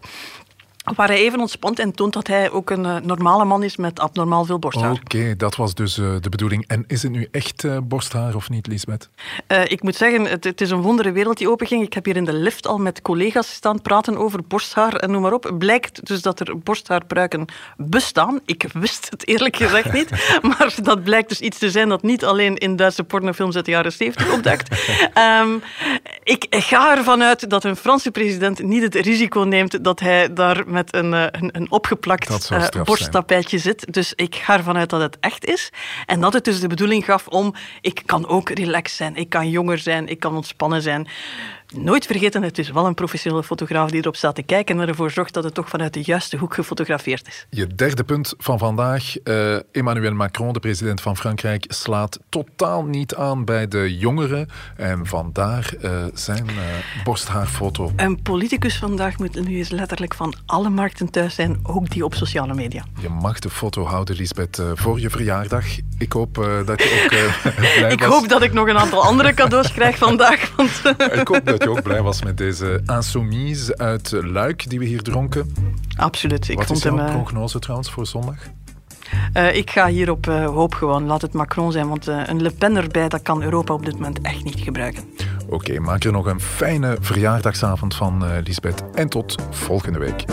Waar 0.84 1.08
hij 1.08 1.16
even 1.16 1.40
ontspant 1.40 1.78
en 1.78 1.92
toont 1.92 2.12
dat 2.12 2.26
hij 2.26 2.50
ook 2.50 2.70
een 2.70 2.84
eh, 2.84 2.96
normale 2.96 3.44
man 3.44 3.62
is 3.62 3.76
met 3.76 4.00
abnormaal 4.00 4.44
veel 4.44 4.58
borsthaar. 4.58 4.92
Oké, 4.92 5.36
dat 5.36 5.56
was 5.56 5.74
dus 5.74 5.98
eh, 5.98 6.14
de 6.20 6.28
bedoeling. 6.28 6.64
En 6.66 6.84
is 6.86 7.02
het 7.02 7.12
nu 7.12 7.28
echt 7.30 7.64
eh, 7.64 7.78
borsthaar 7.82 8.34
of 8.34 8.50
niet, 8.50 8.66
Lisbeth? 8.66 9.08
Ik 9.64 9.82
moet 9.82 9.94
zeggen, 9.96 10.24
het, 10.24 10.44
het 10.44 10.60
is 10.60 10.70
een 10.70 10.80
wondere 10.80 11.12
wereld 11.12 11.38
die 11.38 11.50
openging. 11.50 11.82
Ik 11.82 11.92
heb 11.92 12.04
hier 12.04 12.16
in 12.16 12.24
de 12.24 12.32
lift 12.32 12.66
al 12.66 12.78
met 12.78 13.02
collega's 13.02 13.52
staan 13.52 13.82
praten 13.82 14.16
over 14.16 14.40
borsthaar 14.48 14.94
en 14.96 15.10
noem 15.10 15.22
maar 15.22 15.32
op. 15.32 15.54
Blijkt 15.58 16.06
dus 16.06 16.22
dat 16.22 16.40
er 16.40 16.58
borsthaarpruiken 16.58 17.44
bestaan. 17.76 18.40
Ik 18.44 18.66
wist 18.72 19.10
het 19.10 19.26
eerlijk 19.26 19.56
gezegd 19.56 19.92
niet. 19.92 20.10
Maar 20.42 20.74
dat 20.82 21.02
blijkt 21.02 21.28
dus 21.28 21.40
iets 21.40 21.58
te 21.58 21.70
zijn 21.70 21.88
dat 21.88 22.02
niet 22.02 22.24
alleen 22.24 22.56
in 22.56 22.76
Duitse 22.76 23.04
pornofilms 23.04 23.56
uit 23.56 23.64
de 23.64 23.70
jaren 23.70 23.92
70 23.92 24.32
opduikt. 24.32 24.88
Ehm, 25.14 25.54
ik 26.22 26.46
ga 26.50 26.96
ervan 26.96 27.22
uit 27.22 27.50
dat 27.50 27.64
een 27.64 27.76
Franse 27.76 28.10
president 28.10 28.62
niet 28.62 28.82
het 28.82 28.94
risico 28.94 29.40
neemt 29.40 29.84
dat 29.84 30.00
hij 30.00 30.32
daar 30.32 30.64
met 30.74 30.94
een, 30.94 31.14
eh, 31.14 31.26
een, 31.30 31.48
een 31.52 31.70
opgeplakt 31.70 32.48
borsttapijtje 32.84 33.58
zit. 33.58 33.92
Dus 33.92 34.12
ik 34.14 34.34
ga 34.34 34.56
ervan 34.56 34.76
uit 34.76 34.90
dat 34.90 35.00
het 35.00 35.16
echt 35.20 35.44
is. 35.44 35.70
En 36.06 36.20
dat 36.20 36.32
het 36.32 36.44
dus 36.44 36.60
de 36.60 36.66
bedoeling 36.68 37.04
gaf 37.04 37.26
om... 37.28 37.54
Ik 37.80 38.02
kan 38.06 38.28
ook 38.28 38.48
relaxed 38.48 38.96
zijn, 38.96 39.16
ik 39.16 39.28
kan 39.28 39.50
jonger 39.50 39.78
zijn, 39.78 40.08
ik 40.08 40.20
kan 40.20 40.34
ontspannen 40.34 40.82
zijn. 40.82 41.08
Nooit 41.76 42.06
vergeten, 42.06 42.42
het 42.42 42.58
is 42.58 42.70
wel 42.70 42.86
een 42.86 42.94
professionele 42.94 43.42
fotograaf 43.42 43.90
die 43.90 44.00
erop 44.00 44.16
staat 44.16 44.34
te 44.34 44.42
kijken 44.42 44.80
en 44.80 44.88
ervoor 44.88 45.10
zorgt 45.10 45.34
dat 45.34 45.44
het 45.44 45.54
toch 45.54 45.68
vanuit 45.68 45.94
de 45.94 46.02
juiste 46.02 46.36
hoek 46.36 46.54
gefotografeerd 46.54 47.28
is. 47.28 47.46
Je 47.50 47.66
derde 47.66 48.04
punt 48.04 48.34
van 48.38 48.58
vandaag. 48.58 49.16
eh, 49.18 49.56
Emmanuel 49.72 50.14
Macron, 50.14 50.52
de 50.52 50.60
president 50.60 51.00
van 51.00 51.16
Frankrijk, 51.16 51.64
slaat 51.68 52.18
totaal 52.28 52.84
niet 52.84 53.14
aan 53.14 53.44
bij 53.44 53.68
de 53.68 53.96
jongeren. 53.98 54.48
En 54.76 55.06
vandaar 55.06 55.74
eh, 55.80 56.04
zijn 56.14 56.48
eh, 56.48 56.54
borsthaarfoto. 57.04 57.92
Een 57.96 58.22
politicus 58.22 58.76
vandaag 58.78 59.18
moet 59.18 59.48
nu 59.48 59.56
eens 59.56 59.68
letterlijk 59.68 60.14
van 60.14 60.34
alle 60.46 60.68
markten 60.68 61.10
thuis 61.10 61.34
zijn, 61.34 61.58
ook 61.62 61.90
die 61.90 62.04
op 62.04 62.14
sociale 62.14 62.54
media. 62.54 62.84
Je 63.00 63.08
mag 63.08 63.38
de 63.38 63.50
foto 63.50 63.84
houden, 63.84 64.16
Lisbeth, 64.16 64.62
voor 64.74 65.00
je 65.00 65.10
verjaardag. 65.10 65.64
Ik 65.98 66.12
hoop 66.12 66.38
eh, 66.38 66.66
dat 66.66 66.82
je 66.82 67.02
ook 67.02 67.08
blij 67.78 67.92
Ik 67.92 68.00
was. 68.00 68.08
hoop 68.08 68.28
dat 68.28 68.42
ik 68.42 68.52
nog 68.52 68.68
een 68.68 68.78
aantal 68.78 69.02
andere 69.04 69.34
cadeaus 69.34 69.72
krijg 69.72 69.98
vandaag. 69.98 70.52
Want, 70.56 70.70
Ik 71.20 71.28
hoop 71.28 71.44
dat 71.44 71.62
je 71.62 71.70
ook 71.70 71.82
blij 71.82 72.02
was 72.02 72.22
met 72.22 72.36
deze 72.38 72.82
insoumise 72.86 73.78
uit 73.78 74.12
Luik 74.22 74.70
die 74.70 74.78
we 74.78 74.84
hier 74.84 75.02
dronken. 75.02 75.52
absoluut. 75.96 76.48
Ik 76.48 76.56
Wat 76.56 76.66
vond 76.66 76.78
is 76.78 76.84
jouw 76.84 76.96
hem. 76.96 77.06
eh, 77.06 77.12
prognose 77.12 77.58
trouwens 77.58 77.90
voor 77.90 78.06
zondag? 78.06 78.36
Ik 79.52 79.70
ga 79.70 79.86
hier 79.88 80.10
op 80.10 80.26
eh, 80.28 80.44
hoop 80.46 80.74
gewoon. 80.74 81.04
Laat 81.06 81.22
het 81.22 81.32
Macron 81.32 81.72
zijn, 81.72 81.88
want 81.88 82.06
een 82.06 82.42
Le 82.42 82.50
Pen 82.50 82.76
erbij, 82.76 83.08
dat 83.08 83.22
kan 83.22 83.42
Europa 83.42 83.74
op 83.74 83.84
dit 83.84 83.94
moment 83.94 84.20
echt 84.20 84.44
niet 84.44 84.60
gebruiken. 84.60 85.04
Oké, 85.48 85.78
maak 85.80 86.04
er 86.04 86.12
nog 86.12 86.26
een 86.26 86.40
fijne 86.40 86.96
verjaardagsavond 87.00 87.94
van, 87.94 88.24
Lisbeth. 88.44 88.82
En 88.94 89.08
tot 89.08 89.34
volgende 89.50 89.98
week. 89.98 90.24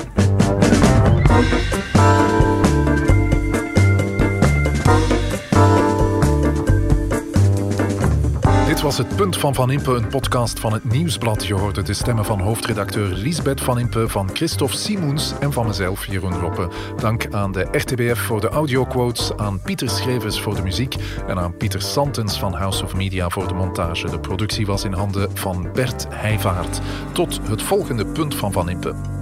Was 8.82 8.98
het 8.98 9.16
Punt 9.16 9.38
van 9.38 9.56
Van 9.56 9.72
Impe, 9.72 9.92
een 9.92 10.08
podcast 10.08 10.60
van 10.60 10.74
het 10.74 10.84
Nieuwsblad. 10.84 11.46
Je 11.46 11.54
hoorde 11.54 11.82
de 11.82 11.94
stemmen 11.94 12.26
van 12.26 12.40
hoofdredacteur 12.40 13.08
Lisbeth 13.08 13.62
Van 13.62 13.80
Impe, 13.80 14.10
van 14.10 14.30
Christophe 14.34 14.78
Simoens 14.78 15.34
en 15.40 15.54
van 15.54 15.68
mezelf, 15.68 16.06
Jeroen 16.06 16.40
Roppe. 16.40 16.70
Dank 16.98 17.34
aan 17.34 17.52
de 17.52 17.68
RTBF 17.72 18.20
voor 18.20 18.42
de 18.42 18.50
audioquotes, 18.50 19.38
aan 19.38 19.62
Pieter 19.62 19.90
Schrevers 19.90 20.40
voor 20.40 20.56
de 20.56 20.62
muziek 20.62 20.96
en 21.28 21.38
aan 21.38 21.58
Pieter 21.58 21.82
Santens 21.82 22.40
van 22.40 22.54
House 22.54 22.84
of 22.84 22.96
Media 22.96 23.30
voor 23.30 23.48
de 23.48 23.54
montage. 23.54 24.10
De 24.10 24.20
productie 24.20 24.66
was 24.66 24.84
in 24.84 24.94
handen 24.94 25.38
van 25.38 25.70
Bert 25.74 26.08
Heijvaart. 26.10 26.82
Tot 27.12 27.40
het 27.50 27.62
volgende 27.62 28.06
Punt 28.06 28.36
van 28.36 28.52
Van 28.52 28.70
Impe. 28.70 29.21